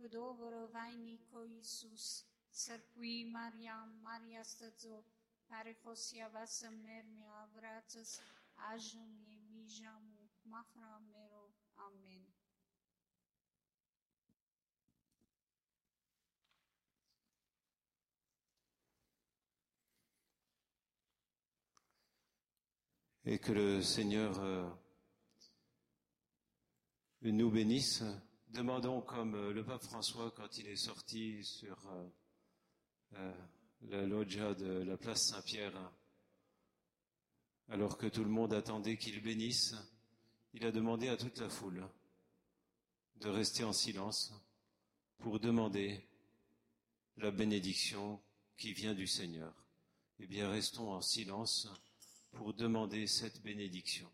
վդո 0.03 0.25
որովայնի 0.41 1.15
քո 1.31 1.45
Հիսուս 1.53 2.09
Սրբուի 2.63 3.15
Մարիամ, 3.37 3.95
Մարիա 4.05 4.43
Ստծո, 4.47 4.99
Փարիխոսիա 5.49 6.27
վասը 6.35 6.73
մեր 6.75 7.13
մի 7.15 7.31
ավրացս 7.39 8.17
այժմ 8.69 9.15
եւ 9.33 9.47
մի 9.55 9.65
ժամու 9.79 10.29
մախրամերով 10.53 11.57
ամեն 11.89 12.22
Et 23.26 23.38
que 23.38 23.52
le 23.52 23.82
Seigneur 23.82 24.38
euh, 24.40 24.68
nous 27.22 27.50
bénisse. 27.50 28.04
Demandons 28.48 29.00
comme 29.00 29.34
euh, 29.34 29.52
le 29.52 29.64
pape 29.64 29.82
François 29.82 30.30
quand 30.32 30.58
il 30.58 30.68
est 30.68 30.76
sorti 30.76 31.42
sur 31.42 31.76
euh, 33.14 33.32
la 33.88 34.04
loggia 34.04 34.54
de 34.54 34.82
la 34.82 34.98
place 34.98 35.28
Saint-Pierre, 35.28 35.92
alors 37.70 37.96
que 37.96 38.06
tout 38.06 38.24
le 38.24 38.30
monde 38.30 38.52
attendait 38.52 38.98
qu'il 38.98 39.22
bénisse, 39.22 39.74
il 40.52 40.66
a 40.66 40.70
demandé 40.70 41.08
à 41.08 41.16
toute 41.16 41.38
la 41.38 41.48
foule 41.48 41.88
de 43.16 43.28
rester 43.30 43.64
en 43.64 43.72
silence 43.72 44.34
pour 45.18 45.40
demander 45.40 46.06
la 47.16 47.30
bénédiction 47.30 48.20
qui 48.58 48.74
vient 48.74 48.94
du 48.94 49.06
Seigneur. 49.06 49.54
Eh 50.18 50.26
bien, 50.26 50.50
restons 50.50 50.92
en 50.92 51.00
silence 51.00 51.68
pour 52.34 52.52
demander 52.52 53.06
cette 53.06 53.42
bénédiction. 53.42 54.10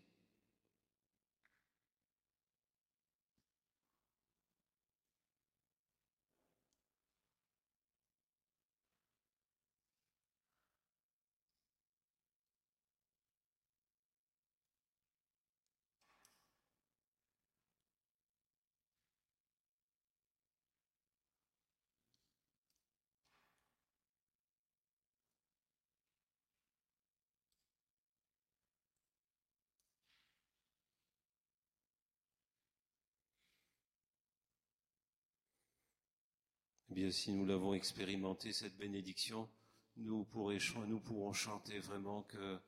Eh 36.90 36.90
si 37.09 37.31
nous 37.31 37.45
l'avons 37.45 37.73
expérimenté, 37.73 38.51
cette 38.51 38.77
bénédiction, 38.77 39.49
nous, 39.97 40.23
pourrons 40.25 41.33
chanter 41.33 41.79
vraiment 41.79 42.23
que 42.23 42.59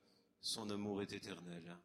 son 0.42 0.70
amour 0.70 1.02
est 1.02 1.14
éternel, 1.14 1.78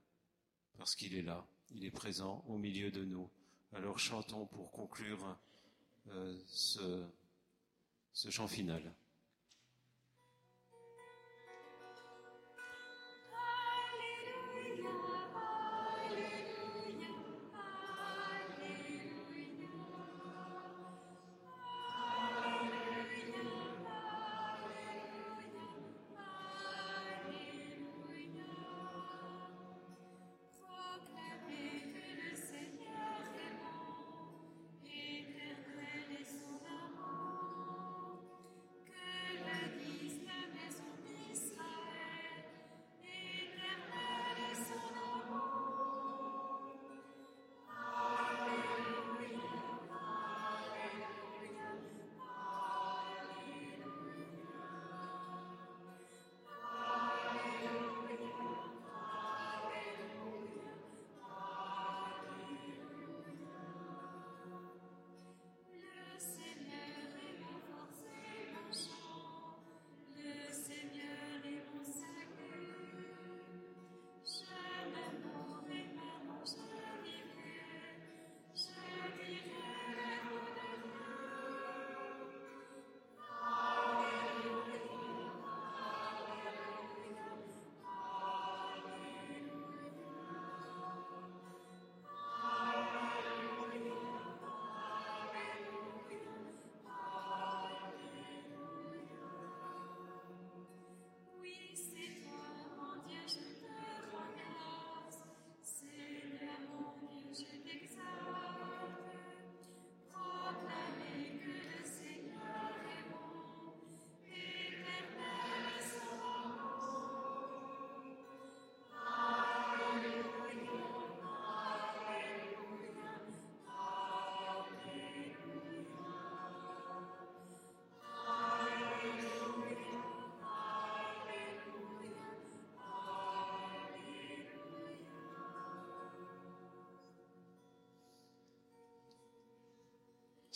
parce 0.76 0.94
qu'il 0.94 1.14
est 1.14 1.22
là, 1.22 1.46
il 1.70 1.84
est 1.84 1.90
présent 1.90 2.44
au 2.46 2.56
milieu 2.56 2.90
de 2.90 3.04
nous. 3.04 3.30
Alors 3.72 3.98
chantons 3.98 4.46
pour 4.46 4.70
conclure 4.70 5.36
euh, 6.08 6.38
ce 6.46 8.30
chant 8.30 8.48
final. 8.48 8.94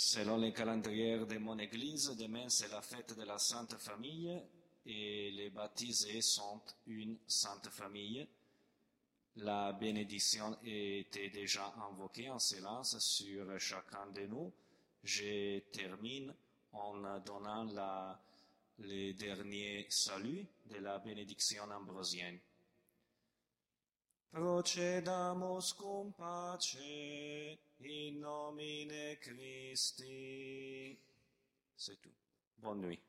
Selon 0.05 0.37
les 0.37 0.53
calendriers 0.53 1.25
de 1.25 1.39
mon 1.39 1.57
église, 1.61 2.17
demain 2.19 2.49
c'est 2.49 2.69
la 2.73 2.83
fête 2.83 3.17
de 3.17 3.23
la 3.23 3.39
Sainte 3.39 3.77
Famille 3.79 4.37
et 4.85 5.31
les 5.31 5.49
baptisés 5.51 6.21
sont 6.21 6.61
une 6.89 7.19
Sainte 7.29 7.69
Famille. 7.69 8.27
La 9.37 9.73
bénédiction 9.73 10.59
était 10.65 11.31
déjà 11.31 11.73
invoquée 11.89 12.29
en 12.29 12.41
silence 12.41 12.99
sur 12.99 13.47
chacun 13.61 14.07
de 14.13 14.27
nous. 14.27 14.53
Je 15.05 15.61
termine 15.71 16.35
en 16.73 17.21
donnant 17.21 17.63
la, 17.73 18.21
les 18.81 19.15
derniers 19.15 19.87
saluts 19.89 20.49
de 20.67 20.79
la 20.79 20.99
bénédiction 20.99 21.63
ambrosienne. 21.71 22.41
Procedamus 24.33 25.75
cum 25.75 26.13
pace 26.13 26.77
in 28.53 28.89
nomine 28.89 29.17
Christi. 29.21 30.99
C'est 31.77 32.01
tout. 32.01 32.13
Bonne 32.59 32.81
nuit. 32.83 33.01